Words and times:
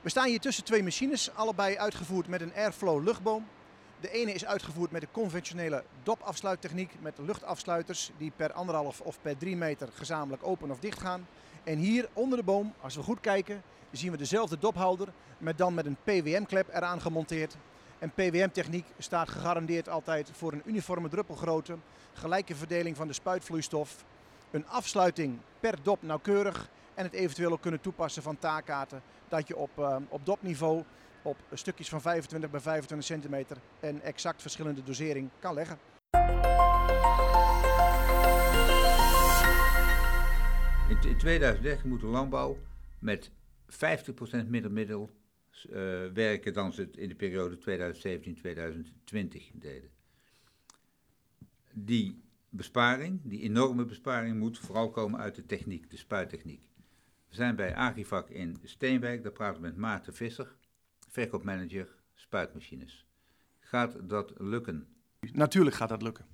We 0.00 0.08
staan 0.08 0.26
hier 0.26 0.40
tussen 0.40 0.64
twee 0.64 0.82
machines, 0.82 1.34
allebei 1.34 1.76
uitgevoerd 1.76 2.28
met 2.28 2.40
een 2.40 2.54
Airflow 2.54 3.04
luchtboom. 3.04 3.46
De 4.00 4.10
ene 4.10 4.32
is 4.32 4.44
uitgevoerd 4.44 4.90
met 4.90 5.00
de 5.00 5.08
conventionele 5.12 5.84
dopafsluittechniek 6.02 6.92
met 7.00 7.18
luchtafsluiters 7.18 8.10
die 8.16 8.32
per 8.36 8.52
anderhalf 8.52 9.00
of 9.00 9.18
per 9.22 9.36
drie 9.36 9.56
meter 9.56 9.88
gezamenlijk 9.94 10.46
open 10.46 10.70
of 10.70 10.78
dicht 10.78 11.00
gaan. 11.00 11.26
En 11.64 11.78
hier 11.78 12.08
onder 12.12 12.38
de 12.38 12.44
boom, 12.44 12.74
als 12.80 12.96
we 12.96 13.02
goed 13.02 13.20
kijken, 13.20 13.62
zien 13.90 14.10
we 14.10 14.16
dezelfde 14.16 14.58
dophouder, 14.58 15.08
met 15.38 15.58
dan 15.58 15.74
met 15.74 15.86
een 15.86 15.96
PWM-klep 16.04 16.68
eraan 16.72 17.00
gemonteerd. 17.00 17.56
En 17.98 18.10
PWM-techniek 18.10 18.86
staat 18.98 19.28
gegarandeerd 19.28 19.88
altijd 19.88 20.30
voor 20.32 20.52
een 20.52 20.62
uniforme 20.64 21.08
druppelgrootte, 21.08 21.76
gelijke 22.12 22.54
verdeling 22.54 22.96
van 22.96 23.06
de 23.06 23.12
spuitvloeistof, 23.12 24.04
een 24.50 24.68
afsluiting 24.68 25.38
per 25.60 25.74
dop 25.82 26.02
nauwkeurig 26.02 26.68
en 26.94 27.04
het 27.04 27.12
eventueel 27.12 27.52
ook 27.52 27.60
kunnen 27.60 27.80
toepassen 27.80 28.22
van 28.22 28.38
taakkaarten 28.38 29.02
dat 29.28 29.48
je 29.48 29.56
op, 29.56 29.70
uh, 29.78 29.96
op 30.08 30.26
dopniveau 30.26 30.84
op 31.22 31.36
stukjes 31.52 31.88
van 31.88 32.00
25 32.00 32.50
bij 32.50 32.60
25 32.60 33.06
centimeter 33.06 33.56
een 33.80 34.02
exact 34.02 34.40
verschillende 34.40 34.82
dosering 34.82 35.30
kan 35.38 35.54
leggen. 35.54 35.78
In 40.88 41.16
2030 41.18 41.84
moet 41.84 42.00
de 42.00 42.06
landbouw 42.06 42.58
met 42.98 43.30
50% 43.30 43.32
minder 44.46 44.72
middel 44.72 45.10
uh, 45.70 45.72
werken 46.12 46.52
dan 46.52 46.72
ze 46.72 46.80
het 46.80 46.96
in 46.96 47.08
de 47.08 47.14
periode 47.14 47.58
2017-2020 47.58 47.60
deden. 49.52 49.90
Die 51.72 52.22
besparing, 52.48 53.20
die 53.24 53.40
enorme 53.40 53.84
besparing, 53.84 54.38
moet 54.38 54.58
vooral 54.58 54.90
komen 54.90 55.20
uit 55.20 55.34
de 55.34 55.46
techniek, 55.46 55.90
de 55.90 55.96
spuittechniek. 55.96 56.69
We 57.30 57.36
zijn 57.36 57.56
bij 57.56 57.74
Agrivac 57.74 58.28
in 58.28 58.56
Steenwijk, 58.62 59.22
daar 59.22 59.32
praten 59.32 59.60
we 59.60 59.66
met 59.66 59.76
Maarten 59.76 60.14
Visser, 60.14 60.56
verkoopmanager 61.08 61.88
spuitmachines. 62.14 63.06
Gaat 63.60 64.08
dat 64.08 64.32
lukken? 64.36 64.86
Natuurlijk 65.32 65.76
gaat 65.76 65.88
dat 65.88 66.02
lukken. 66.02 66.26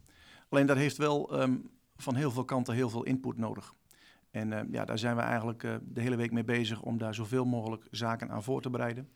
Alleen 0.48 0.66
dat 0.66 0.76
heeft 0.76 0.96
wel 0.96 1.42
um, 1.42 1.70
van 1.96 2.14
heel 2.14 2.30
veel 2.30 2.44
kanten 2.44 2.74
heel 2.74 2.90
veel 2.90 3.02
input 3.02 3.36
nodig. 3.36 3.74
En 4.30 4.52
uh, 4.52 4.60
ja, 4.70 4.84
daar 4.84 4.98
zijn 4.98 5.16
we 5.16 5.22
eigenlijk 5.22 5.62
uh, 5.62 5.74
de 5.82 6.00
hele 6.00 6.16
week 6.16 6.32
mee 6.32 6.44
bezig 6.44 6.82
om 6.82 6.98
daar 6.98 7.14
zoveel 7.14 7.44
mogelijk 7.44 7.86
zaken 7.90 8.30
aan 8.30 8.42
voor 8.42 8.62
te 8.62 8.70
bereiden. 8.70 9.08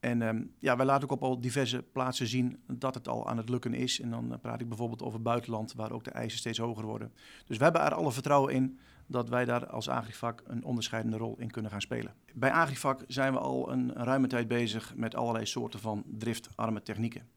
En 0.00 0.22
um, 0.22 0.54
ja, 0.58 0.76
wij 0.76 0.86
laten 0.86 1.04
ook 1.04 1.12
op 1.12 1.22
al 1.22 1.40
diverse 1.40 1.82
plaatsen 1.82 2.26
zien 2.26 2.62
dat 2.66 2.94
het 2.94 3.08
al 3.08 3.28
aan 3.28 3.36
het 3.36 3.48
lukken 3.48 3.74
is. 3.74 4.00
En 4.00 4.10
dan 4.10 4.32
uh, 4.32 4.38
praat 4.40 4.60
ik 4.60 4.68
bijvoorbeeld 4.68 5.02
over 5.02 5.22
buitenland, 5.22 5.72
waar 5.72 5.92
ook 5.92 6.04
de 6.04 6.10
eisen 6.10 6.38
steeds 6.38 6.58
hoger 6.58 6.84
worden. 6.84 7.12
Dus 7.46 7.56
we 7.56 7.64
hebben 7.64 7.82
er 7.82 7.94
alle 7.94 8.12
vertrouwen 8.12 8.54
in 8.54 8.78
dat 9.08 9.28
wij 9.28 9.44
daar 9.44 9.66
als 9.66 9.88
Agrivac 9.88 10.42
een 10.46 10.64
onderscheidende 10.64 11.16
rol 11.16 11.38
in 11.38 11.50
kunnen 11.50 11.70
gaan 11.70 11.80
spelen. 11.80 12.14
Bij 12.34 12.52
Agrivac 12.52 13.04
zijn 13.06 13.32
we 13.32 13.38
al 13.38 13.72
een, 13.72 13.92
ruime 13.92 14.26
tijd 14.26 14.48
bezig 14.48 14.94
met 14.94 15.14
allerlei 15.14 15.46
soorten 15.46 15.80
van 15.80 16.04
driftarme 16.06 16.82
technieken. 16.82 17.28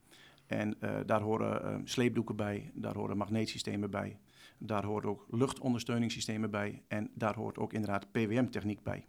En 0.46 0.76
uh, 0.80 0.90
daar 1.06 1.20
horen 1.20 1.64
uh, 1.64 1.80
sleepdoeken 1.84 2.36
bij, 2.36 2.70
daar 2.74 2.94
horen 2.94 3.16
magneetsystemen 3.16 3.90
bij, 3.90 4.18
daar 4.58 4.84
horen 4.84 5.08
ook 5.08 5.26
luchtondersteuningssystemen 5.30 6.50
bij 6.50 6.82
en 6.88 7.10
daar 7.14 7.34
hoort 7.34 7.58
ook 7.58 7.72
inderdaad 7.72 8.12
PWM-techniek 8.12 8.82
bij. 8.82 9.06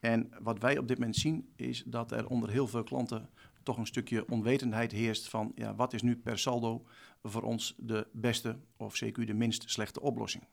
En 0.00 0.30
wat 0.40 0.58
wij 0.58 0.78
op 0.78 0.88
dit 0.88 0.98
moment 0.98 1.16
zien 1.16 1.48
is 1.56 1.82
dat 1.86 2.12
er 2.12 2.28
onder 2.28 2.50
heel 2.50 2.68
veel 2.68 2.82
klanten 2.82 3.28
toch 3.62 3.76
een 3.76 3.86
stukje 3.86 4.28
onwetendheid 4.28 4.92
heerst 4.92 5.28
van 5.28 5.52
ja, 5.54 5.74
wat 5.74 5.92
is 5.92 6.02
nu 6.02 6.16
per 6.16 6.38
saldo 6.38 6.84
voor 7.22 7.42
ons 7.42 7.74
de 7.78 8.06
beste 8.12 8.56
of 8.76 9.00
CQ 9.04 9.24
de 9.24 9.34
minst 9.34 9.70
slechte 9.70 10.00
oplossing. 10.00 10.44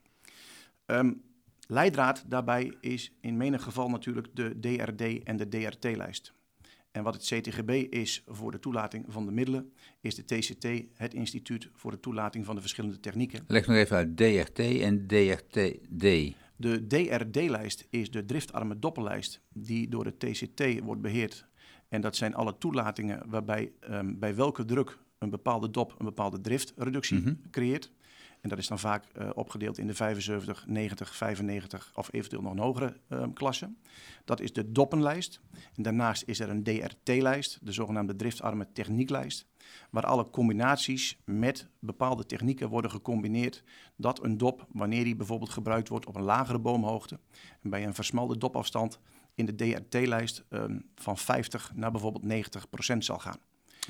Um, 0.86 1.22
leidraad 1.66 2.24
daarbij 2.26 2.76
is 2.80 3.12
in 3.20 3.36
menig 3.36 3.62
geval 3.62 3.88
natuurlijk 3.88 4.28
de 4.34 4.60
DRD 4.60 5.22
en 5.22 5.36
de 5.36 5.48
DRT-lijst. 5.48 6.34
En 6.90 7.02
wat 7.02 7.14
het 7.14 7.24
CTGB 7.24 7.70
is 7.90 8.22
voor 8.26 8.50
de 8.50 8.58
toelating 8.58 9.04
van 9.08 9.26
de 9.26 9.32
middelen, 9.32 9.72
is 10.00 10.14
de 10.14 10.24
TCT, 10.24 10.68
het 10.94 11.14
instituut 11.14 11.68
voor 11.72 11.90
de 11.90 12.00
toelating 12.00 12.44
van 12.44 12.54
de 12.54 12.60
verschillende 12.60 13.00
technieken. 13.00 13.44
Leg 13.46 13.66
nog 13.66 13.76
even 13.76 13.96
uit 13.96 14.16
DRT 14.16 14.58
en 14.58 15.06
DRTD. 15.06 16.34
De 16.56 16.86
DRD-lijst 16.86 17.86
is 17.90 18.10
de 18.10 18.24
driftarme 18.24 18.78
doppellijst 18.78 19.40
die 19.52 19.88
door 19.88 20.04
de 20.04 20.16
TCT 20.16 20.80
wordt 20.80 21.00
beheerd. 21.00 21.46
En 21.88 22.00
dat 22.00 22.16
zijn 22.16 22.34
alle 22.34 22.58
toelatingen 22.58 23.22
waarbij 23.26 23.72
um, 23.90 24.18
bij 24.18 24.34
welke 24.34 24.64
druk 24.64 24.98
een 25.18 25.30
bepaalde 25.30 25.70
dop 25.70 25.94
een 25.98 26.04
bepaalde 26.04 26.40
driftreductie 26.40 27.18
mm 27.18 27.24
-hmm. 27.24 27.40
creëert. 27.50 27.92
En 28.46 28.52
dat 28.52 28.60
is 28.60 28.68
dan 28.68 28.78
vaak 28.78 29.04
uh, 29.18 29.30
opgedeeld 29.34 29.78
in 29.78 29.86
de 29.86 29.94
75, 29.94 30.66
90, 30.66 31.16
95 31.16 31.92
of 31.94 32.08
eventueel 32.12 32.42
nog 32.42 32.52
een 32.52 32.58
hogere 32.58 32.96
uh, 33.08 33.24
klasse. 33.34 33.70
Dat 34.24 34.40
is 34.40 34.52
de 34.52 34.72
doppenlijst. 34.72 35.40
En 35.74 35.82
daarnaast 35.82 36.22
is 36.26 36.40
er 36.40 36.48
een 36.48 36.62
DRT-lijst, 36.62 37.58
de 37.62 37.72
zogenaamde 37.72 38.16
driftarme 38.16 38.66
technieklijst, 38.72 39.46
waar 39.90 40.06
alle 40.06 40.30
combinaties 40.30 41.18
met 41.24 41.68
bepaalde 41.78 42.26
technieken 42.26 42.68
worden 42.68 42.90
gecombineerd. 42.90 43.62
Dat 43.96 44.24
een 44.24 44.38
dop, 44.38 44.66
wanneer 44.72 45.04
die 45.04 45.16
bijvoorbeeld 45.16 45.50
gebruikt 45.50 45.88
wordt 45.88 46.06
op 46.06 46.16
een 46.16 46.22
lagere 46.22 46.58
boomhoogte 46.58 47.18
en 47.62 47.70
bij 47.70 47.84
een 47.84 47.94
versmalde 47.94 48.38
dopafstand 48.38 48.98
in 49.34 49.46
de 49.46 49.54
DRT-lijst 49.54 50.44
um, 50.50 50.90
van 50.94 51.18
50 51.18 51.72
naar 51.74 51.90
bijvoorbeeld 51.90 52.24
90 52.24 52.68
procent 52.68 53.04
zal 53.04 53.18
gaan. 53.18 53.38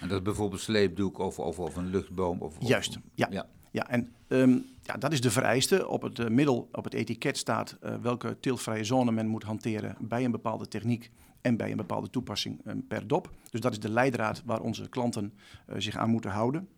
En 0.00 0.08
dat 0.08 0.18
is 0.18 0.24
bijvoorbeeld 0.24 0.60
sleepdoek 0.60 1.18
of, 1.18 1.38
of, 1.38 1.58
of 1.58 1.76
een 1.76 1.90
luchtboom? 1.90 2.40
Of, 2.40 2.54
Juist, 2.58 2.98
ja. 3.14 3.26
ja. 3.30 3.46
Ja, 3.76 3.88
en 3.88 4.12
um, 4.28 4.64
ja, 4.82 4.94
dat 4.94 5.12
is 5.12 5.20
de 5.20 5.30
vereiste. 5.30 5.88
Op 5.88 6.02
het 6.02 6.18
uh, 6.18 6.28
middel, 6.28 6.68
op 6.72 6.84
het 6.84 6.94
etiket 6.94 7.36
staat 7.36 7.76
uh, 7.82 7.94
welke 8.02 8.36
tilvrije 8.40 8.84
zone 8.84 9.12
men 9.12 9.26
moet 9.26 9.42
hanteren 9.42 9.96
bij 10.00 10.24
een 10.24 10.30
bepaalde 10.30 10.68
techniek 10.68 11.10
en 11.40 11.56
bij 11.56 11.70
een 11.70 11.76
bepaalde 11.76 12.10
toepassing 12.10 12.60
um, 12.66 12.86
per 12.86 13.06
dop. 13.06 13.30
Dus 13.50 13.60
dat 13.60 13.72
is 13.72 13.80
de 13.80 13.90
leidraad 13.90 14.42
waar 14.44 14.60
onze 14.60 14.88
klanten 14.88 15.32
uh, 15.68 15.74
zich 15.78 15.96
aan 15.96 16.10
moeten 16.10 16.30
houden. 16.30 16.68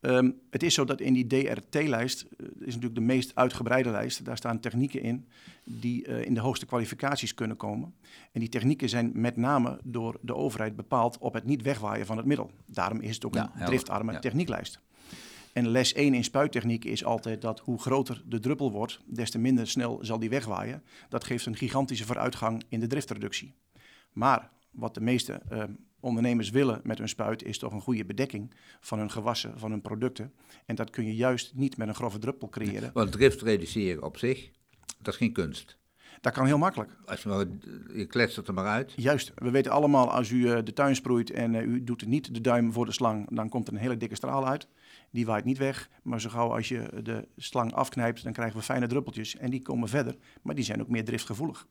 Um, 0.00 0.38
het 0.50 0.62
is 0.62 0.74
zo 0.74 0.84
dat 0.84 1.00
in 1.00 1.12
die 1.12 1.26
DRT-lijst, 1.26 2.26
uh, 2.36 2.46
is 2.46 2.66
natuurlijk 2.66 2.94
de 2.94 3.00
meest 3.00 3.34
uitgebreide 3.34 3.90
lijst, 3.90 4.24
daar 4.24 4.36
staan 4.36 4.60
technieken 4.60 5.02
in 5.02 5.26
die 5.64 6.08
uh, 6.08 6.24
in 6.24 6.34
de 6.34 6.40
hoogste 6.40 6.66
kwalificaties 6.66 7.34
kunnen 7.34 7.56
komen. 7.56 7.94
En 8.32 8.40
die 8.40 8.48
technieken 8.48 8.88
zijn 8.88 9.10
met 9.14 9.36
name 9.36 9.78
door 9.84 10.18
de 10.20 10.34
overheid 10.34 10.76
bepaald 10.76 11.18
op 11.18 11.34
het 11.34 11.44
niet 11.44 11.62
wegwaaien 11.62 12.06
van 12.06 12.16
het 12.16 12.26
middel. 12.26 12.50
Daarom 12.66 13.00
is 13.00 13.14
het 13.14 13.24
ook 13.24 13.34
ja, 13.34 13.52
een 13.54 13.66
driftarme 13.66 14.12
ja. 14.12 14.18
technieklijst. 14.18 14.80
En 15.54 15.68
les 15.68 15.92
1 15.92 16.14
in 16.14 16.24
spuittechniek 16.24 16.84
is 16.84 17.04
altijd 17.04 17.40
dat 17.42 17.60
hoe 17.60 17.80
groter 17.80 18.22
de 18.26 18.40
druppel 18.40 18.72
wordt, 18.72 19.00
des 19.06 19.30
te 19.30 19.38
minder 19.38 19.66
snel 19.66 19.98
zal 20.02 20.18
die 20.18 20.30
wegwaaien. 20.30 20.82
Dat 21.08 21.24
geeft 21.24 21.46
een 21.46 21.56
gigantische 21.56 22.04
vooruitgang 22.04 22.62
in 22.68 22.80
de 22.80 22.86
driftreductie. 22.86 23.54
Maar 24.12 24.50
wat 24.70 24.94
de 24.94 25.00
meeste 25.00 25.42
uh, 25.52 25.62
ondernemers 26.00 26.50
willen 26.50 26.80
met 26.82 26.98
hun 26.98 27.08
spuit 27.08 27.42
is 27.42 27.58
toch 27.58 27.72
een 27.72 27.80
goede 27.80 28.04
bedekking 28.04 28.54
van 28.80 28.98
hun 28.98 29.10
gewassen, 29.10 29.58
van 29.58 29.70
hun 29.70 29.80
producten. 29.80 30.32
En 30.66 30.74
dat 30.74 30.90
kun 30.90 31.06
je 31.06 31.14
juist 31.14 31.54
niet 31.54 31.76
met 31.76 31.88
een 31.88 31.94
grove 31.94 32.18
druppel 32.18 32.48
creëren. 32.48 32.90
Want 32.92 33.12
drift 33.12 33.42
reduceren 33.42 34.02
op 34.02 34.16
zich, 34.16 34.50
dat 34.98 35.12
is 35.12 35.18
geen 35.18 35.32
kunst. 35.32 35.78
Dat 36.20 36.32
kan 36.32 36.46
heel 36.46 36.58
makkelijk. 36.58 36.90
Als 37.06 37.22
je, 37.22 37.28
maar, 37.28 37.46
je 37.96 38.06
kletst 38.06 38.36
het 38.36 38.48
er 38.48 38.54
maar 38.54 38.66
uit. 38.66 38.92
Juist. 38.96 39.32
We 39.34 39.50
weten 39.50 39.72
allemaal, 39.72 40.10
als 40.10 40.30
u 40.30 40.36
uh, 40.36 40.58
de 40.64 40.72
tuin 40.72 40.96
sproeit 40.96 41.30
en 41.30 41.54
u 41.54 41.84
doet 41.84 42.06
niet 42.06 42.34
de 42.34 42.40
duim 42.40 42.72
voor 42.72 42.86
de 42.86 42.92
slang, 42.92 43.26
dan 43.30 43.48
komt 43.48 43.66
er 43.66 43.72
een 43.72 43.80
hele 43.80 43.96
dikke 43.96 44.14
straal 44.14 44.46
uit. 44.46 44.68
Die 45.14 45.26
waait 45.26 45.44
niet 45.44 45.58
weg. 45.58 45.90
Maar 46.02 46.20
zo 46.20 46.28
gauw 46.28 46.54
als 46.54 46.68
je 46.68 47.00
de 47.02 47.28
slang 47.36 47.72
afknijpt, 47.72 48.22
dan 48.22 48.32
krijgen 48.32 48.56
we 48.56 48.62
fijne 48.62 48.86
druppeltjes. 48.86 49.36
En 49.36 49.50
die 49.50 49.62
komen 49.62 49.88
verder, 49.88 50.16
maar 50.42 50.54
die 50.54 50.64
zijn 50.64 50.80
ook 50.80 50.88
meer 50.88 51.04
driftgevoelig. 51.04 51.66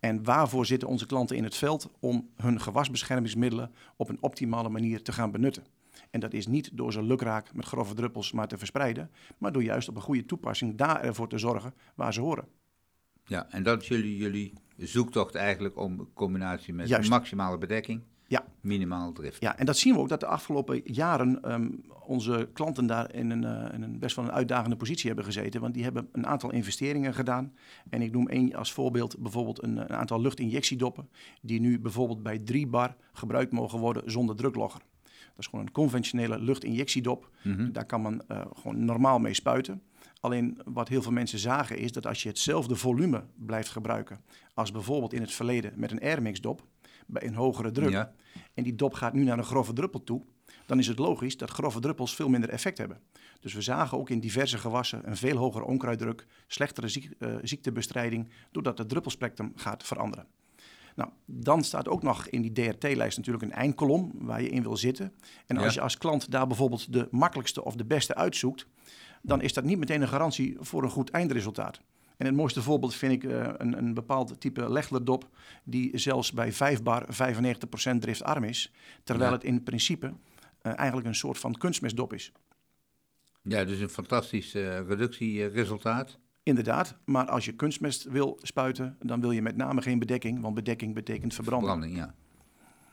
En 0.00 0.24
waarvoor 0.24 0.66
zitten 0.66 0.88
onze 0.88 1.06
klanten 1.06 1.36
in 1.36 1.44
het 1.44 1.56
veld? 1.56 1.90
Om 2.00 2.28
hun 2.36 2.60
gewasbeschermingsmiddelen 2.60 3.72
op 3.96 4.08
een 4.08 4.22
optimale 4.22 4.68
manier 4.68 5.02
te 5.02 5.12
gaan 5.12 5.30
benutten. 5.30 5.64
En 6.10 6.20
dat 6.20 6.32
is 6.32 6.46
niet 6.46 6.70
door 6.72 6.92
ze 6.92 7.02
lukraak 7.02 7.54
met 7.54 7.64
grove 7.64 7.94
druppels 7.94 8.32
maar 8.32 8.48
te 8.48 8.58
verspreiden, 8.58 9.10
maar 9.38 9.52
door 9.52 9.62
juist 9.62 9.88
op 9.88 9.96
een 9.96 10.02
goede 10.02 10.24
toepassing 10.24 10.76
daar 10.76 11.00
ervoor 11.00 11.28
te 11.28 11.38
zorgen 11.38 11.74
waar 11.94 12.12
ze 12.12 12.20
horen. 12.20 12.48
Ja, 13.24 13.50
en 13.50 13.62
dat 13.62 13.82
is 13.82 13.88
jullie, 13.88 14.16
jullie 14.16 14.52
zoektocht 14.76 15.34
eigenlijk 15.34 15.76
om 15.76 16.12
combinatie 16.14 16.74
met 16.74 16.88
Juist. 16.88 17.10
maximale 17.10 17.58
bedekking, 17.58 18.02
ja. 18.26 18.44
minimaal 18.60 19.12
drift. 19.12 19.40
Ja, 19.40 19.58
en 19.58 19.66
dat 19.66 19.76
zien 19.76 19.94
we 19.94 20.00
ook 20.00 20.08
dat 20.08 20.20
de 20.20 20.26
afgelopen 20.26 20.80
jaren 20.84 21.52
um, 21.52 21.84
onze 22.06 22.48
klanten 22.52 22.86
daar 22.86 23.14
in 23.14 23.30
een, 23.30 23.42
uh, 23.42 23.74
in 23.74 23.82
een, 23.82 23.98
best 23.98 24.16
wel 24.16 24.24
een 24.24 24.32
uitdagende 24.32 24.76
positie 24.76 25.06
hebben 25.06 25.24
gezeten. 25.24 25.60
Want 25.60 25.74
die 25.74 25.82
hebben 25.82 26.08
een 26.12 26.26
aantal 26.26 26.52
investeringen 26.52 27.14
gedaan. 27.14 27.52
En 27.90 28.02
ik 28.02 28.12
noem 28.12 28.28
één 28.28 28.54
als 28.54 28.72
voorbeeld 28.72 29.18
bijvoorbeeld 29.18 29.62
een, 29.62 29.76
een 29.76 29.96
aantal 29.96 30.20
luchtinjectiedoppen, 30.20 31.08
die 31.42 31.60
nu 31.60 31.80
bijvoorbeeld 31.80 32.22
bij 32.22 32.38
3 32.38 32.66
bar 32.66 32.96
gebruikt 33.12 33.52
mogen 33.52 33.78
worden 33.78 34.10
zonder 34.10 34.36
druklogger. 34.36 34.80
Dat 35.02 35.44
is 35.44 35.46
gewoon 35.46 35.66
een 35.66 35.72
conventionele 35.72 36.38
luchtinjectiedop. 36.38 37.30
Mm 37.42 37.54
-hmm. 37.56 37.72
Daar 37.72 37.86
kan 37.86 38.02
men 38.02 38.22
uh, 38.28 38.40
gewoon 38.54 38.84
normaal 38.84 39.18
mee 39.18 39.34
spuiten. 39.34 39.82
Alleen 40.20 40.60
wat 40.64 40.88
heel 40.88 41.02
veel 41.02 41.12
mensen 41.12 41.38
zagen 41.38 41.78
is 41.78 41.92
dat 41.92 42.06
als 42.06 42.22
je 42.22 42.28
hetzelfde 42.28 42.76
volume 42.76 43.24
blijft 43.34 43.68
gebruiken 43.68 44.20
als 44.54 44.70
bijvoorbeeld 44.70 45.12
in 45.12 45.20
het 45.20 45.32
verleden 45.32 45.72
met 45.76 45.90
een 45.90 46.00
Airmix 46.00 46.40
dop 46.40 46.66
bij 47.06 47.26
een 47.26 47.34
hogere 47.34 47.70
druk 47.70 47.90
ja. 47.90 48.12
en 48.54 48.62
die 48.62 48.74
dop 48.74 48.94
gaat 48.94 49.12
nu 49.12 49.24
naar 49.24 49.38
een 49.38 49.44
grove 49.44 49.72
druppel 49.72 50.04
toe, 50.04 50.22
dan 50.66 50.78
is 50.78 50.86
het 50.86 50.98
logisch 50.98 51.36
dat 51.36 51.50
grove 51.50 51.80
druppels 51.80 52.14
veel 52.14 52.28
minder 52.28 52.50
effect 52.50 52.78
hebben. 52.78 53.00
Dus 53.40 53.54
we 53.54 53.62
zagen 53.62 53.98
ook 53.98 54.10
in 54.10 54.20
diverse 54.20 54.58
gewassen 54.58 55.08
een 55.08 55.16
veel 55.16 55.36
hogere 55.36 55.64
onkruiddruk, 55.64 56.26
slechtere 56.46 56.88
ziek, 56.88 57.10
uh, 57.18 57.36
ziektebestrijding, 57.42 58.28
doordat 58.50 58.78
het 58.78 58.88
druppelspectrum 58.88 59.52
gaat 59.56 59.84
veranderen. 59.84 60.26
Nou, 60.94 61.10
dan 61.24 61.64
staat 61.64 61.88
ook 61.88 62.02
nog 62.02 62.26
in 62.26 62.42
die 62.42 62.52
DRT-lijst 62.52 63.16
natuurlijk 63.16 63.44
een 63.44 63.52
eindkolom 63.52 64.12
waar 64.14 64.42
je 64.42 64.48
in 64.48 64.62
wil 64.62 64.76
zitten. 64.76 65.12
En 65.46 65.56
als 65.56 65.66
Ja. 65.66 65.72
je 65.72 65.80
als 65.80 65.98
klant 65.98 66.30
daar 66.30 66.46
bijvoorbeeld 66.46 66.92
de 66.92 67.08
makkelijkste 67.10 67.64
of 67.64 67.74
de 67.76 67.84
beste 67.84 68.14
uitzoekt, 68.14 68.66
dan 69.22 69.40
is 69.40 69.52
dat 69.52 69.64
niet 69.64 69.78
meteen 69.78 70.02
een 70.02 70.08
garantie 70.08 70.56
voor 70.60 70.82
een 70.82 70.90
goed 70.90 71.10
eindresultaat. 71.10 71.80
En 72.16 72.26
het 72.26 72.34
mooiste 72.34 72.62
voorbeeld 72.62 72.94
vind 72.94 73.12
ik 73.12 73.24
eh, 73.24 73.48
een, 73.56 73.78
een 73.78 73.94
bepaald 73.94 74.40
type 74.40 74.70
Legler-dop, 74.72 75.28
die 75.64 75.98
zelfs 75.98 76.32
bij 76.32 76.52
5 76.52 76.82
bar 76.82 77.06
95% 77.94 77.98
driftarm 77.98 78.44
is, 78.44 78.72
terwijl 79.04 79.30
Ja. 79.30 79.36
het 79.36 79.44
in 79.44 79.62
principe 79.62 80.12
eh, 80.62 80.72
eigenlijk 80.76 81.08
een 81.08 81.14
soort 81.14 81.38
van 81.38 81.54
kunstmestdop 81.54 82.12
is. 82.12 82.32
Ja, 83.42 83.64
dus 83.64 83.80
een 83.80 83.88
fantastisch 83.88 84.54
eh, 84.54 84.80
reductieresultaat. 84.86 86.18
Inderdaad, 86.42 86.96
maar 87.04 87.26
als 87.26 87.44
je 87.44 87.52
kunstmest 87.52 88.04
wil 88.04 88.38
spuiten, 88.42 88.96
dan 89.00 89.20
wil 89.20 89.30
je 89.30 89.42
met 89.42 89.56
name 89.56 89.82
geen 89.82 89.98
bedekking, 89.98 90.40
want 90.40 90.54
bedekking 90.54 90.94
betekent 90.94 91.34
verbranding. 91.34 91.72
Branding, 91.72 91.96
ja. 91.96 92.14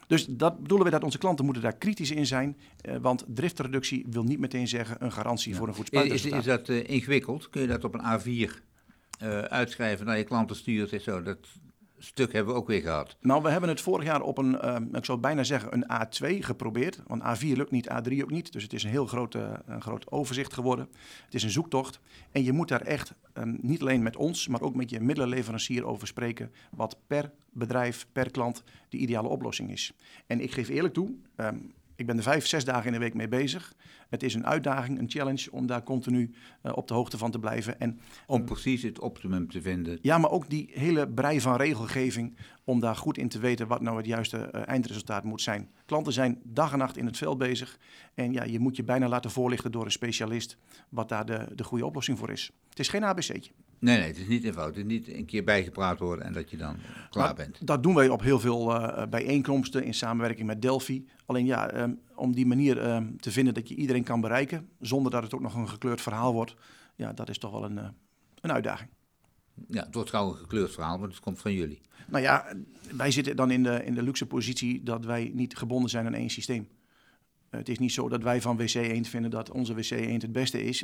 Dus 0.07 0.25
dat 0.25 0.61
bedoelen 0.61 0.85
we 0.85 0.91
dat 0.91 1.03
onze 1.03 1.17
klanten 1.17 1.45
moeten 1.45 1.63
daar 1.63 1.75
kritisch 1.75 2.11
in 2.11 2.25
zijn, 2.25 2.57
eh, 2.81 2.95
want 3.01 3.25
driftreductie 3.27 4.05
wil 4.09 4.23
niet 4.23 4.39
meteen 4.39 4.67
zeggen 4.67 5.03
een 5.03 5.11
garantie 5.11 5.55
voor 5.55 5.67
een 5.67 5.73
goed 5.73 5.91
Is, 5.91 6.25
is, 6.25 6.43
dat 6.43 6.69
ingewikkeld? 6.69 7.49
Kun 7.49 7.61
je 7.61 7.67
dat 7.67 7.83
op 7.83 7.93
een 7.93 8.19
A4 8.19 8.61
eh, 9.23 9.39
uitschrijven 9.39 10.05
naar 10.05 10.17
je 10.17 10.23
klanten 10.23 10.55
stuurt 10.55 10.93
en 10.93 11.01
zo? 11.01 11.21
Dat 11.21 11.37
stuk 11.97 12.33
hebben 12.33 12.53
we 12.53 12.59
ook 12.59 12.67
weer 12.67 12.81
gehad. 12.81 13.17
Nou, 13.21 13.41
we 13.41 13.49
hebben 13.49 13.69
het 13.69 13.81
vorig 13.81 14.05
jaar 14.05 14.21
op 14.21 14.37
een, 14.37 14.59
eh, 14.59 14.75
ik 14.91 15.05
zou 15.05 15.19
bijna 15.19 15.43
zeggen, 15.43 15.73
een 15.73 15.85
A2 15.91 16.43
geprobeerd. 16.43 17.01
Want 17.07 17.21
A4 17.21 17.57
lukt 17.57 17.71
niet, 17.71 17.89
A3 17.89 18.23
ook 18.23 18.31
niet. 18.31 18.51
Dus 18.51 18.63
het 18.63 18.73
is 18.73 18.83
een 18.83 18.89
heel 18.89 19.05
groot, 19.05 19.33
een 19.65 19.81
groot 19.81 20.11
overzicht 20.11 20.53
geworden. 20.53 20.89
Het 21.25 21.33
is 21.33 21.43
een 21.43 21.49
zoektocht. 21.49 21.99
En 22.31 22.43
je 22.43 22.51
moet 22.51 22.67
daar 22.67 22.81
echt 22.81 23.13
eh, 23.33 23.43
niet 23.45 23.81
alleen 23.81 24.03
met 24.03 24.15
ons, 24.15 24.47
maar 24.47 24.61
ook 24.61 24.75
met 24.75 24.89
je 24.89 24.99
middelenleverancier 24.99 25.85
over 25.85 26.07
spreken. 26.07 26.51
Wat 26.71 26.97
per 27.07 27.31
bedrijf, 27.51 28.07
per 28.11 28.31
klant 28.31 28.63
de 28.89 28.97
ideale 28.97 29.27
oplossing 29.27 29.71
is. 29.71 29.93
En 30.27 30.39
ik 30.39 30.51
geef 30.51 30.69
eerlijk 30.69 30.93
toe, 30.93 31.11
ehm, 31.35 31.57
ik 31.95 32.05
ben 32.05 32.17
er 32.17 32.23
vijf, 32.23 32.47
zes 32.47 32.65
dagen 32.65 32.85
in 32.85 32.91
de 32.91 32.99
week 32.99 33.13
mee 33.13 33.27
bezig. 33.27 33.73
Het 34.09 34.23
is 34.23 34.33
een 34.33 34.45
uitdaging, 34.45 34.99
een 34.99 35.09
challenge 35.09 35.51
om 35.51 35.65
daar 35.67 35.83
continu 35.83 36.33
eh, 36.61 36.71
op 36.75 36.87
de 36.87 36.93
hoogte 36.93 37.17
van 37.17 37.31
te 37.31 37.39
blijven. 37.39 37.79
En 37.79 37.99
Om 38.27 38.45
precies 38.45 38.83
het 38.83 38.99
optimum 38.99 39.49
te 39.49 39.61
vinden. 39.61 39.99
ja, 40.01 40.17
maar 40.17 40.31
ook 40.31 40.49
die 40.49 40.69
hele 40.73 41.09
brei 41.09 41.41
van 41.41 41.55
regelgeving 41.55 42.37
om 42.63 42.79
daar 42.79 42.95
goed 42.95 43.17
in 43.17 43.29
te 43.29 43.39
weten 43.39 43.67
wat 43.67 43.81
nou 43.81 43.97
het 43.97 44.05
juiste 44.05 44.37
eh, 44.37 44.67
eindresultaat 44.67 45.23
moet 45.23 45.41
zijn. 45.41 45.69
Klanten 45.85 46.13
zijn 46.13 46.39
dag 46.43 46.71
en 46.71 46.77
nacht 46.77 46.97
in 46.97 47.05
het 47.05 47.17
veld 47.17 47.37
bezig 47.37 47.77
en 48.13 48.33
ja, 48.33 48.43
je 48.43 48.59
moet 48.59 48.75
je 48.75 48.83
bijna 48.83 49.07
laten 49.07 49.31
voorlichten 49.31 49.71
door 49.71 49.85
een 49.85 49.91
specialist 49.91 50.57
wat 50.89 51.09
daar 51.09 51.25
de, 51.25 51.47
de 51.55 51.63
goede 51.63 51.85
oplossing 51.85 52.19
voor 52.19 52.29
is. 52.29 52.51
Het 52.69 52.79
is 52.79 52.87
geen 52.87 53.03
ABC'tje. 53.03 53.51
Nee, 53.79 53.97
nee, 53.97 54.07
het 54.07 54.17
is 54.17 54.27
niet 54.27 54.43
eenvoudig. 54.43 54.75
Het 54.75 54.85
is 54.85 54.91
niet 54.91 55.15
een 55.15 55.25
keer 55.25 55.43
bijgepraat 55.43 55.99
worden 55.99 56.25
en 56.25 56.33
dat 56.33 56.49
je 56.49 56.57
dan 56.57 56.75
klaar 57.09 57.25
Maar 57.25 57.35
bent. 57.35 57.67
Dat 57.67 57.83
doen 57.83 57.95
wij 57.95 58.09
op 58.09 58.21
heel 58.21 58.39
veel 58.39 58.75
eh, 58.75 59.07
bijeenkomsten 59.07 59.83
in 59.83 59.93
samenwerking 59.93 60.47
met 60.47 60.61
Delphi. 60.61 61.05
Alleen 61.25 61.45
ja, 61.45 61.69
ehm, 61.69 61.93
om 62.15 62.35
die 62.35 62.45
manier 62.45 62.81
ehm, 62.81 63.15
te 63.15 63.31
vinden 63.31 63.53
dat 63.53 63.69
je 63.69 63.75
iedereen 63.75 64.03
kan 64.03 64.21
bereiken 64.21 64.69
zonder 64.79 65.11
dat 65.11 65.23
het 65.23 65.33
ook 65.33 65.41
nog 65.41 65.55
een 65.55 65.69
gekleurd 65.69 66.01
verhaal 66.01 66.33
wordt, 66.33 66.55
ja, 66.95 67.13
dat 67.13 67.29
is 67.29 67.37
toch 67.37 67.51
wel 67.51 67.63
een, 67.63 67.77
eh, 67.77 67.87
een 68.41 68.51
uitdaging. 68.51 68.89
Ja, 69.67 69.83
het 69.85 69.93
wordt 69.95 70.09
gauw 70.09 70.29
een 70.29 70.37
gekleurd 70.37 70.71
verhaal, 70.71 70.99
want 70.99 71.11
het 71.11 71.21
komt 71.21 71.39
van 71.41 71.53
jullie. 71.53 71.81
Nou 72.07 72.23
ja, 72.23 72.55
wij 72.91 73.11
zitten 73.11 73.35
dan 73.35 73.51
in 73.51 73.63
de, 73.63 73.85
in 73.85 73.93
de 73.93 74.01
luxe 74.03 74.25
positie 74.25 74.83
dat 74.83 75.05
wij 75.05 75.31
niet 75.33 75.57
gebonden 75.57 75.89
zijn 75.89 76.05
aan 76.05 76.13
één 76.13 76.29
systeem. 76.29 76.67
Eh, 77.49 77.59
Het 77.59 77.69
is 77.69 77.79
niet 77.79 77.91
zo 77.91 78.09
dat 78.09 78.23
wij 78.23 78.41
van 78.41 78.57
WC 78.57 78.73
Eend 78.73 79.07
vinden 79.07 79.31
dat 79.31 79.51
onze 79.51 79.73
WC 79.73 79.89
Eend 79.89 80.21
het 80.21 80.31
beste 80.31 80.63
is. 80.63 80.83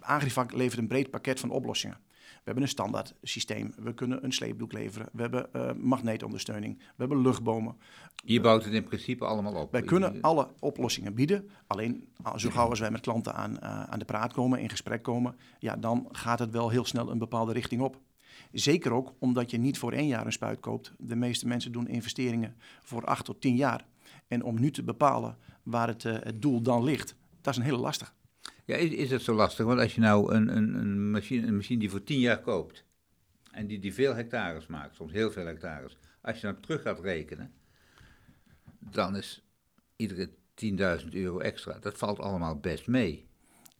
Agrivac 0.00 0.52
levert 0.52 0.80
een 0.80 0.86
breed 0.88 1.10
pakket 1.10 1.40
van 1.40 1.50
oplossingen. 1.50 1.98
We 2.46 2.52
hebben 2.52 2.70
een 2.70 2.76
standaard 2.76 3.14
systeem. 3.22 3.74
We 3.76 3.94
kunnen 3.94 4.24
een 4.24 4.32
sleepdoek 4.32 4.72
leveren. 4.72 5.08
We 5.12 5.20
hebben 5.20 5.52
eh, 5.52 5.72
magneetondersteuning. 5.72 6.78
We 6.78 6.94
hebben 6.96 7.22
luchtbomen. 7.22 7.76
Je 8.24 8.40
bouwt 8.40 8.64
het 8.64 8.72
in 8.72 8.84
principe 8.84 9.24
allemaal 9.24 9.54
op. 9.54 9.72
Wij 9.72 9.82
kunnen 9.82 10.20
alle 10.20 10.48
oplossingen 10.60 11.14
bieden. 11.14 11.50
Alleen 11.66 12.08
ah, 12.22 12.36
zo 12.36 12.50
gauw 12.50 12.68
als 12.68 12.80
wij 12.80 12.90
met 12.90 13.00
klanten 13.00 13.34
aan, 13.34 13.58
eh, 13.58 13.82
aan 13.82 13.98
de 13.98 14.04
praat 14.04 14.32
komen, 14.32 14.60
in 14.60 14.68
gesprek 14.68 15.02
komen, 15.02 15.36
ja, 15.58 15.76
dan 15.76 16.08
gaat 16.12 16.38
het 16.38 16.50
wel 16.50 16.68
heel 16.68 16.84
snel 16.84 17.10
een 17.10 17.18
bepaalde 17.18 17.52
richting 17.52 17.80
op. 17.80 18.00
Zeker 18.52 18.92
ook 18.92 19.14
omdat 19.18 19.50
je 19.50 19.58
niet 19.58 19.78
voor 19.78 19.92
één 19.92 20.06
jaar 20.06 20.26
een 20.26 20.32
spuit 20.32 20.60
koopt. 20.60 20.92
De 20.98 21.16
meeste 21.16 21.46
mensen 21.46 21.72
doen 21.72 21.88
investeringen 21.88 22.56
voor 22.82 23.04
acht 23.04 23.24
tot 23.24 23.40
tien 23.40 23.56
jaar. 23.56 23.84
En 24.28 24.42
om 24.42 24.60
nu 24.60 24.70
te 24.70 24.82
bepalen 24.82 25.36
waar 25.62 25.88
het, 25.88 26.04
eh, 26.04 26.14
het 26.20 26.42
doel 26.42 26.60
dan 26.60 26.84
ligt, 26.84 27.14
dat 27.40 27.52
is 27.52 27.58
een 27.58 27.66
hele 27.66 27.78
lastige. 27.78 28.12
Ja, 28.66 28.76
is, 28.76 28.90
is 28.90 29.10
het 29.10 29.22
zo 29.22 29.34
lastig? 29.34 29.66
Want 29.66 29.80
als 29.80 29.94
je 29.94 30.00
nou 30.00 30.34
een, 30.34 30.56
een, 30.56 30.74
een, 30.74 31.10
machine, 31.10 31.46
een 31.46 31.56
machine 31.56 31.80
die 31.80 31.90
voor 31.90 32.02
10 32.04 32.18
jaar 32.20 32.40
koopt 32.40 32.84
en 33.50 33.66
die, 33.66 33.78
die 33.78 33.94
veel 33.94 34.14
hectares 34.14 34.66
maakt, 34.66 34.94
soms 34.94 35.12
heel 35.12 35.30
veel 35.30 35.46
hectares, 35.46 35.96
als 36.20 36.40
je 36.40 36.46
dan 36.46 36.60
terug 36.60 36.82
gaat 36.82 37.00
rekenen, 37.00 37.52
dan 38.78 39.16
is 39.16 39.44
iedere 39.96 40.30
10.000 41.02 41.08
euro 41.10 41.38
extra, 41.38 41.78
dat 41.78 41.98
valt 41.98 42.18
allemaal 42.18 42.58
best 42.60 42.86
mee 42.86 43.26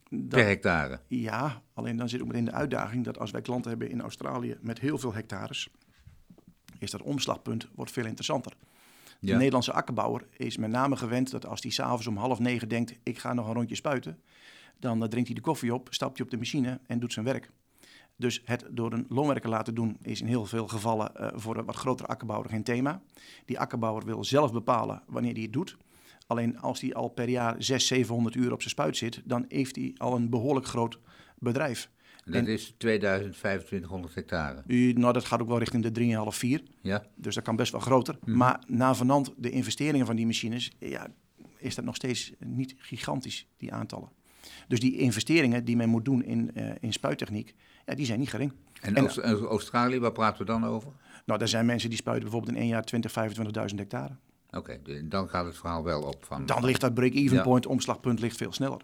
Dat- 0.09 0.27
per 0.29 0.45
hectare. 0.45 0.99
Ja, 1.07 1.61
alleen 1.73 1.97
dan 1.97 2.09
zit 2.09 2.21
ook 2.21 2.27
meteen 2.27 2.45
de 2.45 2.51
uitdaging 2.51 3.03
dat 3.05 3.17
als 3.17 3.31
wij 3.31 3.41
klanten 3.41 3.69
hebben 3.69 3.89
in 3.89 4.01
Australië 4.01 4.57
met 4.61 4.79
heel 4.79 4.97
veel 4.97 5.13
hectares, 5.13 5.69
is 6.79 6.91
dat 6.91 7.01
omslagpunt 7.01 7.67
wordt 7.75 7.91
veel 7.91 8.05
interessanter. 8.05 8.53
De 9.19 9.27
Ja. 9.27 9.37
Nederlandse 9.37 9.71
akkerbouwer 9.73 10.27
is 10.37 10.57
met 10.57 10.69
name 10.69 10.95
gewend 10.95 11.31
dat 11.31 11.45
als 11.45 11.61
hij 11.61 11.71
s'avonds 11.71 12.07
om 12.07 12.17
half 12.17 12.39
negen 12.39 12.69
denkt, 12.69 12.95
ik 13.03 13.17
ga 13.19 13.33
nog 13.33 13.47
een 13.47 13.53
rondje 13.53 13.75
spuiten, 13.75 14.21
dan 14.79 15.03
eh, 15.03 15.09
drinkt 15.09 15.27
hij 15.27 15.35
de 15.37 15.43
koffie 15.43 15.73
op, 15.73 15.87
stapt 15.91 16.17
hij 16.17 16.25
op 16.25 16.31
de 16.31 16.37
machine 16.37 16.79
en 16.87 16.99
doet 16.99 17.13
zijn 17.13 17.25
werk. 17.25 17.51
Dus 18.15 18.41
het 18.45 18.65
door 18.71 18.93
een 18.93 19.05
loonwerker 19.09 19.49
laten 19.49 19.75
doen 19.75 19.97
is 20.01 20.21
in 20.21 20.27
heel 20.27 20.45
veel 20.45 20.67
gevallen 20.67 21.15
eh, 21.15 21.27
voor 21.35 21.57
een 21.57 21.65
wat 21.65 21.75
grotere 21.75 22.07
akkerbouwer 22.07 22.49
geen 22.49 22.63
thema. 22.63 23.01
Die 23.45 23.59
akkerbouwer 23.59 24.05
wil 24.05 24.23
zelf 24.23 24.51
bepalen 24.51 25.03
wanneer 25.07 25.33
hij 25.33 25.41
het 25.41 25.53
doet. 25.53 25.77
Alleen 26.27 26.59
als 26.59 26.81
hij 26.81 26.93
al 26.93 27.07
per 27.09 27.29
jaar 27.29 27.55
600, 27.57 27.81
700 27.83 28.35
uur 28.35 28.51
op 28.51 28.59
zijn 28.59 28.69
spuit 28.69 28.97
zit, 28.97 29.21
dan 29.25 29.45
heeft 29.47 29.75
hij 29.75 29.93
al 29.97 30.15
een 30.15 30.29
behoorlijk 30.29 30.65
groot 30.65 30.99
bedrijf. 31.39 31.89
En 32.25 32.31
dat 32.31 32.41
En- 32.41 32.47
is 32.47 32.73
2000, 32.77 33.33
2500 33.37 34.15
hectare. 34.15 34.63
U, 34.67 34.93
nou, 34.93 35.13
dat 35.13 35.25
gaat 35.25 35.41
ook 35.41 35.47
wel 35.47 35.59
richting 35.59 35.83
de 35.83 35.91
3,5, 36.31 36.37
4. 36.37 36.61
Ja? 36.81 37.05
Dus 37.15 37.35
dat 37.35 37.43
kan 37.43 37.55
best 37.55 37.71
wel 37.71 37.81
groter. 37.81 38.17
Mhm. 38.25 38.37
Maar 38.37 38.63
na 38.67 38.95
vanand 38.95 39.33
de 39.37 39.49
investeringen 39.49 40.05
van 40.05 40.15
die 40.15 40.25
machines, 40.25 40.71
ja, 40.79 41.07
is 41.57 41.75
dat 41.75 41.85
nog 41.85 41.95
steeds 41.95 42.33
niet 42.39 42.75
gigantisch, 42.77 43.47
die 43.57 43.73
aantallen. 43.73 44.09
Dus 44.67 44.79
die 44.79 44.97
investeringen 44.97 45.65
die 45.65 45.75
men 45.75 45.89
moet 45.89 46.05
doen 46.05 46.23
in, 46.23 46.51
eh, 46.55 46.69
in 46.79 46.93
spuittechniek, 46.93 47.55
ja, 47.85 47.95
die 47.95 48.05
zijn 48.05 48.19
niet 48.19 48.29
gering. 48.29 48.53
En, 48.81 48.95
En- 48.95 49.03
Oost- 49.03 49.17
en 49.17 49.37
Australië, 49.39 49.99
waar 49.99 50.11
praten 50.11 50.39
we 50.39 50.45
dan 50.45 50.65
over? 50.65 50.91
Nou, 51.25 51.41
er 51.41 51.47
zijn 51.47 51.65
mensen 51.65 51.89
die 51.89 51.97
spuiten 51.97 52.23
bijvoorbeeld 52.29 52.55
in 52.55 52.61
één 52.61 52.71
jaar 52.71 52.83
20, 52.83 53.11
25.000 53.11 53.79
hectare. 53.79 54.15
Oké, 54.51 54.79
dan 55.03 55.29
gaat 55.29 55.45
het 55.45 55.57
verhaal 55.57 55.83
wel 55.83 56.01
op 56.01 56.25
van... 56.25 56.45
Dan 56.45 56.65
ligt 56.65 56.81
dat 56.81 56.93
break-even 56.93 57.37
Ja. 57.37 57.43
point, 57.43 57.65
omslagpunt, 57.65 58.19
ligt 58.19 58.37
veel 58.37 58.53
sneller. 58.53 58.81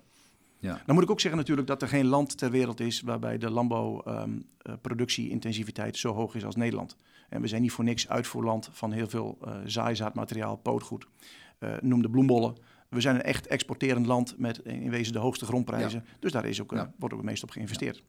Ja. 0.60 0.82
Dan 0.86 0.96
moet 0.96 1.04
ik 1.04 1.12
ook 1.12 1.20
zeggen 1.20 1.40
natuurlijk 1.40 1.68
dat 1.68 1.82
er 1.82 1.88
geen 1.88 2.06
land 2.06 2.38
ter 2.38 2.52
wereld 2.52 2.80
is 2.80 3.02
waarbij 3.02 3.38
de 3.38 3.50
landbouwproductie-intensiviteit 3.50 5.98
zo 5.98 6.14
hoog 6.14 6.36
is 6.36 6.46
als 6.46 6.56
Nederland. 6.56 6.98
En 7.30 7.42
we 7.42 7.48
zijn 7.48 7.62
niet 7.62 7.72
voor 7.72 7.84
niks 7.84 8.10
uitvoerland 8.10 8.70
van 8.72 8.92
heel 8.92 9.08
veel 9.10 9.38
eh 9.46 9.56
zaaizaadmateriaal, 9.66 10.56
pootgoed. 10.56 11.08
Eh, 11.60 11.74
noem 11.82 12.02
de 12.02 12.10
bloembollen. 12.10 12.56
We 12.94 13.02
zijn 13.02 13.16
een 13.16 13.22
echt 13.22 13.48
exporterend 13.48 14.06
land 14.06 14.38
met 14.38 14.58
in 14.64 14.90
wezen 14.90 15.14
de 15.14 15.20
hoogste 15.20 15.46
grondprijzen. 15.46 16.06
Dus 16.20 16.32
daar 16.32 16.46
is 16.46 16.62
ook, 16.62 16.72
eh, 16.72 16.78
Ja. 16.78 16.94
wordt 16.98 17.14
ook 17.14 17.22
het 17.22 17.30
meest 17.30 17.44
op 17.44 17.50
geïnvesteerd. 17.50 18.04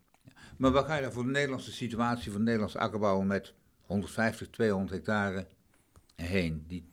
Maar 0.57 0.71
wat 0.71 0.87
ga 0.87 0.95
je 0.97 1.03
dan 1.03 1.13
voor 1.13 1.25
de 1.25 1.31
Nederlandse 1.31 1.73
situatie, 1.73 2.29
voor 2.31 2.39
de 2.39 2.45
Nederlandse 2.45 2.79
akkerbouwer 2.79 3.27
met 3.27 3.55
150, 3.83 4.49
200 4.51 4.91
hectare 4.91 5.47
heen? 6.17 6.65
Die 6.69 6.85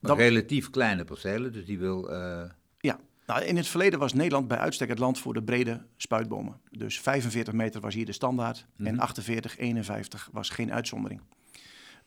Nou, 0.00 0.18
relatief 0.18 0.70
kleine 0.70 1.04
percelen, 1.04 1.52
dus 1.52 1.64
die 1.64 1.78
wil... 1.78 2.10
eh, 2.12 2.42
Ja, 2.78 2.98
nou, 3.26 3.42
in 3.44 3.56
het 3.56 3.66
verleden 3.66 3.98
was 3.98 4.12
Nederland 4.12 4.48
bij 4.48 4.58
uitstek 4.58 4.88
het 4.88 4.98
land 4.98 5.18
voor 5.18 5.34
de 5.34 5.42
brede 5.42 5.82
spuitbomen. 5.96 6.60
Dus 6.70 7.00
45 7.00 7.54
meter 7.54 7.80
was 7.80 7.94
hier 7.94 8.06
de 8.06 8.12
standaard 8.12 8.66
en 8.76 8.92
Mhm. 8.94 8.98
48, 9.02 9.58
51 9.58 10.28
was 10.32 10.48
geen 10.48 10.72
uitzondering. 10.72 11.20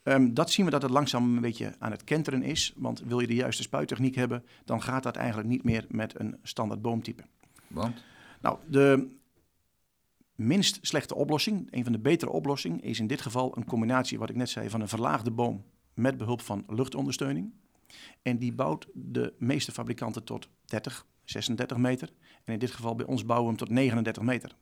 Ehm, 0.08 0.34
dat 0.34 0.52
zien 0.52 0.66
we 0.66 0.72
dat 0.72 0.82
het 0.82 0.92
langzaam 0.92 1.36
een 1.36 1.42
beetje 1.42 1.76
aan 1.80 1.92
het 1.92 2.04
kenteren 2.04 2.44
is. 2.44 2.74
Want 2.76 3.00
wil 3.00 3.20
je 3.20 3.28
de 3.28 3.36
juiste 3.36 3.62
spuittechniek 3.62 4.16
hebben, 4.16 4.44
dan 4.66 4.82
gaat 4.82 5.04
dat 5.04 5.16
eigenlijk 5.16 5.48
niet 5.50 5.64
meer 5.64 5.86
met 5.90 6.20
een 6.20 6.38
standaard 6.44 6.82
boomtype. 6.82 7.24
want? 7.68 8.04
Nou, 8.42 8.58
de 8.68 9.08
minst 10.36 10.80
slechte 10.82 11.16
oplossing, 11.16 11.68
een 11.72 11.84
van 11.84 11.92
de 11.92 12.00
betere 12.00 12.32
oplossingen, 12.32 12.82
is 12.82 13.00
in 13.00 13.08
dit 13.08 13.22
geval 13.22 13.58
een 13.58 13.66
combinatie, 13.66 14.20
wat 14.20 14.30
ik 14.30 14.36
net 14.36 14.50
zei, 14.50 14.70
van 14.70 14.82
een 14.82 14.88
verlaagde 14.88 15.32
boom 15.32 15.64
met 15.94 16.18
behulp 16.18 16.42
van 16.42 16.64
luchtondersteuning. 16.68 17.54
En 18.22 18.38
die 18.38 18.54
bouwt 18.54 18.88
de 18.94 19.34
meeste 19.38 19.72
fabrikanten 19.72 20.24
tot 20.24 20.50
30, 20.66 21.06
36 21.24 21.78
meter. 21.78 22.10
En 22.44 22.54
in 22.54 22.60
dit 22.60 22.72
geval 22.72 22.96
bij 22.96 23.06
ons 23.06 23.26
bouwen 23.26 23.52
we 23.52 23.58
hem 23.58 23.68
tot 23.68 23.76
39 23.76 24.24
meter. 24.24 24.56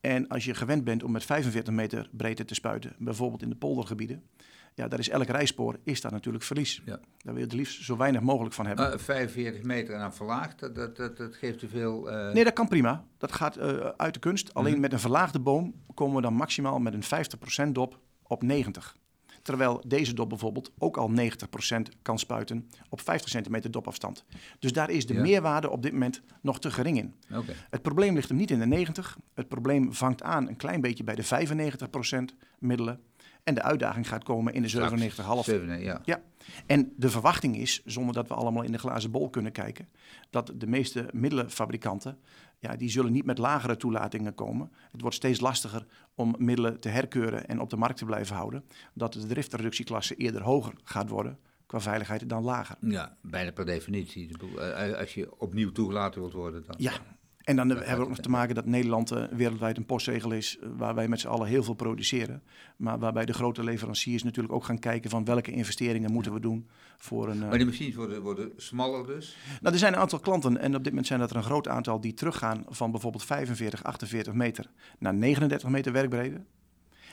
En 0.00 0.28
als 0.28 0.44
je 0.44 0.54
gewend 0.54 0.84
bent 0.84 1.02
om 1.02 1.12
met 1.12 1.24
45 1.24 1.74
meter 1.74 2.08
breedte 2.12 2.44
te 2.44 2.54
spuiten, 2.54 2.94
bijvoorbeeld 2.98 3.42
in 3.42 3.48
de 3.48 3.56
poldergebieden, 3.56 4.22
ja, 4.74 4.88
daar 4.88 4.98
is 4.98 5.08
elk 5.08 5.26
rijspoor 5.28 5.78
is 5.84 6.00
daar 6.00 6.12
natuurlijk 6.12 6.44
verlies. 6.44 6.82
Ja. 6.84 6.92
Daar 6.96 7.02
wil 7.22 7.36
je 7.36 7.42
het 7.42 7.52
liefst 7.52 7.82
zo 7.84 7.96
weinig 7.96 8.20
mogelijk 8.20 8.54
van 8.54 8.66
hebben. 8.66 8.92
Eh, 8.92 8.98
45 8.98 9.62
meter 9.62 9.94
en 9.94 10.00
dan 10.00 10.14
verlaagd, 10.14 10.58
dat, 10.58 10.74
dat, 10.74 10.96
dat, 10.96 11.16
dat 11.16 11.34
geeft 11.34 11.58
te 11.58 11.68
veel... 11.68 12.10
eh, 12.10 12.32
Nee, 12.32 12.44
dat 12.44 12.52
kan 12.52 12.68
prima. 12.68 13.04
Dat 13.18 13.32
gaat 13.32 13.56
eh, 13.56 13.68
uit 13.96 14.14
de 14.14 14.20
kunst. 14.20 14.54
Alleen 14.54 14.72
Mhm. 14.72 14.80
met 14.80 14.92
een 14.92 15.00
verlaagde 15.00 15.40
boom 15.40 15.74
komen 15.94 16.16
we 16.16 16.22
dan 16.22 16.34
maximaal 16.34 16.78
met 16.78 16.94
een 16.94 17.02
50% 17.68 17.72
dop 17.74 17.98
op 18.22 18.42
90. 18.42 18.96
Terwijl 19.42 19.82
deze 19.86 20.14
dop 20.14 20.28
bijvoorbeeld 20.28 20.70
ook 20.78 20.96
al 20.96 21.10
90% 21.10 21.82
kan 22.02 22.18
spuiten 22.18 22.68
op 22.88 23.00
50 23.00 23.30
centimeter 23.30 23.70
dopafstand. 23.70 24.24
Dus 24.58 24.72
daar 24.72 24.90
is 24.90 25.06
de 25.06 25.14
Ja. 25.14 25.20
meerwaarde 25.20 25.70
op 25.70 25.82
dit 25.82 25.92
moment 25.92 26.22
nog 26.40 26.58
te 26.60 26.70
gering 26.70 26.98
in. 26.98 27.14
Het 27.70 27.82
probleem 27.82 28.14
ligt 28.14 28.28
hem 28.28 28.36
niet 28.38 28.50
in 28.50 28.58
de 28.58 28.66
90. 28.66 29.18
Het 29.34 29.48
probleem 29.48 29.94
vangt 29.94 30.22
aan 30.22 30.48
een 30.48 30.56
klein 30.56 30.80
beetje 30.80 31.04
bij 31.04 31.14
de 31.14 31.22
95% 31.22 32.34
middelen. 32.58 33.00
En 33.50 33.56
de 33.56 33.62
uitdaging 33.62 34.08
gaat 34.08 34.24
komen 34.24 34.54
in 34.54 34.62
de 34.62 34.68
97,5. 34.68 35.44
Zeven, 35.44 35.80
ja. 35.80 36.00
Ja, 36.04 36.22
en 36.66 36.92
de 36.96 37.10
verwachting 37.10 37.56
is, 37.56 37.82
zonder 37.84 38.14
dat 38.14 38.28
we 38.28 38.34
allemaal 38.34 38.62
in 38.62 38.72
de 38.72 38.78
glazen 38.78 39.10
bol 39.10 39.30
kunnen 39.30 39.52
kijken, 39.52 39.88
dat 40.30 40.52
de 40.54 40.66
meeste 40.66 41.08
middelenfabrikanten, 41.12 42.18
ja, 42.58 42.76
die 42.76 42.90
zullen 42.90 43.12
niet 43.12 43.24
met 43.24 43.38
lagere 43.38 43.76
toelatingen 43.76 44.34
komen. 44.34 44.72
Het 44.90 45.00
wordt 45.00 45.16
steeds 45.16 45.40
lastiger 45.40 45.86
om 46.14 46.34
middelen 46.38 46.80
te 46.80 46.88
herkeuren 46.88 47.46
en 47.46 47.60
op 47.60 47.70
de 47.70 47.76
markt 47.76 47.98
te 47.98 48.04
blijven 48.04 48.36
houden. 48.36 48.64
Dat 48.94 49.12
de 49.12 49.26
driftreductieklasse 49.26 50.14
eerder 50.14 50.42
hoger 50.42 50.72
gaat 50.84 51.08
worden 51.08 51.38
qua 51.66 51.80
veiligheid 51.80 52.28
dan 52.28 52.42
lager. 52.42 52.76
Ja, 52.80 53.16
bijna 53.22 53.52
per 53.52 53.64
definitie. 53.64 54.26
Bedoel, 54.26 54.62
eh, 54.62 54.98
Als 54.98 55.14
je 55.14 55.40
opnieuw 55.40 55.72
toegelaten 55.72 56.20
wilt 56.20 56.32
worden, 56.32 56.64
dan... 56.66 56.74
Ja, 56.78 56.92
en 57.50 57.68
dan 57.68 57.76
hebben 57.76 57.96
we 57.96 58.02
ook 58.02 58.08
nog 58.08 58.18
te 58.18 58.30
maken 58.30 58.54
dat 58.54 58.66
Nederland 58.66 59.10
eh, 59.10 59.24
wereldwijd 59.30 59.76
een 59.76 59.86
postzegel 59.86 60.32
is 60.32 60.58
eh, 60.58 60.68
waar 60.76 60.94
wij 60.94 61.08
met 61.08 61.20
z'n 61.20 61.28
allen 61.28 61.46
heel 61.46 61.62
veel 61.62 61.74
produceren. 61.74 62.42
Maar 62.76 62.98
waarbij 62.98 63.24
de 63.24 63.32
grote 63.32 63.64
leveranciers 63.64 64.22
natuurlijk 64.22 64.54
ook 64.54 64.64
gaan 64.64 64.78
kijken 64.78 65.10
van 65.10 65.24
welke 65.24 65.50
investeringen 65.50 66.12
moeten 66.12 66.32
we 66.32 66.40
doen 66.40 66.68
voor 66.96 67.28
een... 67.28 67.42
eh, 67.42 67.48
Maar 67.48 67.58
die 67.58 67.66
machines 67.66 67.94
worden, 67.94 68.22
worden 68.22 68.52
smaller 68.56 69.06
dus. 69.06 69.36
Nou, 69.60 69.72
er 69.74 69.80
zijn 69.80 69.92
een 69.92 69.98
aantal 69.98 70.18
klanten 70.18 70.58
en 70.58 70.74
op 70.74 70.82
dit 70.82 70.88
moment 70.88 71.06
zijn 71.06 71.20
dat 71.20 71.30
er 71.30 71.36
een 71.36 71.42
groot 71.42 71.68
aantal 71.68 72.00
die 72.00 72.14
teruggaan 72.14 72.64
van 72.68 72.90
bijvoorbeeld 72.90 73.24
45, 73.24 73.84
48 73.84 74.32
meter 74.32 74.70
naar 74.98 75.14
39 75.14 75.68
meter 75.68 75.92
werkbreedte. 75.92 76.40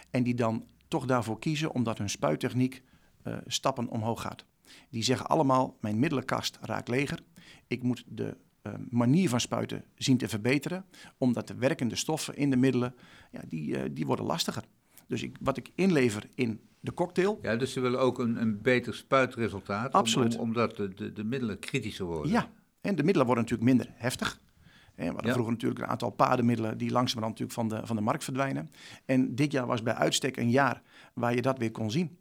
En 0.09 0.23
die 0.23 0.35
dan 0.35 0.65
toch 0.87 1.05
daarvoor 1.05 1.39
kiezen 1.39 1.71
omdat 1.71 1.97
hun 1.97 2.09
spuittechniek 2.09 2.83
eh, 3.23 3.37
stappen 3.45 3.87
omhoog 3.87 4.21
gaat. 4.21 4.45
Die 4.89 5.03
zeggen 5.03 5.27
allemaal, 5.27 5.77
mijn 5.81 5.99
middelenkast 5.99 6.57
raakt 6.61 6.87
leger. 6.87 7.19
Ik 7.67 7.83
moet 7.83 8.03
de 8.07 8.25
eh, 8.25 8.31
manier 8.89 9.29
van 9.29 9.39
spuiten 9.39 9.83
zien 9.95 10.17
te 10.17 10.27
verbeteren, 10.27 10.85
omdat 11.17 11.47
de 11.47 11.55
werkende 11.55 11.95
stoffen 11.95 12.35
in 12.35 12.49
de 12.49 12.55
middelen, 12.57 12.95
ja, 13.31 13.41
die, 13.47 13.77
eh, 13.77 13.89
die 13.91 14.05
worden 14.05 14.25
lastiger. 14.25 14.63
Dus 15.07 15.23
ik, 15.23 15.35
wat 15.39 15.57
ik 15.57 15.71
inlever 15.75 16.23
in 16.35 16.59
de 16.79 16.93
cocktail, 16.93 17.39
Ja, 17.41 17.55
dus 17.55 17.73
ze 17.73 17.79
willen 17.79 17.99
ook 17.99 18.19
een, 18.19 18.41
een 18.41 18.61
beter 18.61 18.93
spuitresultaat. 18.95 19.93
Absoluut. 19.93 20.35
om- 20.35 20.41
omdat 20.41 20.75
de, 20.75 20.93
de, 20.93 21.13
de 21.13 21.23
middelen 21.23 21.59
kritischer 21.59 22.05
worden. 22.05 22.31
Ja, 22.31 22.49
en 22.81 22.95
de 22.95 23.03
middelen 23.03 23.25
worden 23.27 23.43
natuurlijk 23.43 23.69
minder 23.69 23.93
heftig. 23.97 24.39
We 24.95 25.03
hadden 25.05 25.25
Ja. 25.25 25.31
vroeger 25.31 25.53
natuurlijk 25.53 25.81
een 25.81 25.87
aantal 25.87 26.09
padenmiddelen 26.09 26.77
die 26.77 26.91
langzamerhand 26.91 27.39
natuurlijk 27.39 27.69
van 27.69 27.79
de, 27.81 27.87
van 27.87 27.95
de 27.95 28.01
markt 28.01 28.23
verdwijnen. 28.23 28.69
En 29.05 29.35
dit 29.35 29.51
jaar 29.51 29.65
was 29.67 29.83
bij 29.83 29.93
uitstek 29.93 30.37
een 30.37 30.49
jaar 30.49 30.81
waar 31.13 31.35
je 31.35 31.41
dat 31.41 31.57
weer 31.57 31.71
kon 31.71 31.91
zien. 31.91 32.17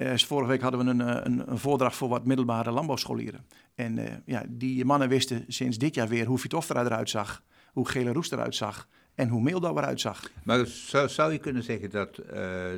Eh, 0.00 0.16
vorige 0.16 0.48
week 0.48 0.60
hadden 0.60 0.84
we 0.84 0.90
een, 0.90 1.00
eh, 1.00 1.20
een, 1.22 1.50
een 1.50 1.58
voordracht 1.58 1.96
voor 1.96 2.08
wat 2.08 2.24
middelbare 2.24 2.70
landbouwscholieren. 2.70 3.46
En 3.74 3.98
eh, 3.98 4.16
ja, 4.24 4.44
die 4.48 4.84
mannen 4.84 5.08
wisten 5.08 5.44
sinds 5.48 5.78
dit 5.78 5.94
jaar 5.94 6.08
weer 6.08 6.26
hoe 6.26 6.38
Vitoftra 6.38 6.84
eruit 6.84 7.10
zag, 7.10 7.42
hoe 7.72 7.88
Gele 7.88 8.12
Roest 8.12 8.32
eruit 8.32 8.54
zag 8.54 8.88
en 9.14 9.28
hoe 9.28 9.42
Meeldauw 9.42 9.76
eruit 9.76 10.00
zag. 10.00 10.30
Maar 10.44 10.66
zou, 10.66 11.08
zou 11.08 11.32
je 11.32 11.38
kunnen 11.38 11.62
zeggen 11.62 11.90
dat 11.90 12.14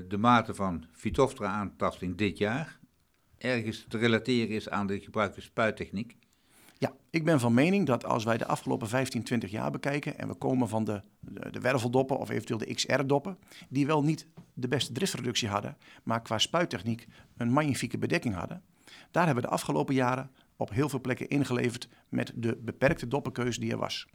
de 0.08 0.16
mate 0.18 0.54
van 0.54 0.84
Vitoftra-aantasting 0.92 2.16
dit 2.16 2.38
jaar 2.38 2.78
ergens 3.38 3.84
te 3.88 3.98
relateren 3.98 4.48
is 4.48 4.68
aan 4.68 4.86
de 4.86 5.00
gebruikte 5.00 5.40
spuittechniek? 5.40 6.16
Ja, 6.82 6.92
ik 7.10 7.24
ben 7.24 7.40
van 7.40 7.54
mening 7.54 7.86
dat 7.86 8.04
als 8.04 8.24
wij 8.24 8.36
de 8.38 8.46
afgelopen 8.46 8.88
15, 8.88 9.22
20 9.22 9.50
jaar 9.50 9.70
bekijken 9.70 10.18
en 10.18 10.28
we 10.28 10.34
komen 10.34 10.68
van 10.68 10.84
de, 10.84 11.02
de, 11.20 11.50
de 11.50 11.60
werveldoppen 11.60 12.18
of 12.18 12.30
eventueel 12.30 12.58
de 12.58 12.74
XR-doppen, 12.74 13.38
die 13.68 13.86
wel 13.86 14.02
niet 14.02 14.26
de 14.54 14.68
beste 14.68 14.92
driftreductie 14.92 15.48
hadden, 15.48 15.76
maar 16.02 16.22
qua 16.22 16.38
spuittechniek 16.38 17.06
een 17.36 17.50
magnifieke 17.52 17.98
bedekking 17.98 18.34
hadden. 18.34 18.62
Daar 19.10 19.24
hebben 19.24 19.42
we 19.42 19.48
de 19.48 19.54
afgelopen 19.54 19.94
jaren 19.94 20.30
op 20.56 20.70
heel 20.70 20.88
veel 20.88 21.00
plekken 21.00 21.28
ingeleverd 21.28 21.88
met 22.08 22.32
de 22.34 22.56
beperkte 22.56 23.08
doppenkeuze 23.08 23.60
die 23.60 23.70
er 23.70 23.78
was. 23.78 24.06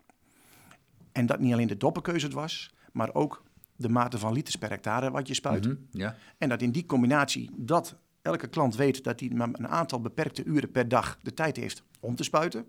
En 1.12 1.26
dat 1.26 1.40
niet 1.40 1.54
alleen 1.54 1.68
de 1.68 1.78
doppenkeuze 1.78 2.26
het 2.26 2.36
was, 2.36 2.74
maar 2.92 3.14
ook 3.14 3.44
de 3.76 3.90
mate 3.90 4.18
van 4.18 4.34
liters 4.34 4.56
per 4.56 4.70
hectare 4.70 5.12
wat 5.12 5.28
je 5.28 5.34
spuit. 5.34 5.66
Mhm, 5.66 5.76
Ja. 5.92 6.16
En 6.38 6.50
dat 6.50 6.62
in 6.62 6.72
die 6.72 6.86
combinatie 6.86 7.52
dat 7.56 7.96
elke 8.28 8.48
klant 8.48 8.76
weet 8.76 9.04
dat 9.04 9.20
hij 9.20 9.30
maar 9.30 9.50
een 9.52 9.68
aantal 9.68 10.02
beperkte 10.02 10.44
uren 10.44 10.72
per 10.72 10.88
dag 10.88 11.20
de 11.22 11.34
tijd 11.34 11.56
heeft 11.58 11.84
om 12.00 12.16
te 12.16 12.24
spuiten. 12.24 12.66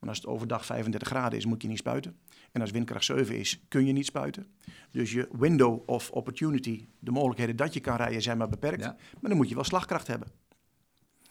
Want 0.00 0.08
als 0.08 0.16
het 0.16 0.26
overdag 0.26 0.66
35 0.66 1.08
graden 1.08 1.38
is, 1.38 1.46
moet 1.46 1.62
je 1.62 1.68
niet 1.68 1.78
spuiten. 1.78 2.16
En 2.52 2.60
als 2.60 2.70
windkracht 2.70 3.04
7 3.04 3.38
is, 3.38 3.64
kun 3.68 3.86
je 3.86 3.92
niet 3.92 4.06
spuiten. 4.06 4.46
Dus 4.90 5.12
je 5.12 5.28
window 5.32 5.82
of 5.86 6.10
opportunity, 6.10 6.86
de 6.98 7.10
mogelijkheden 7.10 7.56
dat 7.56 7.74
je 7.74 7.80
kan 7.80 7.96
rijden, 7.96 8.22
zijn 8.22 8.38
maar 8.38 8.48
beperkt. 8.48 8.82
Ja. 8.82 8.96
Maar 9.20 9.30
dan 9.30 9.36
moet 9.36 9.48
je 9.48 9.54
wel 9.54 9.64
slagkracht 9.64 10.06
hebben. 10.06 10.28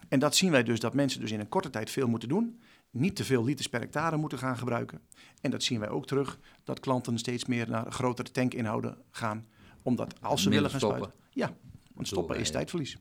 En 0.08 0.20
dat 0.20 0.36
zien 0.36 0.52
wij 0.52 0.64
dus 0.64 0.80
dat 0.80 0.94
mensen 0.94 1.20
dus 1.20 1.32
in 1.32 1.40
een 1.40 1.50
korte 1.50 1.70
tijd 1.70 1.90
veel 1.90 2.08
moeten 2.08 2.30
doen. 2.30 2.62
Niet 2.92 3.16
te 3.16 3.24
veel 3.24 3.44
liters 3.44 3.70
per 3.70 3.80
hectare 3.80 4.18
moeten 4.18 4.38
gaan 4.38 4.58
gebruiken. 4.58 5.02
En 5.42 5.52
dat 5.52 5.64
zien 5.64 5.80
wij 5.80 5.90
ook 5.90 6.08
terug, 6.08 6.40
dat 6.64 6.80
klanten 6.80 7.18
steeds 7.18 7.46
meer 7.46 7.70
naar 7.70 7.92
grotere 7.92 8.32
tankinhouden 8.32 8.98
gaan. 9.12 9.48
Omdat 9.82 10.22
als 10.22 10.44
ze 10.44 10.50
willen 10.50 10.70
gaan 10.70 10.80
stoppen. 10.80 11.04
spuiten. 11.04 11.30
Ja, 11.32 11.58
want 11.94 12.08
stoppen 12.08 12.36
is 12.36 12.52
Doorrijden. 12.52 12.52
tijdverlies. 12.52 12.98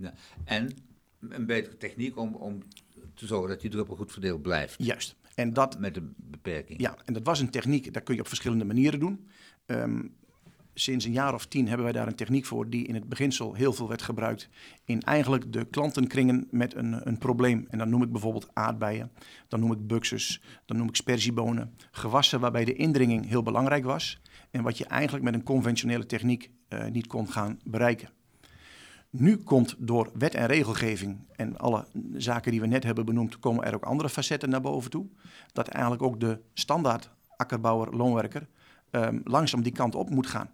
Ja. 0.00 0.14
En 0.44 0.70
een 1.28 1.46
betere 1.46 1.76
techniek 1.76 2.16
om, 2.16 2.34
om 2.34 2.62
te 3.14 3.26
zorgen 3.26 3.48
dat 3.48 3.60
die 3.60 3.70
druppel 3.70 3.96
goed 3.96 4.12
verdeeld 4.12 4.42
blijft. 4.42 4.74
Juist. 4.78 5.16
En 5.34 5.52
dat, 5.52 5.78
Met 5.78 5.94
de 5.94 6.10
beperking. 6.16 6.80
ja, 6.80 6.96
en 7.04 7.12
dat 7.12 7.24
was 7.24 7.40
een 7.40 7.50
techniek, 7.50 7.92
dat 7.92 8.02
kun 8.02 8.14
je 8.14 8.20
op 8.20 8.28
verschillende 8.28 8.64
manieren 8.64 9.00
doen. 9.00 9.28
Ehm, 9.66 10.00
sinds 10.74 11.04
een 11.04 11.12
jaar 11.12 11.34
of 11.34 11.46
tien 11.46 11.66
hebben 11.66 11.84
wij 11.84 11.92
daar 11.92 12.06
een 12.06 12.14
techniek 12.14 12.44
voor 12.44 12.70
die 12.70 12.86
in 12.86 12.94
het 12.94 13.08
beginsel 13.08 13.54
heel 13.54 13.72
veel 13.72 13.88
werd 13.88 14.02
gebruikt 14.02 14.48
in 14.84 15.00
eigenlijk 15.00 15.52
de 15.52 15.64
klantenkringen 15.64 16.48
met 16.50 16.74
een, 16.74 17.08
een 17.08 17.18
probleem. 17.18 17.66
En 17.70 17.78
dan 17.78 17.88
noem 17.88 18.02
ik 18.02 18.12
bijvoorbeeld 18.12 18.48
aardbeien, 18.52 19.10
dan 19.48 19.60
noem 19.60 19.72
ik 19.72 19.86
buxus, 19.86 20.42
dan 20.66 20.76
noem 20.76 20.88
ik 20.88 20.96
sperziebonen. 20.96 21.74
Gewassen 21.90 22.40
waarbij 22.40 22.64
de 22.64 22.74
indringing 22.74 23.28
heel 23.28 23.42
belangrijk 23.42 23.84
was 23.84 24.20
en 24.50 24.62
wat 24.62 24.78
je 24.78 24.84
eigenlijk 24.84 25.24
met 25.24 25.34
een 25.34 25.42
conventionele 25.42 26.06
techniek 26.06 26.50
eh, 26.68 26.86
niet 26.86 27.06
kon 27.06 27.28
gaan 27.28 27.58
bereiken. 27.64 28.08
Nu 29.10 29.36
komt 29.36 29.74
door 29.78 30.10
wet 30.14 30.34
en 30.34 30.46
regelgeving 30.46 31.18
en 31.36 31.58
alle 31.58 31.86
zaken 32.14 32.50
die 32.50 32.60
we 32.60 32.66
net 32.66 32.84
hebben 32.84 33.04
benoemd, 33.04 33.38
komen 33.38 33.64
er 33.64 33.74
ook 33.74 33.84
andere 33.84 34.08
facetten 34.08 34.50
naar 34.50 34.60
boven 34.60 34.90
toe. 34.90 35.06
Dat 35.52 35.68
eigenlijk 35.68 36.02
ook 36.02 36.20
de 36.20 36.40
standaard 36.54 37.10
akkerbouwer, 37.36 37.96
loonwerker, 37.96 38.48
ehm, 38.90 39.18
langzaam 39.24 39.62
die 39.62 39.72
kant 39.72 39.94
op 39.94 40.10
moet 40.10 40.26
gaan. 40.26 40.50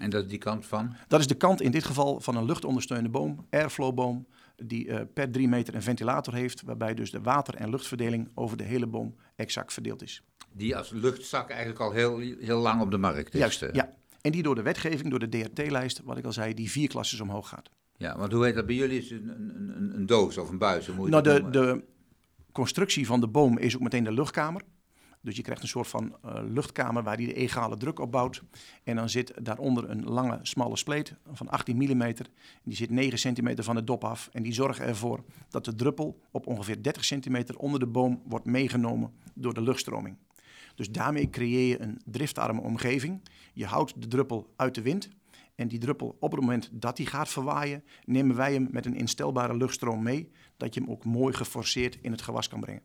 En 0.00 0.10
dat 0.10 0.22
is 0.22 0.28
die 0.28 0.38
kant 0.38 0.66
van? 0.66 0.94
Dat 1.08 1.20
is 1.20 1.26
de 1.26 1.34
kant 1.34 1.60
in 1.60 1.70
dit 1.70 1.84
geval 1.84 2.20
van 2.20 2.36
een 2.36 2.44
luchtondersteunde 2.44 3.08
boom, 3.08 3.46
airflowboom, 3.50 4.26
die 4.56 4.88
eh, 4.88 5.00
per 5.14 5.30
drie 5.30 5.48
meter 5.48 5.74
een 5.74 5.82
ventilator 5.82 6.34
heeft, 6.34 6.62
waarbij 6.62 6.94
dus 6.94 7.10
de 7.10 7.20
water- 7.20 7.54
en 7.54 7.70
luchtverdeling 7.70 8.28
over 8.34 8.56
de 8.56 8.64
hele 8.64 8.86
boom 8.86 9.14
exact 9.36 9.72
verdeeld 9.72 10.02
is. 10.02 10.22
Die 10.52 10.76
als 10.76 10.90
luchtzak 10.90 11.50
eigenlijk 11.50 11.80
al 11.80 11.92
heel, 11.92 12.18
heel 12.18 12.58
lang 12.58 12.80
op 12.80 12.90
de 12.90 12.98
markt 12.98 13.34
is. 13.34 13.40
Juist, 13.40 13.62
eh. 13.62 13.72
ja. 13.72 13.92
En 14.20 14.32
die 14.32 14.42
door 14.42 14.54
de 14.54 14.62
wetgeving, 14.62 15.10
door 15.10 15.18
de 15.18 15.28
DRT-lijst, 15.28 16.00
wat 16.04 16.18
ik 16.18 16.24
al 16.24 16.32
zei, 16.32 16.54
die 16.54 16.70
vier 16.70 16.88
klasses 16.88 17.20
omhoog 17.20 17.48
gaat. 17.48 17.70
Ja, 18.00 18.18
want 18.18 18.32
hoe 18.32 18.44
heet 18.44 18.54
dat 18.54 18.66
bij 18.66 18.74
jullie? 18.74 18.98
Is 18.98 19.10
het 19.10 19.22
een, 19.22 19.28
een, 19.28 19.76
een, 19.76 19.94
een 19.94 20.06
doos 20.06 20.38
of 20.38 20.48
een 20.48 20.58
buis? 20.58 20.86
Hoe 20.86 21.08
Nou, 21.08 21.22
de, 21.22 21.30
noemen? 21.30 21.52
de 21.52 21.84
constructie 22.52 23.06
van 23.06 23.20
de 23.20 23.28
boom 23.28 23.58
is 23.58 23.74
ook 23.74 23.82
meteen 23.82 24.04
de 24.04 24.12
luchtkamer. 24.12 24.62
Dus 25.20 25.36
je 25.36 25.42
krijgt 25.42 25.62
een 25.62 25.68
soort 25.68 25.88
van 25.88 26.16
eh, 26.22 26.40
luchtkamer 26.48 27.02
waar 27.02 27.16
die 27.16 27.26
de 27.26 27.34
egale 27.34 27.76
druk 27.76 27.98
opbouwt. 27.98 28.42
En 28.84 28.96
dan 28.96 29.08
zit 29.08 29.32
daaronder 29.42 29.90
een 29.90 30.04
lange, 30.04 30.38
smalle 30.42 30.76
spleet 30.76 31.14
van 31.32 31.48
18 31.48 31.76
mm. 31.76 32.14
Die 32.62 32.76
zit 32.76 32.90
9 32.90 33.18
centimeter 33.18 33.64
van 33.64 33.74
de 33.74 33.84
dop 33.84 34.04
af. 34.04 34.28
En 34.32 34.42
die 34.42 34.52
zorgen 34.52 34.84
ervoor 34.86 35.24
dat 35.48 35.64
de 35.64 35.74
druppel 35.74 36.20
op 36.30 36.46
ongeveer 36.46 36.82
30 36.82 37.04
centimeter 37.04 37.56
onder 37.56 37.80
de 37.80 37.86
boom 37.86 38.22
wordt 38.24 38.44
meegenomen 38.44 39.12
door 39.34 39.54
de 39.54 39.62
luchtstroming. 39.62 40.16
Dus 40.74 40.90
daarmee 40.90 41.30
creëer 41.30 41.68
je 41.68 41.80
een 41.80 42.00
driftarme 42.04 42.60
omgeving. 42.60 43.20
Je 43.52 43.66
houdt 43.66 44.00
de 44.02 44.08
druppel 44.08 44.52
uit 44.56 44.74
de 44.74 44.82
wind. 44.82 45.08
En 45.60 45.68
die 45.68 45.78
druppel, 45.78 46.16
op 46.20 46.30
het 46.30 46.40
moment 46.40 46.68
dat 46.72 46.96
die 46.96 47.06
gaat 47.06 47.28
verwaaien, 47.28 47.84
nemen 48.04 48.36
wij 48.36 48.52
hem 48.52 48.68
met 48.70 48.86
een 48.86 48.94
instelbare 48.94 49.56
luchtstroom 49.56 50.02
mee. 50.02 50.30
Dat 50.56 50.74
je 50.74 50.80
hem 50.80 50.90
ook 50.90 51.04
mooi 51.04 51.34
geforceerd 51.34 51.98
in 52.00 52.10
het 52.10 52.22
gewas 52.22 52.48
kan 52.48 52.60
brengen. 52.60 52.82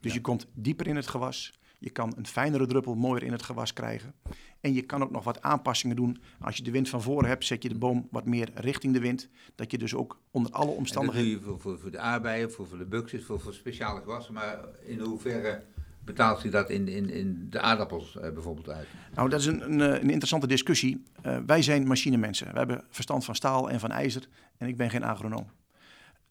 Dus 0.00 0.14
je 0.14 0.20
komt 0.20 0.46
dieper 0.54 0.86
in 0.86 0.96
het 0.96 1.06
gewas. 1.06 1.58
Je 1.78 1.90
kan 1.90 2.12
een 2.16 2.26
fijnere 2.26 2.66
druppel 2.66 2.94
mooier 2.94 3.22
in 3.22 3.32
het 3.32 3.42
gewas 3.42 3.72
krijgen. 3.72 4.14
En 4.60 4.72
je 4.72 4.82
kan 4.82 5.02
ook 5.02 5.10
nog 5.10 5.24
wat 5.24 5.42
aanpassingen 5.42 5.96
doen. 5.96 6.22
Als 6.40 6.56
je 6.56 6.62
de 6.62 6.70
wind 6.70 6.88
van 6.88 7.02
voren 7.02 7.28
hebt, 7.28 7.44
zet 7.44 7.62
je 7.62 7.68
de 7.68 7.78
boom 7.78 8.08
wat 8.10 8.24
meer 8.24 8.50
richting 8.54 8.92
de 8.92 9.00
wind. 9.00 9.28
Dat 9.54 9.70
je 9.70 9.78
dus 9.78 9.94
ook 9.94 10.20
onder 10.30 10.52
alle 10.52 10.70
omstandigheden... 10.70 11.42
voor, 11.42 11.60
voor, 11.60 11.78
voor 11.78 11.90
de 11.90 11.98
aardbeien, 11.98 12.52
voor, 12.52 12.66
voor 12.66 12.78
de 12.78 12.86
buxus, 12.86 13.24
voor, 13.24 13.40
voor 13.40 13.54
speciale 13.54 14.00
gewassen. 14.00 14.34
Maar 14.34 14.58
in 14.86 14.98
hoeverre 15.00 15.62
betaalt 16.04 16.40
zich 16.40 16.50
dat 16.50 16.70
in, 16.70 16.88
in, 16.88 17.10
in 17.10 17.46
de 17.50 17.60
aardappels 17.60 18.16
eh, 18.16 18.32
bijvoorbeeld 18.32 18.68
uit? 18.68 18.86
Nou, 19.14 19.28
dat 19.28 19.40
is 19.40 19.46
een, 19.46 19.72
een, 19.72 19.80
eh, 19.80 19.88
een 19.88 20.10
interessante 20.10 20.46
discussie. 20.46 21.02
Eh, 21.22 21.38
wij 21.46 21.62
zijn 21.62 21.86
machinemensen. 21.86 22.52
We 22.52 22.58
hebben 22.58 22.84
verstand 22.88 23.24
van 23.24 23.34
staal 23.34 23.70
en 23.70 23.80
van 23.80 23.90
ijzer. 23.90 24.28
En 24.56 24.68
ik 24.68 24.76
ben 24.76 24.90
geen 24.90 25.04
agronoom. 25.04 25.46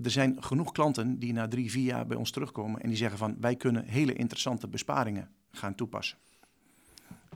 Er 0.04 0.12
zijn 0.12 0.44
genoeg 0.44 0.72
klanten 0.72 1.20
die 1.20 1.34
na 1.34 1.48
drie, 1.48 1.72
vier 1.72 1.84
jaar 1.84 2.08
bij 2.08 2.18
ons 2.18 2.32
terugkomen 2.32 2.82
en 2.82 2.88
die 2.88 2.98
zeggen 2.98 3.18
van 3.18 3.36
wij 3.40 3.56
kunnen 3.56 3.86
hele 3.86 4.14
interessante 4.14 4.68
besparingen 4.68 5.30
gaan 5.52 5.76
toepassen. 5.76 6.18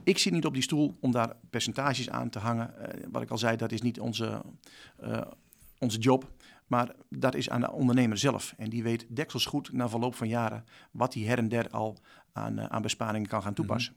Ik 0.02 0.18
zit 0.18 0.32
niet 0.32 0.46
op 0.46 0.54
die 0.54 0.62
stoel 0.62 0.96
om 1.00 1.12
daar 1.12 1.36
percentages 1.50 2.10
aan 2.10 2.30
te 2.30 2.38
hangen. 2.38 2.74
Wat 3.10 3.22
ik 3.22 3.30
al 3.30 3.38
zei, 3.38 3.56
dat 3.56 3.72
is 3.72 3.82
niet 3.82 4.00
onze, 4.00 4.42
onze 5.78 5.98
job. 5.98 6.30
Maar 6.68 6.94
dat 7.08 7.34
is 7.34 7.50
aan 7.50 7.60
de 7.60 7.72
ondernemer 7.72 8.18
zelf. 8.18 8.54
En 8.56 8.70
die 8.70 8.82
weet 8.82 9.06
deksels 9.08 9.46
goed 9.46 9.72
na 9.72 9.88
verloop 9.88 10.14
van 10.14 10.28
jaren 10.28 10.64
wat 10.90 11.14
hij 11.14 11.22
her 11.22 11.38
en 11.38 11.48
der 11.48 11.70
al 11.70 11.96
aan, 12.32 12.58
eh, 12.58 12.64
aan 12.66 12.82
besparingen 12.82 13.28
kan 13.28 13.42
gaan 13.42 13.54
toepassen. 13.54 13.94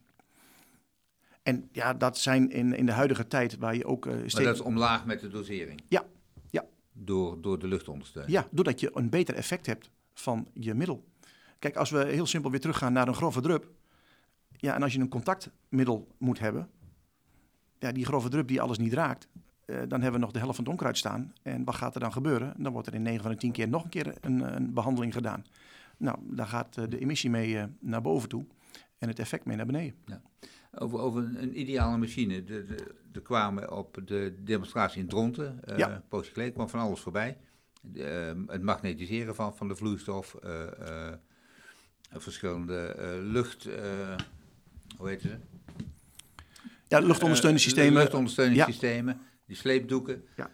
En 1.43 1.69
ja, 1.71 1.93
dat 1.93 2.17
zijn 2.17 2.51
in, 2.51 2.73
in 2.73 2.85
de 2.85 2.91
huidige 2.91 3.27
tijd 3.27 3.57
waar 3.57 3.75
je 3.75 3.85
ook... 3.85 4.05
Maar 4.05 4.17
steeds- 4.25 4.45
dat 4.45 4.55
is 4.55 4.61
omlaag 4.61 5.05
met 5.05 5.19
de 5.19 5.27
dosering. 5.29 5.81
Ja, 5.87 6.05
ja. 6.49 6.65
Door, 6.93 7.41
door 7.41 7.59
de 7.59 7.67
luchtondersteuning. 7.67 8.33
Ja, 8.33 8.47
doordat 8.51 8.79
je 8.79 8.91
een 8.93 9.09
beter 9.09 9.35
effect 9.35 9.65
hebt 9.65 9.89
van 10.13 10.47
je 10.53 10.73
middel. 10.73 11.03
Kijk, 11.59 11.75
als 11.75 11.89
we 11.89 12.05
heel 12.05 12.25
simpel 12.25 12.51
weer 12.51 12.59
teruggaan 12.59 12.93
naar 12.93 13.07
een 13.07 13.13
grove 13.13 13.41
drup. 13.41 13.69
Ja, 14.57 14.75
en 14.75 14.83
als 14.83 14.93
je 14.93 14.99
een 14.99 15.09
contactmiddel 15.09 16.07
moet 16.17 16.39
hebben. 16.39 16.69
Ja, 17.79 17.91
die 17.91 18.05
grove 18.05 18.29
drup 18.29 18.47
die 18.47 18.61
alles 18.61 18.77
niet 18.77 18.93
raakt. 18.93 19.27
Eh, 19.71 19.79
dan 19.87 20.01
hebben 20.01 20.19
we 20.19 20.25
nog 20.25 20.31
de 20.31 20.39
helft 20.39 20.55
van 20.55 20.63
het 20.63 20.73
onkruid 20.73 20.97
staan. 20.97 21.33
En 21.41 21.63
wat 21.63 21.75
gaat 21.75 21.93
er 21.93 21.99
dan 21.99 22.11
gebeuren? 22.11 22.53
Dan 22.57 22.71
wordt 22.71 22.87
er 22.87 22.93
in 22.93 23.01
9 23.01 23.21
van 23.21 23.31
de 23.31 23.37
10 23.37 23.51
keer 23.51 23.67
nog 23.67 23.83
een 23.83 23.89
keer 23.89 24.13
een, 24.21 24.55
een 24.55 24.73
behandeling 24.73 25.13
gedaan. 25.13 25.45
Nou, 25.97 26.17
daar 26.21 26.47
gaat 26.47 26.77
eh, 26.77 26.83
de 26.89 26.99
emissie 26.99 27.29
mee 27.29 27.57
eh, 27.57 27.63
naar 27.79 28.01
boven 28.01 28.29
toe. 28.29 28.45
En 28.97 29.07
het 29.07 29.19
effect 29.19 29.45
mee 29.45 29.57
naar 29.57 29.65
beneden. 29.65 29.95
Over, 30.73 30.99
over 30.99 31.23
een, 31.23 31.59
ideale 31.59 31.97
machine. 31.97 32.43
Er 33.13 33.21
kwamen 33.21 33.71
op 33.77 34.01
de 34.05 34.35
demonstratie 34.43 35.01
in 35.01 35.07
Dronten, 35.07 35.63
eh 35.63 35.77
Ja. 35.77 36.03
geleden, 36.09 36.53
kwam 36.53 36.69
van 36.69 36.79
alles 36.79 36.99
voorbij. 36.99 37.37
De, 37.81 38.43
het 38.47 38.61
magnetiseren 38.61 39.35
van, 39.35 39.55
van 39.55 39.67
de 39.67 39.75
vloeistof, 39.75 40.35
verschillende 42.09 42.95
lucht... 43.21 43.63
hoe 44.97 45.09
heet 45.09 45.21
ze? 45.21 45.37
Ja, 46.87 46.99
luchtondersteuningssystemen, 46.99 48.09
Ja. 48.53 49.17
Die 49.51 49.59
sleepdoeken. 49.59 50.23
Ja. 50.35 50.51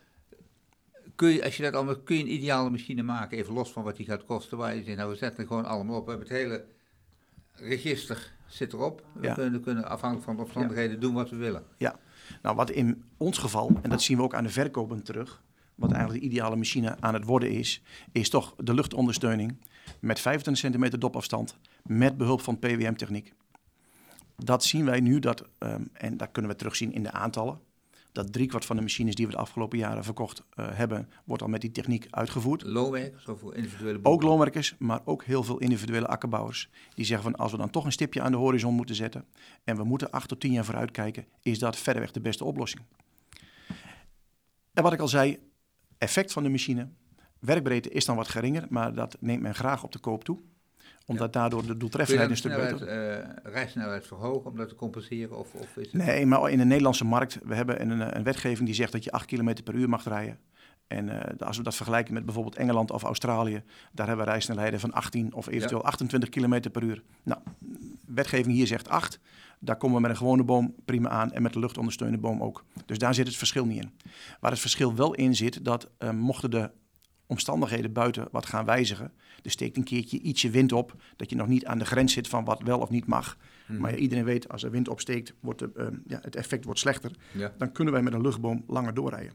Kun 1.15 1.29
je, 1.29 1.43
als 1.43 1.57
je 1.57 1.63
dat 1.63 1.73
allemaal, 1.73 1.97
kun 1.99 2.15
je 2.17 2.23
een 2.23 2.33
ideale 2.33 2.69
machine 2.69 3.03
maken, 3.03 3.37
even 3.37 3.53
los 3.53 3.71
van 3.71 3.83
wat 3.83 3.95
die 3.95 4.05
gaat 4.05 4.25
kosten, 4.25 4.57
waar 4.57 4.75
je 4.75 4.83
zegt, 4.83 4.97
nou 4.97 5.09
we 5.09 5.15
zetten 5.15 5.39
het 5.39 5.47
gewoon 5.47 5.65
allemaal 5.65 5.97
op. 5.97 6.05
We 6.05 6.09
hebben 6.11 6.27
het 6.27 6.37
hele 6.37 6.65
register 7.53 8.33
zit 8.47 8.73
erop. 8.73 9.05
We 9.13 9.27
Ja. 9.27 9.33
kunnen, 9.33 9.61
kunnen 9.61 9.85
afhankelijk 9.85 10.25
van 10.25 10.35
de 10.35 10.41
omstandigheden 10.41 10.99
doen 10.99 11.13
wat 11.13 11.29
we 11.29 11.35
willen. 11.35 11.63
Nou, 12.41 12.55
wat 12.55 12.69
in 12.69 13.03
ons 13.17 13.37
geval, 13.37 13.79
en 13.81 13.89
dat 13.89 14.01
zien 14.01 14.17
we 14.17 14.23
ook 14.23 14.33
aan 14.35 14.43
de 14.43 14.49
verkopen 14.49 15.03
terug, 15.03 15.43
wat 15.75 15.91
eigenlijk 15.91 16.21
de 16.21 16.29
ideale 16.29 16.55
machine 16.55 16.95
aan 16.99 17.13
het 17.13 17.23
worden 17.23 17.51
is, 17.51 17.81
is 18.11 18.29
toch 18.29 18.55
de 18.57 18.73
luchtondersteuning 18.73 19.57
met 19.99 20.19
25 20.19 20.63
centimeter 20.63 20.99
dopafstand, 20.99 21.57
met 21.83 22.17
behulp 22.17 22.41
van 22.41 22.59
PWM-techniek. 22.59 23.33
Dat 24.35 24.63
zien 24.63 24.85
wij 24.85 24.99
nu, 24.99 25.19
dat, 25.19 25.43
ehm, 25.57 25.83
en 25.93 26.17
dat 26.17 26.31
kunnen 26.31 26.51
we 26.51 26.57
terugzien 26.57 26.93
in 26.93 27.03
de 27.03 27.11
aantallen, 27.11 27.59
dat 28.17 28.33
driekwart 28.33 28.65
van 28.65 28.75
de 28.75 28.81
machines 28.81 29.15
die 29.15 29.25
we 29.25 29.31
de 29.31 29.37
afgelopen 29.37 29.77
jaren 29.77 30.03
verkocht 30.03 30.43
eh, 30.53 30.65
hebben, 30.69 31.09
wordt 31.25 31.43
al 31.43 31.49
met 31.49 31.61
die 31.61 31.71
techniek 31.71 32.07
uitgevoerd. 32.09 32.63
Loonwerkers 32.63 33.27
of 33.27 33.53
individuele 33.53 33.99
Ook 34.03 34.21
loonwerkers, 34.21 34.75
maar 34.79 35.01
ook 35.05 35.23
heel 35.23 35.43
veel 35.43 35.57
individuele 35.57 36.07
akkerbouwers. 36.07 36.69
Die 36.93 37.05
zeggen 37.05 37.31
van 37.31 37.39
als 37.39 37.51
we 37.51 37.57
dan 37.57 37.69
toch 37.69 37.85
een 37.85 37.91
stipje 37.91 38.21
aan 38.21 38.31
de 38.31 38.37
horizon 38.37 38.73
moeten 38.73 38.95
zetten 38.95 39.25
en 39.63 39.75
we 39.75 39.83
moeten 39.83 40.11
acht 40.11 40.27
tot 40.27 40.39
tien 40.39 40.51
jaar 40.51 40.65
vooruit 40.65 40.91
kijken, 40.91 41.25
is 41.41 41.59
dat 41.59 41.77
verreweg 41.77 42.11
de 42.11 42.19
beste 42.19 42.43
oplossing. 42.43 42.83
En 44.73 44.83
wat 44.83 44.93
ik 44.93 44.99
al 44.99 45.07
zei, 45.07 45.37
effect 45.97 46.33
van 46.33 46.43
de 46.43 46.49
machine, 46.49 46.89
werkbreedte 47.39 47.89
is 47.89 48.05
dan 48.05 48.15
wat 48.15 48.27
geringer, 48.27 48.65
maar 48.69 48.93
dat 48.93 49.17
neemt 49.19 49.41
men 49.41 49.55
graag 49.55 49.83
op 49.83 49.91
de 49.91 49.99
koop 49.99 50.23
toe. 50.23 50.39
Omdat 51.07 51.33
daardoor 51.33 51.65
de 51.65 51.77
doeltreffendheid 51.77 52.29
een 52.29 52.37
stuk 52.37 52.55
beter 52.55 52.87
eh, 52.87 53.29
rijsnelheid 53.43 54.07
verhogen 54.07 54.51
om 54.51 54.57
dat 54.57 54.69
te 54.69 54.75
compenseren? 54.75 55.37
Of, 55.37 55.53
of 55.53 55.77
is 55.77 55.91
het... 55.91 56.05
Nee, 56.05 56.25
maar 56.25 56.49
in 56.51 56.57
de 56.57 56.65
Nederlandse 56.65 57.05
markt, 57.05 57.39
we 57.43 57.55
hebben 57.55 57.81
een, 57.81 58.17
een 58.17 58.23
wetgeving 58.23 58.65
die 58.65 58.75
zegt 58.75 58.91
dat 58.91 59.03
je 59.03 59.11
8 59.11 59.25
km 59.25 59.63
per 59.63 59.73
uur 59.73 59.89
mag 59.89 60.03
rijden. 60.03 60.39
En 60.87 61.09
eh, 61.09 61.47
als 61.47 61.57
we 61.57 61.63
dat 61.63 61.75
vergelijken 61.75 62.13
met 62.13 62.25
bijvoorbeeld 62.25 62.55
Engeland 62.55 62.91
of 62.91 63.03
Australië, 63.03 63.63
daar 63.91 64.07
hebben 64.07 64.25
we 64.25 64.31
rijsnelheden 64.31 64.79
van 64.79 64.93
18 64.93 65.33
of 65.33 65.47
eventueel 65.47 65.83
28 65.83 66.29
km 66.29 66.69
per 66.71 66.83
uur. 66.83 67.03
Nou, 67.23 67.41
wetgeving 68.05 68.55
hier 68.55 68.67
zegt 68.67 68.89
8. 68.89 69.19
Daar 69.59 69.77
komen 69.77 69.95
we 69.95 70.01
met 70.01 70.11
een 70.11 70.17
gewone 70.17 70.43
boom 70.43 70.75
prima 70.85 71.09
aan 71.09 71.31
en 71.31 71.41
met 71.41 71.53
de 71.53 71.59
luchtondersteunende 71.59 72.21
boom 72.21 72.43
ook. 72.43 72.65
Dus 72.85 72.97
daar 72.97 73.13
zit 73.13 73.27
het 73.27 73.35
verschil 73.35 73.65
niet 73.65 73.83
in. 73.83 73.91
Waar 74.39 74.51
het 74.51 74.59
verschil 74.59 74.95
wel 74.95 75.13
in 75.13 75.35
zit, 75.35 75.65
dat 75.65 75.89
eh, 75.97 76.11
mochten 76.11 76.51
de 76.51 76.71
omstandigheden 77.27 77.93
buiten 77.93 78.27
wat 78.31 78.45
gaan 78.45 78.65
wijzigen, 78.65 79.11
er 79.43 79.51
steekt 79.51 79.77
een 79.77 79.83
keertje 79.83 80.19
ietsje 80.19 80.49
wind 80.49 80.71
op, 80.71 80.95
dat 81.15 81.29
je 81.29 81.35
nog 81.35 81.47
niet 81.47 81.65
aan 81.65 81.77
de 81.79 81.85
grens 81.85 82.13
zit 82.13 82.27
van 82.27 82.45
wat 82.45 82.61
wel 82.63 82.79
of 82.79 82.89
niet 82.89 83.05
mag. 83.07 83.37
Mhm. 83.67 83.79
Maar 83.81 83.91
ja, 83.91 83.97
iedereen 83.97 84.23
weet, 84.25 84.49
als 84.49 84.63
er 84.63 84.71
wind 84.71 84.87
opsteekt, 84.87 85.33
wordt 85.39 85.59
de, 85.59 85.69
eh, 85.75 85.87
ja, 86.07 86.19
het 86.21 86.35
effect 86.35 86.65
wordt 86.65 86.79
slechter. 86.79 87.11
Ja. 87.31 87.53
Dan 87.57 87.71
kunnen 87.71 87.93
wij 87.93 88.01
met 88.03 88.13
een 88.13 88.21
luchtboom 88.21 88.63
langer 88.67 88.93
doorrijden. 88.93 89.33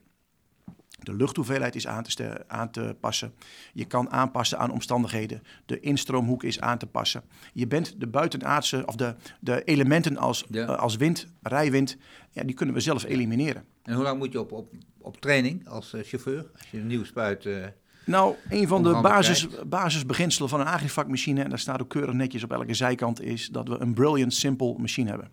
De 1.02 1.14
luchthoeveelheid 1.14 1.74
is 1.74 1.86
aan 1.86 2.02
te, 2.02 2.44
aan 2.48 2.70
te 2.70 2.96
passen. 3.00 3.34
Je 3.72 3.84
kan 3.84 4.10
aanpassen 4.10 4.58
aan 4.58 4.70
omstandigheden. 4.70 5.42
De 5.66 5.80
instroomhoek 5.80 6.42
is 6.44 6.60
aan 6.60 6.78
te 6.78 6.86
passen. 6.86 7.22
Je 7.52 7.66
bent 7.66 8.00
de 8.00 8.06
buitenaardse 8.06 8.82
of 8.86 8.96
de, 8.96 9.14
de 9.40 9.64
elementen 9.64 10.16
als, 10.16 10.44
Ja. 10.50 10.66
eh, 10.68 10.78
als 10.78 10.96
wind, 10.96 11.26
rijwind, 11.42 11.96
ja, 12.30 12.42
die 12.42 12.54
kunnen 12.54 12.74
we 12.74 12.80
zelf 12.80 13.04
elimineren. 13.04 13.64
En 13.82 13.94
hoe 13.94 14.02
lang 14.02 14.18
moet 14.18 14.32
je 14.32 14.40
op, 14.40 14.52
op, 14.52 14.72
op 14.98 15.20
training 15.20 15.68
als 15.68 15.92
eh, 15.92 16.00
chauffeur? 16.04 16.46
Als 16.58 16.70
je 16.70 16.78
een 16.78 16.86
nieuwe 16.86 17.04
spuit... 17.04 17.46
eh, 17.46 17.66
Nou, 18.04 18.34
een 18.48 18.68
van 18.68 18.82
de 18.82 19.00
basis, 19.02 19.48
basisbeginselen 19.66 20.48
van 20.48 20.60
een 20.60 20.66
agrifacmachine, 20.66 21.42
en 21.42 21.48
daar 21.48 21.58
staat 21.58 21.80
ook 21.82 21.88
keurig 21.88 22.14
netjes 22.14 22.42
op 22.44 22.52
elke 22.52 22.74
zijkant, 22.74 23.20
is 23.22 23.48
dat 23.48 23.68
we 23.68 23.78
een 23.78 23.94
brilliant 23.94 24.34
simple 24.34 24.74
machine 24.78 25.10
hebben. 25.10 25.30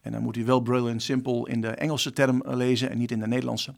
En 0.00 0.12
dan 0.12 0.22
moet 0.22 0.36
u 0.36 0.44
wel 0.44 0.60
brilliant 0.60 1.02
simple 1.02 1.48
in 1.48 1.60
de 1.60 1.68
Engelse 1.68 2.12
term 2.12 2.42
lezen 2.46 2.90
en 2.90 2.98
niet 2.98 3.10
in 3.10 3.18
de 3.20 3.26
Nederlandse. 3.26 3.74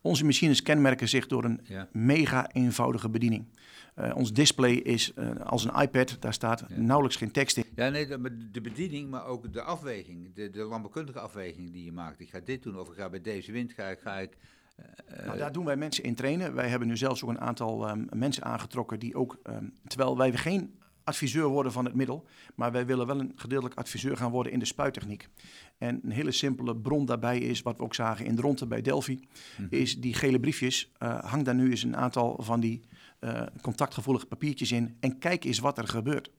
Onze 0.00 0.24
machines 0.24 0.62
kenmerken 0.62 1.08
zich 1.08 1.26
door 1.26 1.44
een 1.44 1.60
ja. 1.64 1.88
mega 1.92 2.50
eenvoudige 2.52 3.08
bediening. 3.08 3.44
Eh, 3.94 4.16
ons 4.16 4.32
display 4.32 4.72
is 4.72 5.12
eh, 5.14 5.30
als 5.44 5.64
een 5.64 5.82
iPad, 5.82 6.16
daar 6.20 6.32
staat 6.32 6.64
Ja. 6.68 6.76
nauwelijks 6.76 7.16
geen 7.16 7.30
tekst 7.30 7.56
in. 7.56 7.64
ja, 7.76 7.88
nee, 7.88 8.06
de, 8.06 8.48
de 8.52 8.60
bediening, 8.60 9.10
maar 9.10 9.24
ook 9.26 9.52
de 9.52 9.62
afweging. 9.62 10.34
De, 10.34 10.50
de 10.50 10.58
landbouwkundige 10.62 11.18
afweging 11.20 11.72
die 11.72 11.84
je 11.84 11.92
maakt. 11.92 12.20
Ik 12.20 12.30
ga 12.30 12.40
dit 12.44 12.62
doen 12.62 12.78
of 12.78 12.88
ik 12.88 12.94
ga 12.94 13.08
bij 13.08 13.20
deze 13.20 13.52
wind, 13.52 13.72
ga 13.72 13.88
ik... 13.88 13.98
Ga 14.00 14.18
ik 14.18 14.36
Nou, 15.24 15.38
daar 15.38 15.52
doen 15.52 15.64
wij 15.64 15.76
mensen 15.76 16.04
in 16.04 16.14
trainen. 16.14 16.54
Wij 16.54 16.68
hebben 16.68 16.88
nu 16.88 16.96
zelfs 16.96 17.24
ook 17.24 17.30
een 17.30 17.40
aantal 17.40 17.88
ehm, 17.88 18.04
mensen 18.12 18.44
aangetrokken 18.44 18.98
die 18.98 19.14
ook, 19.14 19.38
ehm, 19.42 19.64
terwijl 19.86 20.16
wij 20.16 20.32
geen 20.32 20.74
adviseur 21.04 21.46
worden 21.46 21.72
van 21.72 21.84
het 21.84 21.94
middel, 21.94 22.26
maar 22.54 22.72
wij 22.72 22.86
willen 22.86 23.06
wel 23.06 23.20
een 23.20 23.32
gedeeltelijk 23.36 23.78
adviseur 23.78 24.16
gaan 24.16 24.30
worden 24.30 24.52
in 24.52 24.58
de 24.58 24.64
spuittechniek. 24.64 25.28
En 25.78 26.00
een 26.02 26.10
hele 26.10 26.30
simpele 26.30 26.76
bron 26.76 27.04
daarbij 27.04 27.38
is, 27.38 27.62
wat 27.62 27.76
we 27.76 27.82
ook 27.82 27.94
zagen 27.94 28.26
in 28.26 28.36
Dronten 28.36 28.68
bij 28.68 28.82
Delphi, 28.82 29.20
mhm. 29.58 29.66
is 29.70 30.00
die 30.00 30.14
gele 30.14 30.40
briefjes. 30.40 30.92
eh, 30.98 31.24
hang 31.24 31.44
daar 31.44 31.54
nu 31.54 31.70
eens 31.70 31.82
een 31.82 31.96
aantal 31.96 32.36
van 32.42 32.60
die 32.60 32.80
eh, 33.18 33.42
contactgevoelige 33.60 34.26
papiertjes 34.26 34.72
in 34.72 34.96
en 35.00 35.18
kijk 35.18 35.44
eens 35.44 35.58
wat 35.58 35.78
er 35.78 35.88
gebeurt. 35.88 36.30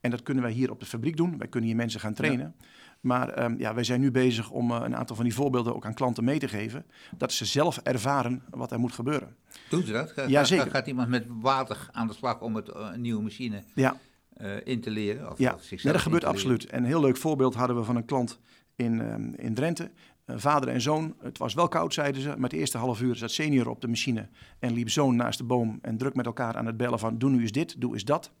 En 0.00 0.10
dat 0.10 0.22
kunnen 0.22 0.42
wij 0.42 0.52
hier 0.52 0.70
op 0.70 0.80
de 0.80 0.86
fabriek 0.86 1.16
doen. 1.16 1.38
Wij 1.38 1.48
kunnen 1.48 1.68
hier 1.68 1.78
mensen 1.78 2.00
gaan 2.00 2.14
trainen. 2.14 2.54
Maar 3.02 3.28
ehm, 3.28 3.54
ja, 3.58 3.74
wij 3.74 3.84
zijn 3.84 4.00
nu 4.00 4.10
bezig 4.10 4.50
om 4.50 4.70
eh, 4.70 4.80
een 4.82 4.96
aantal 4.96 5.16
van 5.16 5.24
die 5.24 5.34
voorbeelden 5.34 5.74
ook 5.74 5.86
aan 5.86 5.94
klanten 5.94 6.24
mee 6.24 6.38
te 6.38 6.48
geven. 6.48 6.84
Dat 7.16 7.32
ze 7.32 7.44
zelf 7.44 7.78
ervaren 7.78 8.42
wat 8.50 8.72
er 8.72 8.78
moet 8.78 8.92
gebeuren. 8.92 9.36
Doen 9.68 9.82
ze 9.82 9.92
dat? 9.92 10.10
Ga- 10.10 10.24
Ja, 10.28 10.44
zeker. 10.44 10.70
Gaat 10.70 10.86
iemand 10.86 11.08
met 11.08 11.26
water 11.28 11.88
aan 11.92 12.06
de 12.06 12.12
slag 12.14 12.40
om 12.40 12.56
het, 12.56 12.68
eh, 12.68 12.88
een 12.92 13.00
nieuwe 13.00 13.22
machine 13.22 13.62
Ja, 13.74 13.96
eh, 14.36 14.50
in 14.64 14.80
te 14.80 14.90
leren? 14.90 15.30
Of, 15.30 15.38
ja. 15.38 15.54
of 15.54 15.70
Nee, 15.70 15.92
dat 15.92 16.02
gebeurt 16.02 16.24
absoluut. 16.24 16.66
En 16.66 16.78
een 16.78 16.84
heel 16.84 17.00
leuk 17.00 17.16
voorbeeld 17.16 17.54
hadden 17.54 17.76
we 17.76 17.82
van 17.84 17.96
een 17.96 18.04
klant 18.04 18.38
in, 18.76 19.00
ehm, 19.00 19.32
in 19.34 19.54
Drenthe. 19.54 19.90
Vader 20.26 20.68
en 20.68 20.80
zoon. 20.80 21.14
Het 21.20 21.38
was 21.38 21.54
wel 21.54 21.68
koud, 21.68 21.94
zeiden 21.94 22.22
ze. 22.22 22.28
Maar 22.28 22.50
het 22.50 22.52
eerste 22.58 22.78
half 22.78 23.00
uur 23.00 23.14
zat 23.16 23.30
senior 23.30 23.68
op 23.68 23.80
de 23.80 23.88
machine 23.88 24.28
en 24.58 24.72
liep 24.72 24.90
zoon 24.90 25.16
naast 25.16 25.38
de 25.38 25.44
boom 25.44 25.78
en 25.82 25.96
druk 25.96 26.14
met 26.14 26.26
elkaar 26.26 26.56
aan 26.56 26.66
het 26.66 26.76
bellen 26.76 26.98
van 26.98 27.18
doe 27.18 27.30
nu 27.30 27.40
eens 27.40 27.52
dit, 27.52 27.80
doe 27.80 27.92
eens 27.92 28.04
dat. 28.04 28.32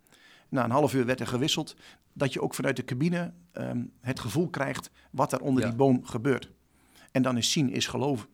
Na 0.52 0.64
een 0.64 0.70
half 0.70 0.94
uur 0.94 1.06
werd 1.06 1.20
er 1.20 1.26
gewisseld. 1.26 1.76
Dat 2.12 2.32
je 2.32 2.40
ook 2.40 2.54
vanuit 2.54 2.76
de 2.76 2.84
cabine 2.84 3.32
ehm, 3.52 3.84
het 4.00 4.20
gevoel 4.20 4.48
krijgt 4.48 4.90
wat 5.10 5.32
er 5.32 5.40
onder 5.40 5.62
Ja. 5.62 5.68
die 5.68 5.76
boom 5.76 6.04
gebeurt. 6.04 6.50
En 7.10 7.22
dan 7.22 7.36
is 7.36 7.52
zien 7.52 7.70
is 7.70 7.86
geloven. 7.86 8.28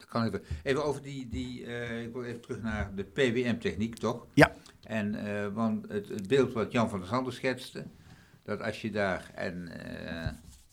Dat 0.00 0.08
kan 0.08 0.24
even. 0.24 0.42
Even 0.62 0.84
over 0.84 1.02
die, 1.02 1.28
die 1.28 1.66
eh, 1.66 2.02
ik 2.02 2.12
wil 2.12 2.24
even 2.24 2.40
terug 2.40 2.62
naar 2.62 2.94
de 2.94 3.04
PWM-techniek, 3.04 3.96
toch? 3.96 4.26
Ja. 4.34 4.54
En, 4.82 5.14
eh, 5.14 5.46
want 5.52 5.88
het, 5.88 6.08
het 6.08 6.28
beeld 6.28 6.52
wat 6.52 6.72
Jan 6.72 6.88
van 6.88 6.98
der 6.98 7.08
Zanden 7.08 7.32
schetste, 7.32 7.86
dat 8.42 8.62
als 8.62 8.80
je 8.80 8.90
daar, 8.90 9.30
en 9.34 9.68
eh, 9.68 10.32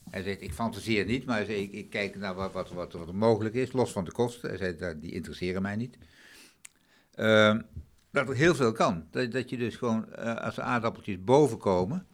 hij 0.10 0.24
zegt, 0.24 0.42
ik 0.42 0.54
fantaseer 0.54 1.06
niet, 1.06 1.26
maar 1.26 1.46
hij 1.46 1.62
ik, 1.62 1.72
ik 1.72 1.90
kijk 1.90 2.16
naar 2.16 2.36
wat, 2.36 2.54
wat, 2.54 2.70
wat, 2.70 2.94
wat 2.94 3.08
er 3.08 3.16
mogelijk 3.16 3.56
is, 3.56 3.72
los 3.72 3.92
van 3.92 4.04
de 4.06 4.12
kosten. 4.12 4.50
Hij 4.58 4.76
zei, 4.78 5.00
die 5.00 5.12
interesseren 5.12 5.62
mij 5.62 5.76
niet. 5.76 5.98
Dat 8.18 8.30
er 8.30 8.36
heel 8.36 8.56
veel 8.56 8.72
kan. 8.72 9.06
Dat, 9.12 9.32
dat 9.32 9.50
je 9.50 9.58
dus 9.58 9.76
gewoon, 9.76 10.14
eh, 10.14 10.36
als 10.36 10.56
de 10.56 10.62
aardappeltjes 10.62 11.24
boven 11.24 11.58
komen, 11.58 12.06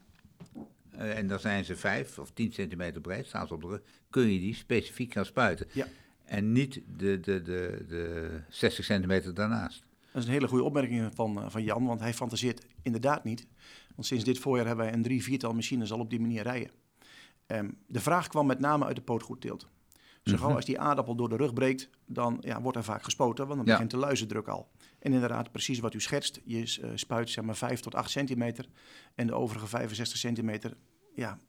eh, 0.91 1.17
en 1.17 1.27
dan 1.27 1.39
zijn 1.39 1.65
ze 1.65 1.75
5 1.75 2.19
of 2.19 2.31
10 2.31 2.53
centimeter 2.53 3.01
breed, 3.01 3.25
staan 3.25 3.47
ze 3.47 3.53
op 3.53 3.61
de 3.61 3.67
rug, 3.67 3.81
kun 4.09 4.33
je 4.33 4.39
die 4.39 4.55
specifiek 4.55 5.13
gaan 5.13 5.25
spuiten. 5.25 5.67
Ja. 5.71 5.87
En 6.25 6.51
niet 6.51 6.81
de, 6.97 7.19
de, 7.19 7.41
de, 7.41 7.85
de 7.87 8.29
60 8.49 8.85
centimeter 8.85 9.33
daarnaast. 9.33 9.83
Dat 10.11 10.21
is 10.21 10.27
een 10.27 10.33
hele 10.33 10.47
goede 10.47 10.63
opmerking 10.63 11.11
van, 11.15 11.41
eh, 11.41 11.49
van 11.49 11.63
Jan, 11.63 11.85
want 11.85 11.99
hij 11.99 12.13
fantaseert 12.13 12.65
inderdaad 12.81 13.23
niet. 13.23 13.47
Want 13.95 14.07
sinds 14.07 14.23
dit 14.23 14.39
voorjaar 14.39 14.67
hebben 14.67 14.85
wij 14.85 14.93
een 14.93 15.03
drie, 15.03 15.23
viertal 15.23 15.53
machines 15.53 15.91
al 15.91 15.99
op 15.99 16.09
die 16.09 16.19
manier 16.19 16.43
rijden. 16.43 16.71
Ehm, 17.45 17.69
de 17.87 17.99
vraag 17.99 18.27
kwam 18.27 18.45
met 18.45 18.59
name 18.59 18.85
uit 18.85 18.95
de 18.95 19.01
pootgoedteelt. 19.01 19.67
Zo 20.23 20.35
gauw 20.37 20.47
Mhm. 20.47 20.55
als 20.55 20.65
die 20.65 20.79
aardappel 20.79 21.15
door 21.15 21.29
de 21.29 21.35
rug 21.35 21.53
breekt, 21.53 21.89
dan 22.05 22.37
ja, 22.41 22.61
wordt 22.61 22.77
er 22.77 22.83
vaak 22.83 23.03
gespoten, 23.03 23.47
want 23.47 23.57
dan 23.57 23.65
begint 23.65 23.91
de 23.91 23.97
luizendruk 23.97 24.47
al. 24.47 24.71
En 24.99 25.13
inderdaad, 25.13 25.51
precies 25.51 25.79
wat 25.79 25.93
u 25.93 26.01
schetst, 26.01 26.41
je 26.45 26.79
eh, 26.81 26.89
spuit 26.95 27.29
zeg 27.29 27.43
maar 27.43 27.55
5 27.55 27.79
tot 27.79 27.95
8 27.95 28.09
centimeter 28.09 28.65
en 29.15 29.27
de 29.27 29.33
overige 29.33 29.67
65 29.67 30.17
centimeter, 30.17 30.77
ja, 31.15 31.39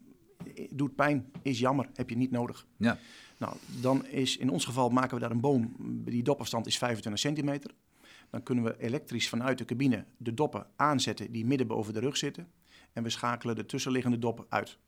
doet 0.70 0.94
pijn, 0.94 1.30
is 1.42 1.58
jammer, 1.58 1.88
heb 1.94 2.10
je 2.10 2.16
niet 2.16 2.30
nodig. 2.30 2.66
Ja. 2.76 2.98
Nou, 3.38 3.56
dan 3.80 4.06
is 4.06 4.36
in 4.36 4.50
ons 4.50 4.64
geval 4.64 4.88
maken 4.88 5.14
we 5.14 5.20
daar 5.20 5.30
een 5.30 5.40
boom, 5.40 5.74
die 6.04 6.22
dopafstand 6.22 6.66
is 6.66 6.78
25 6.78 7.22
centimeter. 7.22 7.70
Dan 8.30 8.42
kunnen 8.42 8.64
we 8.64 8.76
elektrisch 8.78 9.28
vanuit 9.28 9.58
de 9.58 9.64
cabine 9.64 10.04
de 10.16 10.34
doppen 10.34 10.66
aanzetten 10.76 11.32
die 11.32 11.44
midden 11.46 11.66
boven 11.66 11.92
de 11.94 12.00
rug 12.00 12.16
zitten. 12.16 12.48
En 12.92 13.02
we 13.02 13.10
schakelen 13.10 13.56
de 13.56 13.66
tussenliggende 13.66 14.18
doppen 14.18 14.44
uit. 14.48 14.78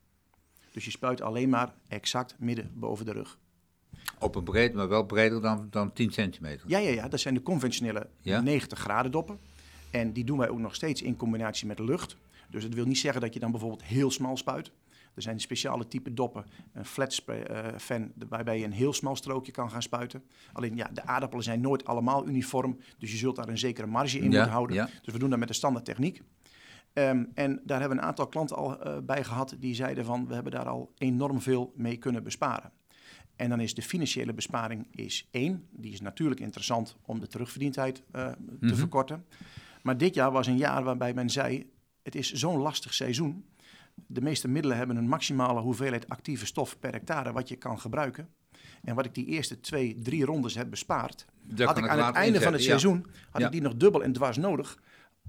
Dus 0.72 0.84
je 0.84 0.90
spuit 0.90 1.20
alleen 1.20 1.48
maar 1.48 1.74
exact 1.88 2.36
midden 2.38 2.70
boven 2.74 3.04
de 3.04 3.12
rug. 3.12 3.38
Op 4.18 4.34
een 4.34 4.44
breed, 4.44 4.74
maar 4.74 4.88
wel 4.88 5.04
breder 5.04 5.40
dan, 5.40 5.66
dan 5.70 5.92
10 5.92 6.12
centimeter. 6.12 6.68
Ja, 6.68 6.78
ja, 6.78 6.90
ja, 6.90 7.08
dat 7.08 7.20
zijn 7.20 7.34
de 7.34 7.42
conventionele 7.42 8.08
Ja. 8.20 8.40
90 8.40 8.78
graden 8.78 9.10
doppen. 9.10 9.38
En 9.90 10.12
die 10.12 10.24
doen 10.24 10.38
wij 10.38 10.48
ook 10.48 10.58
nog 10.58 10.74
steeds 10.74 11.02
in 11.02 11.16
combinatie 11.16 11.66
met 11.66 11.78
lucht. 11.78 12.16
Dus 12.50 12.62
het 12.62 12.74
wil 12.74 12.84
niet 12.84 12.98
zeggen 12.98 13.20
dat 13.20 13.34
je 13.34 13.40
dan 13.40 13.50
bijvoorbeeld 13.50 13.82
heel 13.84 14.10
smal 14.10 14.36
spuit. 14.36 14.70
Er 15.14 15.22
zijn 15.22 15.40
speciale 15.40 15.88
type 15.88 16.14
doppen, 16.14 16.44
een 16.72 16.84
flat 16.84 17.12
spray, 17.12 17.42
eh, 17.42 17.78
fan, 17.78 18.12
waarbij 18.28 18.58
je 18.58 18.64
een 18.64 18.72
heel 18.72 18.92
smal 18.92 19.16
strookje 19.16 19.52
kan 19.52 19.70
gaan 19.70 19.82
spuiten. 19.82 20.22
Alleen 20.52 20.76
ja, 20.76 20.90
de 20.92 21.02
aardappelen 21.06 21.44
zijn 21.44 21.60
nooit 21.60 21.84
allemaal 21.84 22.28
uniform, 22.28 22.78
dus 22.98 23.10
je 23.10 23.16
zult 23.16 23.36
daar 23.36 23.48
een 23.48 23.58
zekere 23.58 23.86
marge 23.86 24.16
in 24.18 24.22
Ja, 24.22 24.28
moeten 24.30 24.50
houden. 24.50 24.76
ja. 24.76 24.88
Dus 25.02 25.12
we 25.12 25.18
doen 25.18 25.30
dat 25.30 25.38
met 25.38 25.48
de 25.48 25.54
standaard 25.54 25.84
techniek. 25.84 26.22
Ehm, 26.92 27.24
en 27.34 27.60
daar 27.64 27.80
hebben 27.80 27.96
we 27.96 28.02
een 28.02 28.08
aantal 28.08 28.26
klanten 28.26 28.56
al 28.56 28.80
eh, 28.80 28.96
bij 29.02 29.24
gehad 29.24 29.56
die 29.58 29.74
zeiden 29.74 30.04
van 30.04 30.26
we 30.26 30.34
hebben 30.34 30.52
daar 30.52 30.68
al 30.68 30.92
enorm 30.98 31.40
veel 31.40 31.72
mee 31.76 31.96
kunnen 31.96 32.22
besparen. 32.22 32.70
En 33.36 33.48
dan 33.48 33.60
is 33.60 33.74
de 33.74 33.82
financiële 33.82 34.32
besparing 34.32 34.86
is 34.90 35.28
één. 35.30 35.66
Die 35.70 35.92
is 35.92 36.00
natuurlijk 36.00 36.40
interessant 36.40 36.96
om 37.02 37.20
de 37.20 37.26
terugverdiendheid 37.26 38.02
eh, 38.12 38.26
te 38.28 38.36
Mhm. 38.60 38.74
verkorten. 38.74 39.24
Maar 39.82 39.98
dit 39.98 40.14
jaar 40.14 40.30
was 40.32 40.46
een 40.46 40.56
jaar 40.56 40.84
waarbij 40.84 41.14
men 41.14 41.30
zei: 41.30 41.70
het 42.02 42.14
is 42.14 42.32
zo'n 42.32 42.58
lastig 42.58 42.94
seizoen. 42.94 43.44
De 44.06 44.20
meeste 44.20 44.48
middelen 44.48 44.76
hebben 44.76 44.96
een 44.96 45.08
maximale 45.08 45.60
hoeveelheid 45.60 46.08
actieve 46.08 46.46
stof 46.46 46.78
per 46.78 46.92
hectare 46.92 47.32
wat 47.32 47.48
je 47.48 47.56
kan 47.56 47.80
gebruiken. 47.80 48.28
En 48.82 48.94
wat 48.94 49.04
ik 49.04 49.14
die 49.14 49.26
eerste 49.26 49.60
twee, 49.60 49.94
drie 50.02 50.24
rondes 50.24 50.54
heb 50.54 50.70
bespaard, 50.70 51.26
Daar 51.42 51.66
had 51.66 51.78
ik 51.78 51.88
aan 51.88 52.06
het 52.06 52.14
einde 52.14 52.40
van 52.40 52.52
het 52.52 52.60
ja. 52.62 52.66
seizoen 52.68 53.06
had 53.30 53.40
Ja. 53.40 53.46
ik 53.46 53.52
die 53.52 53.60
nog 53.62 53.76
dubbel 53.76 54.02
en 54.02 54.12
dwars 54.12 54.36
nodig 54.36 54.78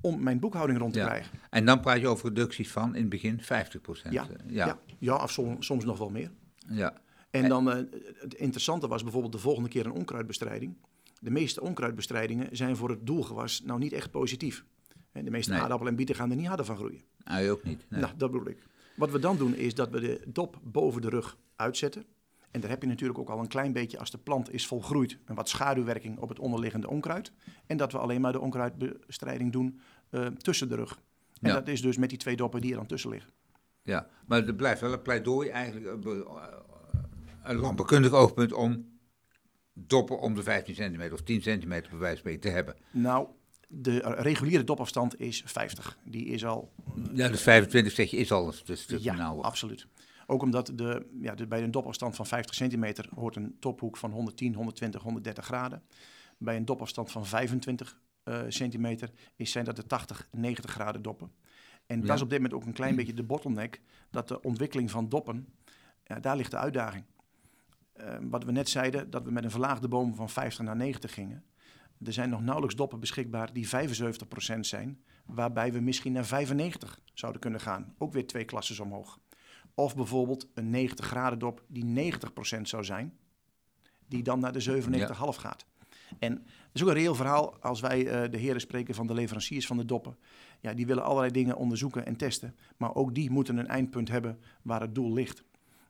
om 0.01 0.23
mijn 0.23 0.39
boekhouding 0.39 0.79
rond 0.79 0.93
te 0.93 0.99
Ja. 0.99 1.05
krijgen. 1.05 1.39
En 1.49 1.65
dan 1.65 1.79
praat 1.79 1.99
je 1.99 2.07
over 2.07 2.27
reducties 2.27 2.71
van 2.71 2.95
in 2.95 3.01
het 3.01 3.09
begin 3.09 3.41
50%. 3.41 4.13
Ja, 4.13 4.23
eh, 4.23 4.29
ja. 4.47 4.65
ja. 4.65 4.79
ja. 4.99 5.15
of 5.15 5.31
soms, 5.31 5.65
soms 5.65 5.85
nog 5.85 5.97
wel 5.97 6.09
meer. 6.09 6.31
ja. 6.69 6.93
En 7.29 7.49
dan 7.49 7.71
eh, 7.71 7.77
het 8.19 8.33
interessante 8.33 8.87
was 8.87 9.03
bijvoorbeeld 9.03 9.33
de 9.33 9.39
volgende 9.39 9.69
keer 9.69 9.85
een 9.85 9.91
onkruidbestrijding. 9.91 10.75
De 11.19 11.31
meeste 11.31 11.61
onkruidbestrijdingen 11.61 12.55
zijn 12.55 12.75
voor 12.75 12.89
het 12.89 13.05
doelgewas 13.05 13.61
nou 13.61 13.79
niet 13.79 13.93
echt 13.93 14.11
positief. 14.11 14.65
En 15.11 15.25
de 15.25 15.31
meeste 15.31 15.51
Nee. 15.51 15.61
aardappelen 15.61 15.91
en 15.91 15.97
bieten 15.97 16.15
gaan 16.15 16.29
er 16.29 16.35
niet 16.35 16.47
harder 16.47 16.65
van 16.65 16.75
groeien. 16.77 17.01
Nou, 17.23 17.43
je 17.43 17.51
ook 17.51 17.63
niet. 17.63 17.85
Nee. 17.89 17.99
Nou, 18.01 18.13
dat 18.17 18.31
bedoel 18.31 18.47
ik. 18.47 18.57
Wat 18.95 19.11
we 19.11 19.19
dan 19.19 19.37
doen 19.37 19.55
is 19.55 19.75
dat 19.75 19.89
we 19.89 19.99
de 19.99 20.21
dop 20.27 20.59
boven 20.63 21.01
de 21.01 21.09
rug 21.09 21.37
uitzetten. 21.55 22.05
En 22.51 22.61
daar 22.61 22.69
heb 22.69 22.81
je 22.81 22.87
natuurlijk 22.87 23.19
ook 23.19 23.29
al 23.29 23.39
een 23.39 23.47
klein 23.47 23.73
beetje, 23.73 23.99
als 23.99 24.11
de 24.11 24.17
plant 24.17 24.53
is 24.53 24.67
volgroeid, 24.67 25.17
een 25.25 25.35
wat 25.35 25.49
schaduwwerking 25.49 26.17
op 26.17 26.29
het 26.29 26.39
onderliggende 26.39 26.89
onkruid. 26.89 27.31
En 27.65 27.77
dat 27.77 27.91
we 27.91 27.97
alleen 27.97 28.21
maar 28.21 28.31
de 28.31 28.39
onkruidbestrijding 28.39 29.51
doen 29.51 29.79
eh, 30.09 30.25
tussen 30.25 30.69
de 30.69 30.75
rug. 30.75 30.99
En 31.41 31.49
Ja. 31.49 31.53
dat 31.53 31.67
is 31.67 31.81
dus 31.81 31.97
met 31.97 32.09
die 32.09 32.17
twee 32.17 32.35
doppen 32.35 32.61
die 32.61 32.71
er 32.71 32.77
dan 32.77 32.85
tussen 32.85 33.09
liggen. 33.09 33.31
Ja, 33.81 34.07
maar 34.25 34.47
er 34.47 34.55
blijft 34.55 34.81
wel 34.81 34.93
een 34.93 35.01
pleidooi 35.01 35.49
eigenlijk, 35.49 36.05
eh, 36.05 36.11
een 37.49 37.57
landbouwkundig 37.57 38.11
oogpunt 38.11 38.53
om 38.53 38.99
doppen 39.73 40.19
om 40.19 40.35
de 40.35 40.43
15 40.43 40.75
centimeter 40.75 41.13
of 41.13 41.21
10 41.21 41.41
centimeter 41.41 41.89
bij 41.89 41.99
wijze 41.99 42.13
van 42.21 42.31
spreken 42.31 42.41
te 42.41 42.55
hebben. 42.55 42.75
Nou, 42.91 43.27
de 43.67 43.97
reguliere 44.17 44.63
dopafstand 44.63 45.19
is 45.19 45.43
50. 45.45 45.97
Die 46.03 46.25
is 46.25 46.45
al 46.45 46.73
Ja, 47.13 47.27
dus 47.29 47.41
25 47.41 47.93
zeg 47.93 48.11
je 48.11 48.17
is 48.17 48.31
al 48.31 48.47
een 48.47 48.53
st- 48.53 48.77
stuk 48.77 48.99
ja, 48.99 49.15
nauwer. 49.15 49.45
absoluut. 49.45 49.87
Ook 50.29 50.41
omdat 50.41 50.71
de, 50.75 51.05
ja, 51.21 51.35
de, 51.35 51.47
bij 51.47 51.63
een 51.63 51.71
dopafstand 51.71 52.15
van 52.15 52.25
50 52.25 52.55
centimeter 52.55 53.09
hoort 53.15 53.35
een 53.35 53.55
tophoek 53.59 53.97
van 53.97 54.11
110, 54.11 54.53
120, 54.53 55.01
130 55.01 55.45
graden. 55.45 55.83
Bij 56.37 56.55
een 56.55 56.65
dopafstand 56.65 57.11
van 57.11 57.25
25 57.25 57.99
eh, 58.23 58.41
centimeter 58.47 59.09
is, 59.35 59.51
zijn 59.51 59.65
dat 59.65 59.75
de 59.75 59.85
80, 59.85 60.27
90 60.31 60.71
graden 60.71 61.01
doppen. 61.01 61.31
En 61.85 61.99
Ja. 61.99 62.05
dat 62.05 62.15
is 62.15 62.21
op 62.21 62.29
dit 62.29 62.37
moment 62.41 62.55
ook 62.61 62.65
een 62.65 62.73
klein 62.73 62.95
beetje 62.99 63.13
de 63.13 63.23
bottleneck, 63.23 63.81
dat 64.11 64.27
de 64.27 64.41
ontwikkeling 64.41 64.91
van 64.91 65.09
doppen, 65.09 65.47
ja, 66.03 66.19
daar 66.19 66.35
ligt 66.35 66.51
de 66.51 66.57
uitdaging. 66.57 67.03
Eh, 67.97 68.15
wat 68.21 68.43
we 68.43 68.51
net 68.51 68.69
zeiden, 68.69 69.09
dat 69.09 69.23
we 69.23 69.31
met 69.31 69.43
een 69.43 69.51
verlaagde 69.51 69.87
boom 69.87 70.15
van 70.15 70.29
50 70.29 70.65
naar 70.65 70.75
90 70.75 71.13
gingen. 71.13 71.43
Er 72.03 72.13
zijn 72.13 72.29
nog 72.29 72.41
nauwelijks 72.41 72.75
doppen 72.75 72.99
beschikbaar 72.99 73.53
die 73.53 73.67
75% 73.67 74.65
zijn, 74.65 75.01
waarbij 75.25 75.73
we 75.73 75.79
misschien 75.79 76.11
naar 76.11 76.25
95 76.25 76.99
zouden 77.13 77.41
kunnen 77.41 77.59
gaan. 77.59 77.93
Ook 77.97 78.13
weer 78.13 78.27
twee 78.27 78.45
klassen 78.45 78.83
omhoog. 78.83 79.19
Of 79.73 79.95
bijvoorbeeld 79.95 80.47
een 80.53 80.69
90 80.69 81.05
graden 81.05 81.39
dop 81.39 81.63
die 81.67 81.83
90% 81.85 82.61
zou 82.61 82.83
zijn, 82.83 83.17
die 84.07 84.23
dan 84.23 84.39
naar 84.39 84.53
de 84.53 84.61
97,5 84.61 85.37
gaat. 85.37 85.65
En 86.19 86.33
dat 86.33 86.43
is 86.73 86.81
ook 86.81 86.87
een 86.87 86.93
reëel 86.93 87.15
verhaal 87.15 87.57
als 87.61 87.79
wij 87.79 88.07
eh, 88.07 88.31
de 88.31 88.37
heren 88.37 88.61
spreken 88.61 88.95
van 88.95 89.07
de 89.07 89.13
leveranciers 89.13 89.67
van 89.67 89.77
de 89.77 89.85
doppen. 89.85 90.17
Ja, 90.59 90.73
die 90.73 90.85
willen 90.85 91.03
allerlei 91.03 91.31
dingen 91.31 91.57
onderzoeken 91.57 92.05
en 92.05 92.15
testen, 92.15 92.55
maar 92.77 92.95
ook 92.95 93.15
die 93.15 93.31
moeten 93.31 93.57
een 93.57 93.67
eindpunt 93.67 94.09
hebben 94.09 94.39
waar 94.61 94.81
het 94.81 94.95
doel 94.95 95.13
ligt. 95.13 95.43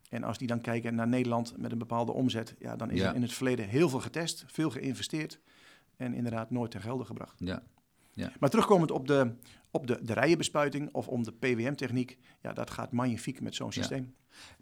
En 0.09 0.23
als 0.23 0.37
die 0.37 0.47
dan 0.47 0.61
kijken 0.61 0.95
naar 0.95 1.07
Nederland 1.07 1.53
met 1.57 1.71
een 1.71 1.77
bepaalde 1.77 2.11
omzet, 2.11 2.55
ja, 2.59 2.75
dan 2.75 2.91
is 2.91 2.99
Ja. 2.99 3.09
er 3.09 3.15
in 3.15 3.21
het 3.21 3.33
verleden 3.33 3.67
heel 3.67 3.89
veel 3.89 3.99
getest, 3.99 4.43
veel 4.47 4.69
geïnvesteerd 4.69 5.39
en 5.97 6.13
inderdaad 6.13 6.51
nooit 6.51 6.71
ten 6.71 6.81
gelde 6.81 7.05
gebracht. 7.05 7.35
Ja. 7.39 7.63
Maar 8.39 8.49
terugkomend 8.49 8.91
op 8.91 9.07
de, 9.07 9.31
op 9.71 9.87
de, 9.87 9.99
de 10.01 10.13
rijenbespuiting 10.13 10.89
of 10.93 11.07
om 11.07 11.23
de 11.23 11.31
PWM-techniek, 11.31 12.17
ja, 12.41 12.53
dat 12.53 12.69
gaat 12.69 12.91
magnifiek 12.91 13.41
met 13.41 13.55
zo'n 13.55 13.71
systeem. 13.71 14.15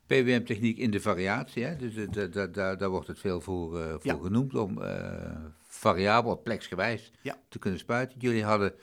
PWM-techniek 0.06 0.78
in 0.78 0.92
de 0.92 1.00
variatie, 1.00 1.64
hè? 1.64 1.76
dus 1.76 1.96
eh, 1.96 2.12
da- 2.12 2.28
da- 2.28 2.48
da- 2.48 2.76
daar 2.76 2.90
wordt 2.90 3.08
het 3.08 3.20
veel 3.20 3.42
voor, 3.42 3.80
eh, 3.82 3.90
voor 3.90 4.00
Ja. 4.04 4.18
genoemd 4.22 4.56
om 4.56 4.82
eh, 4.82 5.36
variabel, 5.62 6.42
pleksgewijs 6.42 7.12
Ja. 7.22 7.36
te 7.50 7.60
kunnen 7.60 7.80
spuiten. 7.80 8.20
Jullie 8.20 8.44
hadden 8.44 8.74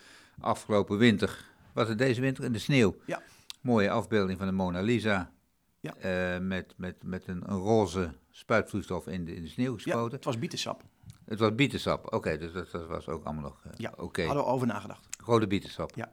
afgelopen 0.41 0.99
winter, 0.99 1.45
was 1.75 1.89
het 1.89 1.99
deze 1.99 2.21
winter 2.21 2.45
in 2.45 2.53
de 2.53 2.59
sneeuw, 2.59 2.97
Ja. 3.07 3.23
mooie 3.61 3.91
afbeelding 3.91 4.39
van 4.39 4.47
de 4.47 4.53
Mona 4.53 4.81
Lisa 4.81 5.33
Ja. 5.83 5.95
eh, 5.97 6.41
met, 6.41 6.75
met, 6.77 7.03
met 7.03 7.29
een, 7.29 7.43
een 7.51 7.59
roze 7.59 8.13
spuitvloeistof 8.31 9.07
in 9.07 9.25
de, 9.25 9.35
in 9.35 9.43
de 9.43 9.49
sneeuw 9.49 9.73
Ja, 9.77 9.83
gespoten. 9.83 10.17
het 10.17 10.25
was 10.25 10.39
bietensap. 10.39 10.83
Het 11.25 11.39
was 11.39 11.55
bietensap, 11.55 12.13
oké, 12.15 12.39
dus 12.39 12.53
dat, 12.53 12.71
dat 12.71 12.87
was 12.87 13.09
ook 13.09 13.25
allemaal 13.25 13.43
nog 13.43 13.65
eh, 13.65 13.73
Ja, 13.77 13.93
oké. 13.97 14.25
hadden 14.25 14.45
we 14.45 14.51
over 14.51 14.67
nagedacht. 14.67 15.09
Rode 15.25 15.47
bietensap. 15.47 15.93
Ja. 15.95 16.13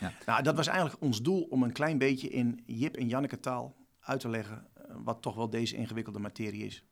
Ja. 0.00 0.12
Nou, 0.26 0.42
dat 0.42 0.56
was 0.56 0.66
eigenlijk 0.66 1.02
ons 1.02 1.22
doel 1.22 1.42
om 1.42 1.62
een 1.62 1.72
klein 1.72 1.98
beetje 1.98 2.28
in 2.28 2.62
Jip 2.66 2.96
en 2.96 3.08
Janneke 3.08 3.40
taal 3.40 3.76
uit 4.00 4.20
te 4.20 4.28
leggen 4.28 4.66
eh, 4.74 4.82
wat 5.04 5.22
toch 5.22 5.34
wel 5.34 5.50
deze 5.50 5.76
ingewikkelde 5.76 6.18
materie 6.18 6.64
is. 6.64 6.84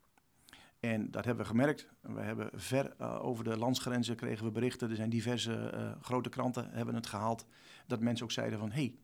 En 0.80 1.10
dat 1.10 1.24
hebben 1.24 1.44
we 1.44 1.50
gemerkt. 1.50 1.88
We 2.00 2.20
hebben 2.20 2.50
ver 2.54 3.00
over 3.20 3.44
de 3.44 3.56
landsgrenzen 3.56 4.16
kregen 4.16 4.44
we 4.44 4.50
berichten. 4.52 4.90
Er 4.90 4.96
zijn 4.96 5.10
diverse 5.10 5.96
grote 6.00 6.28
kranten 6.28 6.70
hebben 6.70 6.94
het 6.94 7.06
gehaald. 7.06 7.46
Dat 7.86 8.00
mensen 8.00 8.24
ook 8.24 8.32
zeiden 8.32 8.58
van, 8.58 8.70
hey, 8.70 8.94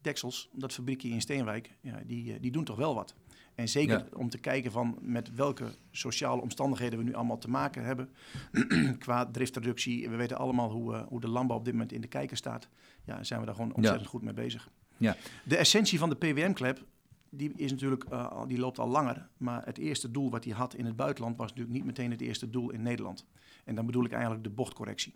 Deksels, 0.00 0.48
dat 0.52 0.72
fabriekje 0.72 1.08
in 1.08 1.20
Steenwijk, 1.20 1.76
ja, 1.80 2.02
die, 2.06 2.32
eh, 2.34 2.40
die 2.40 2.50
doen 2.50 2.64
toch 2.64 2.76
wel 2.76 2.94
wat. 2.94 3.14
En 3.54 3.68
zeker 3.68 3.98
Ja. 3.98 4.06
om 4.16 4.28
te 4.28 4.38
kijken 4.38 4.72
van 4.72 4.98
met 5.00 5.34
welke 5.34 5.64
sociale 5.90 6.42
omstandigheden 6.42 6.98
we 6.98 7.04
nu 7.04 7.14
allemaal 7.14 7.38
te 7.38 7.50
maken 7.50 7.84
hebben. 7.84 8.08
Qua 8.98 9.26
driftreductie. 9.26 10.08
We 10.08 10.16
weten 10.16 10.36
allemaal 10.38 10.70
hoe, 10.70 10.94
eh, 10.94 11.06
hoe 11.06 11.20
de 11.20 11.28
landbouw 11.28 11.56
op 11.56 11.64
dit 11.64 11.72
moment 11.72 11.92
in 11.92 12.00
de 12.00 12.06
kijker 12.08 12.36
staat. 12.36 12.68
Ja, 13.04 13.24
zijn 13.24 13.40
we 13.40 13.46
daar 13.46 13.54
gewoon 13.54 13.74
ontzettend 13.74 14.08
goed 14.08 14.22
mee 14.22 14.34
bezig. 14.34 14.70
Ja. 14.96 15.16
De 15.44 15.56
essentie 15.56 15.98
van 15.98 16.08
de 16.08 16.16
PWM-klep, 16.16 16.84
die 17.30 17.52
is 17.56 17.70
natuurlijk, 17.70 18.04
eh, 18.04 18.42
die 18.46 18.58
loopt 18.58 18.78
al 18.78 18.88
langer. 18.88 19.28
Maar 19.36 19.64
het 19.64 19.78
eerste 19.78 20.10
doel 20.10 20.30
wat 20.30 20.44
hij 20.44 20.52
had 20.52 20.74
in 20.74 20.84
het 20.84 20.96
buitenland 20.96 21.36
was 21.36 21.48
natuurlijk 21.48 21.76
niet 21.76 21.84
meteen 21.84 22.10
het 22.10 22.20
eerste 22.20 22.50
doel 22.50 22.70
in 22.70 22.82
Nederland. 22.82 23.26
En 23.64 23.74
dan 23.74 23.86
bedoel 23.86 24.04
ik 24.04 24.12
eigenlijk 24.12 24.44
de 24.44 24.50
bochtcorrectie. 24.50 25.14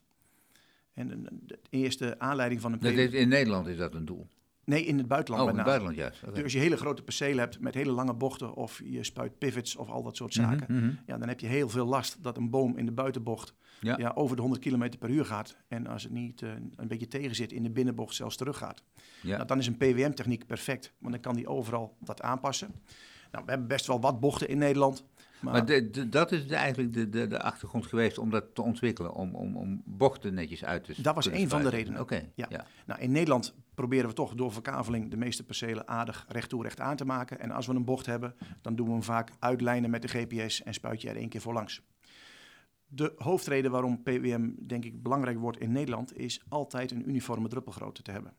En 0.95 1.09
de, 1.09 1.29
de 1.47 1.59
eerste 1.71 2.19
aanleiding 2.19 2.61
van 2.61 2.73
een 2.73 2.79
PWM... 2.79 3.15
in 3.17 3.29
Nederland 3.29 3.67
is 3.67 3.77
dat 3.77 3.95
een 3.95 4.05
doel. 4.05 4.27
Nee, 4.65 4.85
in 4.85 4.99
het 4.99 5.09
buitenland 5.09 5.43
Oh, 5.45 5.51
in 5.51 5.57
met 5.57 5.67
het 5.67 5.75
name. 5.75 5.85
buitenland 5.91 5.97
juist. 6.15 6.23
oké. 6.23 6.35
Dus 6.35 6.43
als 6.43 6.53
je 6.53 6.59
hele 6.59 6.77
grote 6.77 7.03
percelen 7.03 7.39
hebt 7.39 7.61
met 7.61 7.75
hele 7.75 7.91
lange 7.93 8.15
bochten 8.15 8.55
of 8.55 8.81
je 8.85 9.05
spuit 9.05 9.39
pivots 9.39 9.77
of 9.77 9.89
al 9.89 10.03
dat 10.03 10.17
soort 10.17 10.33
zaken, 10.35 10.67
Mhm, 10.77 10.85
mhm. 10.87 10.95
ja, 11.07 11.19
dan 11.19 11.29
heb 11.29 11.41
je 11.41 11.47
heel 11.47 11.69
veel 11.69 11.87
last 11.87 12.23
dat 12.23 12.37
een 12.37 12.51
boom 12.51 12.77
in 12.79 12.87
de 12.87 12.93
buitenbocht 12.93 13.55
Ja. 13.81 13.97
ja. 13.99 14.13
over 14.15 14.37
de 14.37 14.43
100 14.43 14.63
km 14.63 14.89
per 14.99 15.11
uur 15.11 15.25
gaat. 15.25 15.57
En 15.69 15.87
als 15.87 16.03
het 16.03 16.13
niet 16.13 16.43
eh, 16.43 16.51
een 16.77 16.89
beetje 16.89 17.09
tegen 17.09 17.35
zit, 17.37 17.53
in 17.53 17.63
de 17.63 17.71
binnenbocht 17.71 18.15
zelfs 18.15 18.37
teruggaat. 18.37 18.83
Ja. 19.23 19.35
Nou, 19.37 19.47
dan 19.47 19.59
is 19.59 19.67
een 19.67 19.77
PWM-techniek 19.77 20.47
perfect, 20.47 20.93
want 20.99 21.13
dan 21.13 21.23
kan 21.23 21.35
die 21.35 21.49
overal 21.49 21.97
dat 22.01 22.23
aanpassen. 22.23 22.69
Nou, 23.33 23.45
we 23.45 23.51
hebben 23.51 23.69
best 23.69 23.87
wel 23.87 24.01
wat 24.01 24.21
bochten 24.21 24.49
in 24.49 24.59
Nederland. 24.59 25.05
Maar, 25.43 25.53
Maar 25.53 25.67
de, 25.67 25.91
de- 25.91 26.09
dat 26.09 26.33
is 26.33 26.47
de- 26.47 26.55
eigenlijk 26.55 26.93
de, 26.93 27.09
de, 27.09 27.27
de 27.27 27.41
achtergrond 27.43 27.87
geweest 27.87 28.19
om 28.19 28.31
dat 28.31 28.55
te 28.55 28.63
ontwikkelen, 28.63 29.13
om, 29.15 29.35
om, 29.35 29.57
om 29.57 29.83
bochten 29.85 30.35
netjes 30.35 30.65
uit 30.65 30.85
te 30.85 31.03
Dat 31.03 31.15
was 31.15 31.29
één 31.29 31.49
van 31.49 31.63
de 31.63 31.69
redenen. 31.69 32.01
Oké, 32.01 32.29
Ja. 32.35 32.47
ja. 32.49 32.67
nou, 32.87 33.01
in 33.01 33.13
Nederland 33.13 33.55
proberen 33.75 34.09
we 34.09 34.15
toch 34.15 34.35
door 34.35 34.53
verkaveling 34.53 35.11
de 35.11 35.17
meeste 35.17 35.45
percelen 35.45 35.89
aardig 35.89 36.25
recht 36.29 36.49
toe 36.49 36.63
recht 36.63 36.81
aan 36.81 36.97
te 36.97 37.05
maken. 37.05 37.41
En 37.41 37.51
als 37.51 37.67
we 37.67 37.75
een 37.75 37.85
bocht 37.85 38.07
hebben, 38.07 38.35
dan 38.61 38.75
doen 38.75 38.87
we 38.87 38.93
hem 38.93 39.03
vaak 39.03 39.31
uitlijnen 39.39 39.91
met 39.91 40.03
de 40.03 40.09
GPS 40.09 40.63
en 40.63 40.75
spuit 40.75 41.01
je 41.03 41.09
er 41.09 41.17
één 41.17 41.29
keer 41.29 41.41
voor 41.41 41.53
langs. 41.53 41.83
De 42.87 43.13
hoofdreden 43.17 43.71
waarom 43.71 44.03
PWM 44.03 44.51
denk 44.67 44.85
ik 44.85 45.03
belangrijk 45.03 45.39
wordt 45.39 45.59
in 45.61 45.73
Nederland 45.73 46.17
is 46.19 46.43
altijd 46.49 46.91
een 46.91 47.09
uniforme 47.09 47.49
druppelgrootte 47.49 48.03
te 48.03 48.11
hebben. 48.11 48.33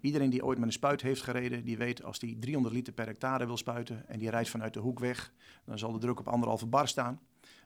Iedereen 0.00 0.30
die 0.30 0.44
ooit 0.44 0.58
met 0.58 0.66
een 0.66 0.72
spuit 0.72 1.02
heeft 1.02 1.22
gereden, 1.22 1.64
die 1.64 1.76
weet 1.78 2.02
als 2.04 2.18
die 2.18 2.38
300 2.38 2.74
liter 2.74 2.92
per 2.92 3.06
hectare 3.06 3.46
wil 3.46 3.56
spuiten 3.56 4.08
en 4.08 4.18
die 4.18 4.30
rijdt 4.30 4.48
vanuit 4.48 4.74
de 4.74 4.80
hoek 4.80 4.98
weg, 4.98 5.32
dan 5.64 5.78
zal 5.78 5.92
de 5.92 5.98
druk 5.98 6.18
op 6.20 6.28
anderhalve 6.28 6.66
bar 6.66 6.88
staan. 6.88 7.20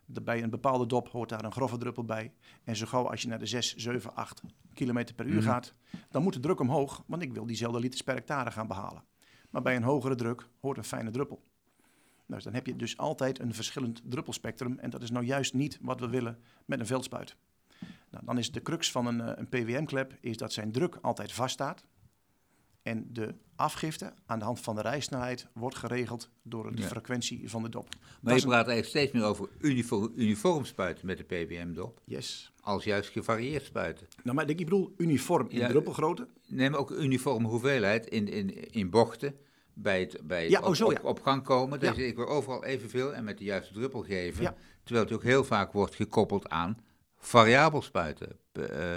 Bij 0.07 0.43
een 0.43 0.51
bepaalde 0.51 0.87
dop 0.87 1.09
hoort 1.09 1.29
daar 1.29 1.45
een 1.45 1.53
grove 1.53 1.79
druppel 1.79 2.05
bij. 2.05 2.33
En 2.65 2.77
zo 2.77 2.87
gauw 2.87 3.09
als 3.11 3.23
je 3.23 3.29
naar 3.29 3.39
de 3.39 3.47
6, 3.47 3.77
7, 3.77 4.15
8 4.15 4.43
km 4.75 5.05
per 5.17 5.27
uur 5.27 5.35
Mhm. 5.41 5.45
gaat, 5.49 5.75
dan 6.11 6.23
moet 6.23 6.33
de 6.33 6.41
druk 6.41 6.61
omhoog, 6.61 7.03
want 7.07 7.23
ik 7.23 7.33
wil 7.33 7.47
diezelfde 7.47 7.81
liters 7.81 8.03
per 8.03 8.15
hectare 8.15 8.51
gaan 8.51 8.67
behalen. 8.67 9.03
Maar 9.51 9.63
bij 9.63 9.77
een 9.77 9.83
hogere 9.83 10.15
druk 10.15 10.49
hoort 10.61 10.77
een 10.77 10.85
fijne 10.85 11.11
druppel. 11.11 11.43
Nou, 12.27 12.35
dus 12.35 12.45
dan 12.45 12.55
heb 12.55 12.67
je 12.67 12.77
dus 12.77 12.97
altijd 12.97 13.39
een 13.39 13.55
verschillend 13.55 14.03
druppelspectrum. 14.05 14.79
En 14.79 14.91
dat 14.91 15.03
is 15.03 15.11
nou 15.11 15.25
juist 15.25 15.55
niet 15.55 15.79
wat 15.81 16.01
we 16.01 16.09
willen 16.09 16.39
met 16.65 16.81
een 16.81 16.87
veldspuit. 16.87 17.37
Nou, 18.11 18.25
dan 18.25 18.39
is 18.39 18.53
de 18.53 18.63
crux 18.63 18.91
van 18.91 19.07
een, 19.07 19.21
eh, 19.21 19.33
een 19.37 19.49
PWM-klep 19.49 20.17
is 20.21 20.37
dat 20.37 20.53
zijn 20.53 20.73
druk 20.73 20.99
altijd 21.01 21.33
vaststaat. 21.33 21.85
En 22.83 23.07
de 23.13 23.35
afgifte 23.57 24.13
aan 24.27 24.39
de 24.39 24.45
hand 24.45 24.61
van 24.61 24.75
de 24.75 24.81
rijsnelheid 24.81 25.47
wordt 25.55 25.77
geregeld 25.77 26.31
door 26.43 26.73
de 26.77 26.83
Ja. 26.83 26.87
frequentie 26.89 27.51
van 27.51 27.63
de 27.63 27.69
dop. 27.69 27.89
Maar 28.21 28.35
je 28.35 28.41
een- 28.41 28.47
praat 28.47 28.67
eigenlijk 28.67 28.89
steeds 28.89 29.13
meer 29.13 29.25
over 29.25 29.49
uniform, 29.61 30.13
uniform 30.15 30.65
spuiten 30.65 31.07
met 31.07 31.19
de 31.19 31.25
PWM-dop, 31.25 32.01
Yes. 32.05 32.53
als 32.61 32.85
juist 32.85 33.11
gevarieerd 33.11 33.65
spuiten. 33.65 34.07
Nou, 34.23 34.37
maar 34.37 34.49
ik 34.49 34.57
bedoel 34.57 34.95
uniform 34.97 35.49
in 35.49 35.59
Ja. 35.59 35.69
druppelgrootte. 35.69 36.29
Neem 36.47 36.75
ook 36.75 36.91
uniforme 36.91 37.49
hoeveelheid 37.49 38.07
in, 38.07 38.29
in, 38.29 38.73
in 38.73 38.91
bochten 38.91 39.37
bij 39.75 40.01
het, 40.01 40.19
bij 40.27 40.43
het 40.43 40.51
Ja, 40.51 40.59
op, 40.59 40.65
oh 40.67 40.75
zo, 40.75 40.85
op, 40.87 40.93
ja. 40.93 41.01
op 41.03 41.21
gang 41.23 41.43
komen. 41.43 41.81
Dus 41.81 41.97
ik 41.97 42.17
wil 42.17 42.29
overal 42.29 42.65
evenveel 42.65 43.15
en 43.15 43.25
met 43.25 43.39
de 43.39 43.45
juiste 43.45 43.73
druppel 43.73 44.03
geven. 44.03 44.55
Terwijl 44.85 45.07
het 45.07 45.15
ook 45.15 45.23
heel 45.23 45.45
vaak 45.45 45.73
wordt 45.73 45.95
gekoppeld 45.95 46.49
aan 46.49 46.79
variabel 47.19 47.83
spuiten. 47.83 48.29
Eh, 48.53 48.97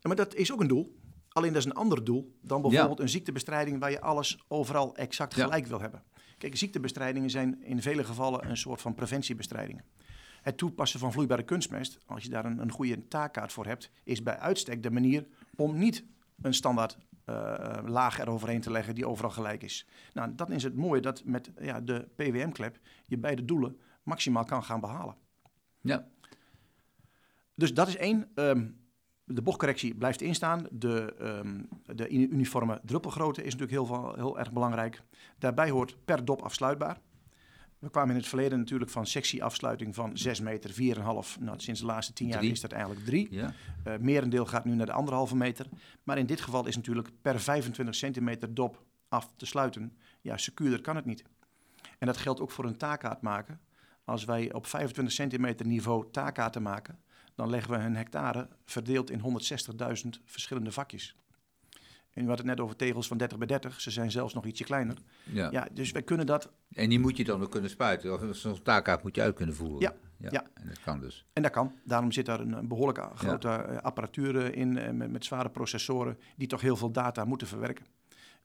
Ja, 0.00 0.08
maar 0.08 0.16
dat 0.16 0.34
is 0.34 0.52
ook 0.52 0.60
een 0.60 0.66
doel. 0.68 0.96
Alleen 1.32 1.52
dat 1.52 1.60
is 1.60 1.64
een 1.64 1.74
ander 1.74 2.04
doel 2.04 2.36
dan 2.42 2.62
bijvoorbeeld 2.62 3.00
een 3.00 3.08
ziektebestrijding 3.08 3.80
waar 3.80 3.90
je 3.90 4.00
alles 4.00 4.44
overal 4.48 4.96
exact 4.96 5.34
Ja. 5.34 5.44
gelijk 5.44 5.66
wil 5.66 5.80
hebben. 5.80 6.02
Kijk, 6.38 6.56
ziektebestrijdingen 6.56 7.30
zijn 7.30 7.62
in 7.62 7.82
vele 7.82 8.04
gevallen 8.04 8.48
een 8.48 8.56
soort 8.56 8.80
van 8.80 8.94
preventiebestrijdingen. 8.94 9.84
Het 10.42 10.56
toepassen 10.56 11.00
van 11.00 11.12
vloeibare 11.12 11.42
kunstmest, 11.42 11.98
als 12.06 12.22
je 12.22 12.28
daar 12.28 12.44
een, 12.44 12.58
een 12.58 12.70
goede 12.70 13.08
taakkaart 13.08 13.52
voor 13.52 13.66
hebt, 13.66 13.90
is 14.04 14.22
bij 14.22 14.38
uitstek 14.38 14.82
de 14.82 14.90
manier 14.90 15.26
om 15.56 15.78
niet 15.78 16.04
een 16.40 16.54
standaard 16.54 16.98
eh, 17.24 17.78
laag 17.86 18.18
eroverheen 18.18 18.60
te 18.60 18.70
leggen 18.70 18.94
die 18.94 19.06
overal 19.08 19.30
gelijk 19.30 19.62
is. 19.62 19.86
Nou, 20.12 20.34
dan 20.34 20.52
is 20.52 20.62
het 20.62 20.74
mooie 20.76 21.00
dat 21.00 21.24
met 21.24 21.50
ja, 21.60 21.80
de 21.80 22.08
PWM-klep 22.16 22.78
je 23.06 23.18
beide 23.18 23.44
doelen 23.44 23.80
maximaal 24.02 24.44
kan 24.44 24.64
gaan 24.64 24.80
behalen. 24.80 25.14
ja. 25.80 26.06
Dus 27.54 27.74
dat 27.74 27.88
is 27.88 27.96
één. 27.96 28.30
Ehm, 28.34 28.66
de 29.24 29.42
bochtcorrectie 29.42 29.94
blijft 29.94 30.20
instaan. 30.20 30.66
De, 30.70 31.14
ehm, 31.18 31.60
de 31.96 32.08
uni- 32.08 32.28
uniforme 32.30 32.80
druppelgrootte 32.84 33.40
is 33.44 33.54
natuurlijk 33.56 33.70
heel, 33.72 33.86
veel- 33.86 34.14
heel 34.14 34.38
erg 34.38 34.52
belangrijk. 34.52 35.02
Daarbij 35.38 35.70
hoort 35.70 35.96
per 36.04 36.24
dop 36.24 36.42
afsluitbaar. 36.42 36.98
We 37.78 37.90
kwamen 37.90 38.10
in 38.10 38.16
het 38.16 38.28
verleden 38.28 38.58
natuurlijk 38.58 38.90
van 38.90 39.06
sectieafsluiting 39.06 39.94
van 39.94 40.16
6 40.18 40.40
meter, 40.40 40.70
4,5. 40.72 41.40
Nou, 41.40 41.60
sinds 41.60 41.80
de 41.80 41.86
laatste 41.86 42.12
10 42.12 42.26
jaar 42.28 42.38
Drie. 42.38 42.50
is 42.50 42.60
dat 42.60 42.72
eigenlijk 42.72 43.04
3. 43.04 43.26
ja. 43.30 43.52
Eh 43.84 43.94
merendeel 43.98 44.46
gaat 44.46 44.64
nu 44.64 44.74
naar 44.74 44.86
de 44.86 44.92
anderhalve 44.92 45.36
meter. 45.36 45.66
Maar 46.02 46.18
in 46.18 46.26
dit 46.26 46.40
geval 46.40 46.66
is 46.66 46.76
natuurlijk 46.76 47.08
per 47.22 47.40
25 47.40 47.94
centimeter 47.94 48.54
dop 48.54 48.82
af 49.08 49.32
te 49.36 49.46
sluiten. 49.46 49.96
Ja, 50.20 50.36
secuurder 50.36 50.80
kan 50.80 50.96
het 50.96 51.04
niet. 51.04 51.22
En 51.98 52.06
dat 52.06 52.16
geldt 52.16 52.40
ook 52.40 52.50
voor 52.50 52.64
een 52.64 52.76
taakkaart 52.76 53.20
maken. 53.20 53.60
Als 54.04 54.24
wij 54.24 54.52
op 54.52 54.66
25 54.66 55.14
centimeter 55.14 55.66
niveau 55.66 56.06
taakkaarten 56.10 56.62
maken, 56.62 56.98
dan 57.34 57.50
leggen 57.50 57.70
we 57.70 57.76
een 57.76 57.96
hectare 57.96 58.48
verdeeld 58.64 59.10
in 59.10 59.20
160.000 59.20 60.22
verschillende 60.24 60.72
vakjes. 60.72 61.16
En 62.12 62.24
u 62.24 62.28
had 62.28 62.38
het 62.38 62.46
net 62.46 62.60
over 62.60 62.76
tegels 62.76 63.06
van 63.06 63.16
30 63.16 63.38
bij 63.38 63.46
30. 63.46 63.80
Ze 63.80 63.90
zijn 63.90 64.10
zelfs 64.10 64.34
nog 64.34 64.44
ietsje 64.44 64.64
kleiner. 64.64 64.96
Ja. 65.24 65.50
Ja, 65.50 65.68
dus 65.72 65.92
wij 65.92 66.02
kunnen 66.02 66.26
dat 66.26 66.50
En 66.72 66.88
die 66.88 66.98
moet 66.98 67.16
je 67.16 67.24
dan 67.24 67.42
ook 67.42 67.50
kunnen 67.50 67.70
spuiten. 67.70 68.12
Of 68.12 68.36
zo'n 68.36 68.62
taakkaart 68.62 69.02
moet 69.02 69.14
je 69.14 69.22
uit 69.22 69.34
kunnen 69.34 69.54
voeren. 69.54 69.80
Ja, 69.80 69.94
ja. 70.30 70.46
En 70.54 70.68
dat 70.68 70.80
kan 70.80 71.00
dus. 71.00 71.26
En 71.32 71.42
dat 71.42 71.50
kan. 71.50 71.72
Daarom 71.84 72.12
zit 72.12 72.26
daar 72.26 72.40
een, 72.40 72.52
een 72.52 72.68
behoorlijke 72.68 73.08
grote 73.14 73.48
eh, 73.48 73.76
apparatuur 73.76 74.36
eh, 74.36 74.60
in 74.60 74.78
eh, 74.78 74.92
met, 74.92 75.10
met 75.10 75.24
zware 75.24 75.50
processoren 75.50 76.18
die 76.36 76.48
toch 76.48 76.60
heel 76.60 76.76
veel 76.76 76.90
data 76.90 77.24
moeten 77.24 77.46
verwerken. 77.46 77.86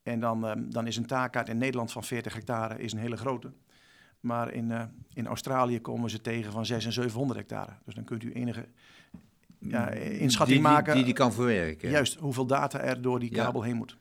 En 0.04 0.20
dan, 0.20 0.68
dan 0.70 0.88
is 0.88 0.98
een 0.98 1.06
taakkaart 1.06 1.50
in 1.50 1.58
Nederland 1.58 1.92
van 1.92 2.04
40 2.04 2.34
hectare 2.34 2.80
is 2.80 2.94
een 2.94 3.00
hele 3.00 3.18
grote. 3.18 3.52
Maar 4.28 4.54
in, 4.54 4.72
eh, 4.72 4.84
in 5.14 5.28
Australië 5.28 5.82
komen 5.82 6.10
ze 6.10 6.22
tegen 6.22 6.52
van 6.52 6.66
6 6.66 6.86
en 6.86 6.92
700 6.94 7.40
hectare. 7.40 7.72
Dus 7.86 7.96
dan 7.96 8.04
kunt 8.04 8.24
u 8.24 8.32
enige 8.32 8.68
ja, 9.60 9.90
eh, 9.90 10.22
inschatting 10.22 10.58
die, 10.60 10.68
die- 10.68 10.76
maken. 10.76 10.96
Die, 10.96 11.04
die 11.04 11.14
kan 11.14 11.34
verwerken. 11.34 11.90
juist 11.90 12.16
hoeveel 12.16 12.46
data 12.46 12.80
er 12.80 13.02
door 13.02 13.20
die 13.20 13.36
Ja. 13.36 13.44
kabel 13.44 13.62
heen 13.64 13.76
moet. 13.76 13.98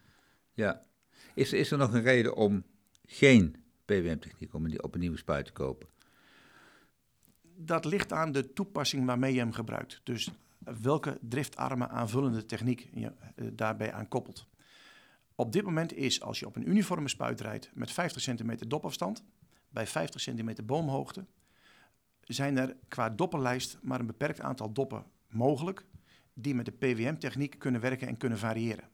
Ja. 0.53 0.83
Is, 1.35 1.53
is 1.53 1.71
er 1.71 1.79
nog 1.79 1.93
een 1.93 2.03
reden 2.03 2.37
om 2.37 2.65
geen 3.07 3.57
PWM-techniek, 3.85 4.55
om 4.55 4.65
een, 4.65 4.83
op 4.83 4.95
een 4.95 5.01
nieuwe 5.01 5.17
spuit 5.17 5.45
te 5.47 5.53
kopen? 5.53 5.89
Dat 7.59 7.85
ligt 7.85 8.13
aan 8.13 8.33
de 8.33 8.53
toepassing 8.53 9.07
waarmee 9.07 9.33
je 9.33 9.39
hem 9.39 9.53
gebruikt. 9.53 10.01
Dus 10.05 10.31
welke 10.83 11.19
driftarme 11.21 11.89
aanvullende 11.89 12.47
techniek 12.47 12.89
je 12.95 13.07
eh, 13.35 13.47
daarbij 13.53 13.93
aan 13.93 14.09
koppelt. 14.09 14.47
Op 15.35 15.53
dit 15.53 15.63
moment 15.65 15.93
is, 15.93 16.21
als 16.23 16.39
je 16.39 16.47
op 16.47 16.57
een 16.57 16.69
uniforme 16.69 17.09
spuit 17.09 17.41
rijdt 17.41 17.71
met 17.75 17.93
50 17.93 18.23
centimeter 18.23 18.69
dopafstand, 18.69 19.25
bij 19.77 19.87
50 19.87 20.21
centimeter 20.21 20.65
boomhoogte, 20.65 21.25
zijn 22.21 22.59
er 22.59 22.77
qua 22.89 23.11
doppenlijst 23.11 23.79
maar 23.83 24.01
een 24.01 24.07
beperkt 24.07 24.41
aantal 24.41 24.73
doppen 24.73 25.05
mogelijk 25.29 25.85
die 26.35 26.55
met 26.55 26.65
de 26.65 26.73
PWM-techniek 26.73 27.59
kunnen 27.59 27.81
werken 27.81 28.09
en 28.09 28.17
kunnen 28.17 28.39
variëren. 28.39 28.89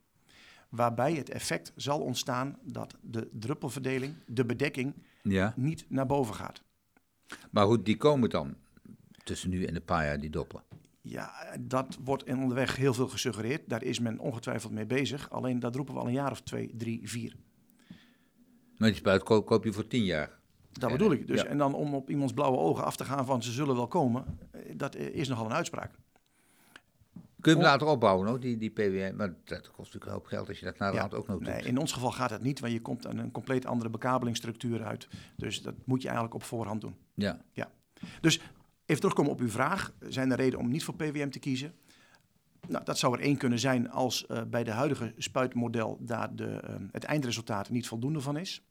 Waarbij 0.69 1.13
het 1.15 1.31
effect 1.31 1.73
zal 1.77 2.01
ontstaan 2.01 2.59
dat 2.63 2.97
de 3.01 3.29
druppelverdeling, 3.33 4.15
de 4.27 4.45
bedekking, 4.45 4.95
Ja. 5.23 5.53
niet 5.57 5.85
naar 5.89 6.07
boven 6.07 6.35
gaat. 6.35 6.63
Maar 7.51 7.67
goed, 7.67 7.85
die 7.85 7.97
komen 7.97 8.31
dan 8.31 8.57
tussen 9.25 9.51
nu 9.51 9.65
en 9.65 9.75
een 9.75 9.85
paar 9.85 10.05
jaar, 10.05 10.21
die 10.21 10.31
doppen. 10.31 10.63
Ja, 11.01 11.57
dat 11.61 11.99
wordt 12.05 12.27
in 12.27 12.39
onderweg 12.39 12.77
heel 12.77 12.95
veel 12.95 13.09
gesuggereerd. 13.09 13.69
Daar 13.69 13.83
is 13.83 13.99
men 13.99 14.19
ongetwijfeld 14.19 14.73
mee 14.73 14.87
bezig. 14.87 15.31
Alleen 15.31 15.59
dat 15.59 15.75
roepen 15.77 15.95
we 15.95 16.01
al 16.01 16.07
een 16.07 16.13
jaar 16.13 16.31
of 16.31 16.41
twee, 16.43 16.77
drie, 16.77 17.09
vier. 17.09 17.37
Maar 18.77 18.89
die 18.89 18.99
spuit 18.99 19.23
koop, 19.23 19.47
koop 19.47 19.65
je 19.65 19.73
voor 19.73 19.87
tien 19.87 20.05
jaar. 20.05 20.41
Dat 20.73 20.91
Ja, 20.91 20.97
bedoel 20.97 21.13
ik. 21.13 21.27
Dus, 21.27 21.41
ja. 21.41 21.47
En 21.47 21.59
dan 21.59 21.75
om 21.75 21.95
op 21.95 22.11
iemands 22.11 22.33
blauwe 22.33 22.59
ogen 22.59 22.85
af 22.85 22.97
te 22.97 23.05
gaan 23.05 23.27
van 23.27 23.43
ze 23.43 23.53
zullen 23.53 23.75
wel 23.77 23.87
komen, 23.89 24.25
eh, 24.51 24.61
dat 24.77 24.97
is 24.97 25.29
nogal 25.29 25.45
een 25.47 25.53
uitspraak. 25.53 25.91
Kun 27.41 27.53
je 27.53 27.59
hem 27.59 27.67
later 27.67 27.87
opbouwen, 27.87 28.29
hoor, 28.29 28.41
die, 28.41 28.57
die 28.57 28.71
PWM? 28.71 29.13
Maar 29.17 29.35
dat 29.45 29.61
kost 29.61 29.77
natuurlijk 29.79 30.05
een 30.05 30.13
hoop 30.13 30.27
geld 30.27 30.49
als 30.49 30.59
je 30.59 30.65
dat 30.65 30.79
naar 30.79 30.89
de 30.91 30.95
Ja. 30.97 31.01
hand 31.01 31.15
ook 31.15 31.27
nog 31.27 31.39
doet. 31.39 31.47
Nee, 31.47 31.63
in 31.63 31.79
ons 31.79 31.93
geval 31.93 32.11
gaat 32.13 32.31
het 32.31 32.43
niet, 32.43 32.61
want 32.61 32.73
je 32.73 32.81
komt 32.81 33.07
aan 33.07 33.19
een 33.19 33.31
compleet 33.31 33.67
andere 33.67 33.91
bekabelingsstructuur 33.91 34.85
uit. 34.85 35.09
Dus 35.37 35.63
dat 35.63 35.75
moet 35.85 36.01
je 36.01 36.07
eigenlijk 36.07 36.37
op 36.37 36.43
voorhand 36.43 36.81
doen. 36.81 36.97
Ja. 37.15 37.41
Dus 38.21 38.41
even 38.87 39.01
terugkomen 39.01 39.33
op 39.33 39.41
uw 39.41 39.49
vraag. 39.49 39.93
Zijn 40.01 40.31
er 40.31 40.37
reden 40.37 40.59
om 40.59 40.69
niet 40.69 40.85
voor 40.85 40.95
PWM 40.95 41.29
te 41.31 41.39
kiezen? 41.39 41.75
Nou, 42.69 42.85
dat 42.85 42.99
zou 42.99 43.15
er 43.15 43.21
één 43.21 43.37
kunnen 43.37 43.59
zijn 43.59 43.91
als 43.91 44.27
eh, 44.27 44.43
bij 44.51 44.65
de 44.65 44.71
huidige 44.71 45.13
spuitmodel 45.17 45.99
daar 46.01 46.35
de, 46.37 46.47
eh, 46.47 46.75
het 46.93 47.05
eindresultaat 47.05 47.71
niet 47.71 47.87
voldoende 47.89 48.21
van 48.21 48.37
is. 48.37 48.63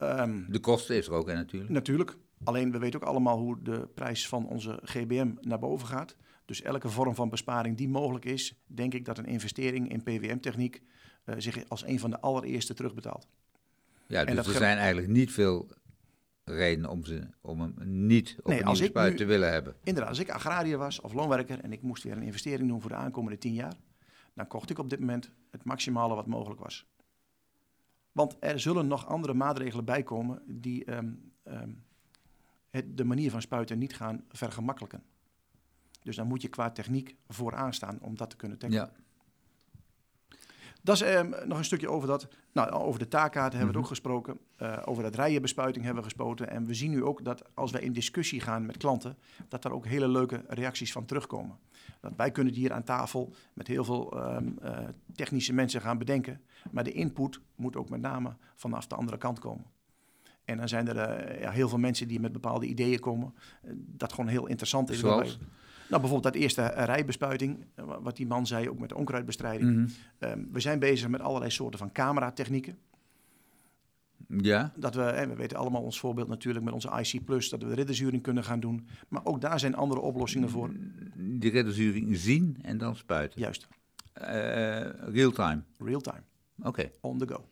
Ehm, 0.00 0.42
De 0.48 0.58
kosten 0.60 0.96
is 0.96 1.06
er 1.06 1.12
ook, 1.12 1.28
hè, 1.28 1.34
natuurlijk. 1.34 1.70
Natuurlijk. 1.70 2.16
Alleen 2.44 2.72
we 2.72 2.78
weten 2.78 3.00
ook 3.00 3.08
allemaal 3.08 3.38
hoe 3.38 3.62
de 3.62 3.88
prijs 3.94 4.28
van 4.28 4.46
onze 4.46 4.78
GBM 4.82 5.30
naar 5.40 5.58
boven 5.58 5.86
gaat. 5.88 6.16
Dus 6.44 6.62
elke 6.62 6.88
vorm 6.88 7.14
van 7.14 7.28
besparing 7.28 7.76
die 7.76 7.88
mogelijk 7.88 8.24
is, 8.24 8.54
denk 8.66 8.94
ik 8.94 9.04
dat 9.04 9.18
een 9.18 9.26
investering 9.26 9.90
in 9.90 10.02
PWM-techniek 10.02 10.82
eh, 11.24 11.34
zich 11.38 11.68
als 11.68 11.86
een 11.86 11.98
van 11.98 12.10
de 12.10 12.20
allereerste 12.20 12.74
terugbetaalt. 12.74 13.28
Ja, 14.06 14.24
dus 14.24 14.46
er 14.46 14.52
zijn 14.52 14.76
eigenlijk 14.78 15.08
niet 15.08 15.32
veel 15.32 15.68
redenen 16.44 16.90
om, 16.90 17.04
ze, 17.04 17.28
om 17.40 17.60
hem 17.60 17.74
niet 18.06 18.36
op 18.42 18.46
Nee, 18.50 18.62
een 18.64 18.76
spuit 18.76 19.10
nu- 19.10 19.16
te 19.16 19.24
willen 19.24 19.52
hebben. 19.52 19.74
Inderdaad, 19.84 20.08
als 20.10 20.18
ik 20.20 20.30
agrariër 20.30 20.78
was 20.78 21.00
of 21.00 21.12
loonwerker 21.12 21.60
en 21.60 21.72
ik 21.72 21.82
moest 21.82 22.02
weer 22.02 22.16
een 22.16 22.22
investering 22.22 22.68
doen 22.68 22.80
voor 22.80 22.90
de 22.90 22.96
aankomende 22.96 23.38
tien 23.38 23.54
jaar, 23.54 23.74
dan 24.34 24.46
kocht 24.46 24.70
ik 24.70 24.78
op 24.78 24.90
dit 24.90 25.00
moment 25.00 25.30
het 25.50 25.64
maximale 25.64 26.14
wat 26.14 26.26
mogelijk 26.26 26.60
was. 26.60 26.86
Want 28.12 28.36
er 28.40 28.60
zullen 28.60 28.86
nog 28.86 29.06
andere 29.06 29.34
maatregelen 29.34 29.84
bijkomen 29.84 30.42
die 30.46 30.84
ehm, 30.84 31.12
ehm, 31.42 31.70
het, 32.70 32.96
de 32.96 33.04
manier 33.04 33.30
van 33.30 33.42
spuiten 33.42 33.78
niet 33.78 33.96
gaan 33.96 34.24
vergemakkelijken. 34.28 35.02
Dus 36.02 36.16
dan 36.16 36.26
moet 36.26 36.42
je 36.42 36.48
qua 36.48 36.70
techniek 36.70 37.16
vooraan 37.28 37.74
staan 37.74 38.00
om 38.00 38.16
dat 38.16 38.30
te 38.30 38.36
kunnen 38.36 38.58
tackelen. 38.58 38.92
Ja. 38.94 39.02
Dat 40.82 40.94
is 40.94 41.02
ehm, 41.02 41.30
nog 41.48 41.58
een 41.58 41.64
stukje 41.64 41.88
over 41.88 42.08
dat. 42.08 42.28
Nou, 42.52 42.70
over 42.70 42.98
de 42.98 43.08
taakkaarten 43.08 43.58
hebben 43.58 43.74
we 43.76 43.80
Mhm. 43.80 43.90
het 43.90 44.02
ook 44.02 44.12
gesproken. 44.22 44.38
Eh, 44.56 44.82
over 44.84 45.02
dat 45.02 45.14
rijenbespuiting 45.14 45.84
hebben 45.84 46.02
we 46.02 46.08
gesproken. 46.08 46.50
En 46.50 46.66
we 46.66 46.74
zien 46.74 46.90
nu 46.90 47.04
ook 47.04 47.24
dat 47.24 47.42
als 47.54 47.70
wij 47.70 47.80
in 47.80 47.92
discussie 47.92 48.40
gaan 48.40 48.66
met 48.66 48.76
klanten, 48.76 49.16
dat 49.48 49.62
daar 49.62 49.72
ook 49.72 49.86
hele 49.86 50.08
leuke 50.08 50.44
reacties 50.48 50.92
van 50.92 51.04
terugkomen. 51.04 51.58
Dat 52.00 52.12
wij 52.16 52.30
kunnen 52.30 52.54
hier 52.54 52.72
aan 52.72 52.82
tafel 52.84 53.34
met 53.54 53.66
heel 53.66 53.84
veel 53.84 54.12
ehm, 54.20 54.48
eh, 54.62 54.78
technische 55.14 55.52
mensen 55.52 55.80
gaan 55.80 55.98
bedenken. 55.98 56.40
Maar 56.70 56.84
de 56.84 56.92
input 56.92 57.40
moet 57.54 57.76
ook 57.76 57.88
met 57.88 58.00
name 58.00 58.36
vanaf 58.56 58.86
de 58.86 58.94
andere 58.94 59.18
kant 59.18 59.38
komen. 59.38 59.64
En 60.44 60.56
dan 60.56 60.68
zijn 60.68 60.88
er 60.88 60.96
eh, 60.98 61.40
ja, 61.40 61.50
heel 61.50 61.68
veel 61.68 61.78
mensen 61.78 62.08
die 62.08 62.20
met 62.20 62.32
bepaalde 62.32 62.66
ideeën 62.66 62.98
komen. 63.00 63.34
dat 63.76 64.12
gewoon 64.12 64.30
heel 64.30 64.46
interessant 64.46 64.90
is. 64.90 64.98
Zoals? 64.98 65.38
Nou, 65.90 66.02
bijvoorbeeld 66.02 66.32
dat 66.32 66.42
eerste 66.42 66.66
rijbespuiting, 66.66 67.64
eh, 67.74 67.84
wa- 67.84 68.00
wat 68.02 68.16
die 68.16 68.26
man 68.26 68.46
zei, 68.46 68.68
ook 68.68 68.78
met 68.78 68.88
de 68.88 68.96
onkruidbestrijding. 68.96 69.70
Mhm. 69.76 69.88
Ehm, 70.18 70.40
we 70.52 70.60
zijn 70.60 70.78
bezig 70.78 71.08
met 71.08 71.20
allerlei 71.20 71.50
soorten 71.50 71.78
van 71.78 71.92
cameratechnieken. 71.92 72.78
Ja, 74.28 74.72
Dat 74.76 74.94
we, 74.94 75.00
hè, 75.02 75.26
we 75.28 75.34
weten 75.34 75.56
allemaal 75.56 75.82
ons 75.82 76.00
voorbeeld 76.00 76.28
natuurlijk 76.28 76.64
met 76.64 76.74
onze 76.74 76.90
IC 77.00 77.24
Plus, 77.24 77.48
dat 77.48 77.62
we 77.62 77.74
ridderzuring 77.74 78.22
kunnen 78.22 78.44
gaan 78.44 78.60
doen. 78.60 78.86
Maar 79.08 79.24
ook 79.24 79.40
daar 79.40 79.60
zijn 79.60 79.74
andere 79.74 80.00
oplossingen 80.00 80.48
voor. 80.50 80.70
die 81.16 81.50
redderzuring 81.50 82.16
zien 82.16 82.56
en 82.62 82.78
dan 82.78 82.96
spuiten. 82.96 83.40
Juist, 83.40 83.68
Eh, 84.12 84.80
Real-time. 85.12 85.62
real-time, 85.78 86.22
Oké. 86.62 86.90
on 87.00 87.18
the 87.18 87.26
go. 87.28 87.48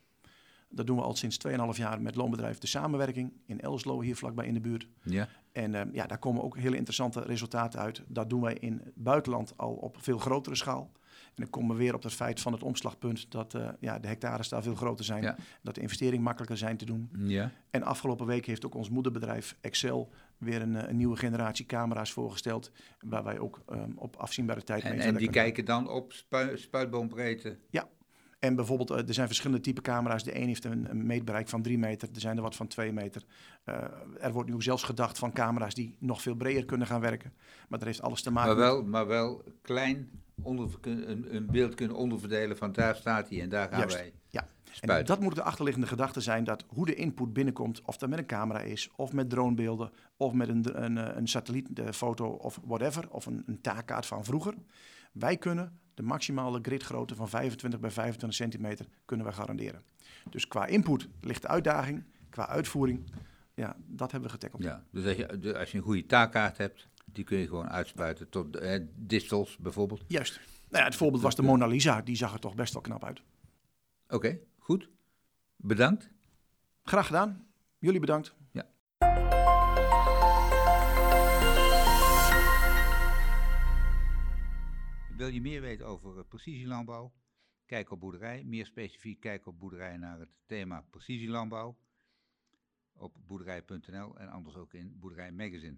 Dat 0.69 0.87
doen 0.87 0.97
we 0.97 1.03
al 1.03 1.15
sinds 1.17 1.37
2,5 1.37 1.77
jaar 1.77 2.01
met 2.03 2.15
loonbedrijf 2.17 2.59
De 2.59 2.67
Samenwerking 2.67 3.33
in 3.47 3.61
Elslo, 3.61 4.01
hier 4.01 4.17
vlakbij 4.17 4.47
in 4.47 4.55
de 4.55 4.61
buurt. 4.61 4.89
Ja. 5.03 5.29
En 5.59 5.75
ehm, 5.75 5.89
ja, 5.93 6.07
daar 6.07 6.19
komen 6.19 6.43
ook 6.43 6.57
hele 6.57 6.77
interessante 6.77 7.21
resultaten 7.21 7.81
uit. 7.81 8.03
Dat 8.07 8.31
doen 8.31 8.41
wij 8.41 8.55
in 8.61 8.81
het 8.85 8.95
buitenland 8.95 9.53
al 9.57 9.73
op 9.73 9.97
veel 10.01 10.19
grotere 10.19 10.57
schaal. 10.57 10.91
En 11.25 11.45
dan 11.45 11.51
komen 11.51 11.77
we 11.77 11.83
weer 11.83 11.95
op 11.95 12.03
het 12.03 12.13
feit 12.13 12.41
van 12.41 12.53
het 12.53 12.63
omslagpunt 12.63 13.31
dat 13.31 13.55
eh, 13.55 13.69
ja, 13.81 13.99
de 13.99 14.09
hectares 14.09 14.49
daar 14.49 14.63
veel 14.63 14.75
groter 14.75 15.05
zijn. 15.05 15.23
Ja. 15.23 15.37
Dat 15.63 15.75
de 15.75 15.81
investering 15.81 16.23
makkelijker 16.23 16.57
zijn 16.57 16.77
te 16.77 16.85
doen. 16.85 17.11
Ja. 17.19 17.51
En 17.71 17.83
afgelopen 17.83 18.27
week 18.27 18.47
heeft 18.47 18.67
ook 18.67 18.75
ons 18.75 18.91
moederbedrijf 18.91 19.57
Excel 19.61 20.11
weer 20.37 20.63
een, 20.63 20.77
eh, 20.77 20.89
een 20.89 20.97
nieuwe 20.97 21.17
generatie 21.17 21.67
camera's 21.67 22.13
voorgesteld. 22.13 22.71
Waar 23.01 23.25
wij 23.25 23.39
ook 23.39 23.63
ehm, 23.69 23.91
op 23.95 24.17
afzienbare 24.17 24.63
tijd 24.63 24.83
mee 24.83 24.93
En, 24.93 24.99
verder 24.99 25.17
en 25.17 25.23
die 25.23 25.31
kijken 25.31 25.65
dan 25.65 25.89
op 25.89 26.13
spu 26.13 26.59
spuitboombreedte. 26.59 27.59
En 28.39 28.57
bijvoorbeeld, 28.57 28.91
eh, 28.91 29.09
er 29.09 29.15
zijn 29.15 29.27
verschillende 29.27 29.63
type 29.63 29.81
camera's. 29.81 30.25
De 30.25 30.41
een 30.41 30.47
heeft 30.47 30.65
een, 30.65 30.91
een 30.91 31.07
meetbereik 31.07 31.49
van 31.49 31.63
3 31.63 31.79
meter, 31.79 32.09
er 32.15 32.21
zijn 32.21 32.37
er 32.37 32.43
wat 32.43 32.57
van 32.57 32.67
2 32.67 32.93
meter. 32.93 33.25
Eh, 33.65 33.85
er 34.21 34.33
wordt 34.33 34.51
nu 34.51 34.63
zelfs 34.63 34.83
gedacht 34.83 35.19
van 35.19 35.33
camera's 35.33 35.75
die 35.75 35.97
nog 35.99 36.23
veel 36.23 36.35
breder 36.35 36.65
kunnen 36.65 36.87
gaan 36.87 37.01
werken. 37.01 37.33
Maar 37.69 37.79
dat 37.79 37.89
heeft 37.89 38.03
alles 38.03 38.23
te 38.23 38.31
maken 38.31 38.57
Maar 38.57 38.59
met... 38.59 38.75
wel, 38.75 38.85
maar 38.85 39.07
wel 39.07 39.43
klein 39.63 40.11
onder, 40.43 40.69
een, 40.81 41.35
een 41.35 41.47
beeld 41.47 41.75
kunnen 41.75 41.97
onderverdelen 41.97 42.57
van 42.57 42.73
daar 42.73 42.97
staat 42.97 43.29
hij 43.29 43.41
en 43.41 43.49
daar 43.49 43.69
gaan 43.69 43.79
Juist, 43.79 43.97
wij 43.97 44.13
ja. 44.29 44.49
En 44.81 45.05
dat 45.05 45.21
moet 45.21 45.35
de 45.35 45.43
achterliggende 45.43 45.89
gedachte 45.89 46.21
zijn 46.21 46.45
dat 46.45 46.65
hoe 46.69 46.87
de 46.87 46.95
input 46.95 47.33
binnenkomt, 47.33 47.83
of 47.83 47.97
dat 47.97 48.09
met 48.09 48.19
een 48.19 48.27
camera 48.27 48.61
is, 48.61 48.91
of 48.97 49.13
met 49.13 49.31
dronebeelden, 49.31 49.91
of 50.17 50.33
met 50.33 50.49
een, 50.49 50.85
een, 50.85 51.17
een 51.17 51.29
satellietfoto 51.29 52.27
of 52.27 52.61
whatever, 52.65 53.11
of 53.11 53.27
een, 53.27 53.43
een 53.47 53.61
taakkaart 53.61 54.07
van 54.07 54.25
vroeger. 54.25 54.55
Wij 55.13 55.37
kunnen 55.37 55.79
de 55.99 56.05
maximale 56.05 56.59
gridgrootte 56.63 57.15
van 57.15 57.29
25 57.29 57.81
bij 57.81 57.91
25 57.91 58.39
centimeter 58.39 58.87
kunnen 59.05 59.27
we 59.27 59.33
garanderen. 59.33 59.83
Dus 60.31 60.49
qua 60.49 60.67
input 60.67 61.09
ligt 61.21 61.43
de 61.43 61.49
uitdaging, 61.49 62.05
qua 62.31 62.49
uitvoering, 62.49 63.11
ja, 63.55 63.77
dat 63.87 64.11
hebben 64.11 64.31
we 64.31 64.35
getackeld. 64.35 64.63
Ja, 64.63 64.85
dus 64.91 65.07
als 65.07 65.17
je, 65.17 65.59
als 65.59 65.71
je 65.71 65.79
een 65.79 65.85
goede 65.85 66.07
taakkaart 66.07 66.59
hebt, 66.59 66.89
die 67.05 67.25
kun 67.25 67.39
je 67.39 67.47
gewoon 67.47 67.69
uitspuiten 67.69 68.29
tot 68.29 68.57
eh, 68.57 68.81
distels 68.95 69.57
bijvoorbeeld. 69.57 70.05
Juist. 70.07 70.41
Nou 70.69 70.83
ja, 70.83 70.89
het 70.89 70.97
voorbeeld 70.97 71.23
was 71.23 71.35
de 71.35 71.43
Mona 71.43 71.67
Lisa, 71.67 72.03
die 72.03 72.17
zag 72.17 72.33
er 72.33 72.41
toch 72.41 72.55
best 72.55 72.73
wel 72.73 72.83
knap 72.83 73.05
uit. 73.05 73.23
Oké, 74.09 74.39
goed. 74.59 74.89
Bedankt. 75.57 76.11
Graag 76.83 77.07
gedaan. 77.07 77.47
Jullie 77.79 78.01
bedankt. 78.01 78.35
Wil 85.19 85.29
je 85.29 85.41
meer 85.41 85.61
weten 85.61 85.87
over 85.87 86.19
eh, 86.19 86.25
precisielandbouw? 86.29 87.13
Kijk 87.67 87.91
op 87.91 88.01
boerderij. 88.01 88.45
Meer 88.45 88.67
specifiek 88.67 89.21
kijk 89.21 89.47
op 89.47 89.59
boerderij 89.59 89.97
naar 89.97 90.19
het 90.19 90.29
thema 90.47 90.81
precisielandbouw. 90.91 91.79
Op 92.93 93.17
boerderij.nl 93.27 94.19
en 94.19 94.29
anders 94.29 94.57
ook 94.57 94.75
in 94.75 94.99
Boerderij 94.99 95.33
Magazine. 95.33 95.77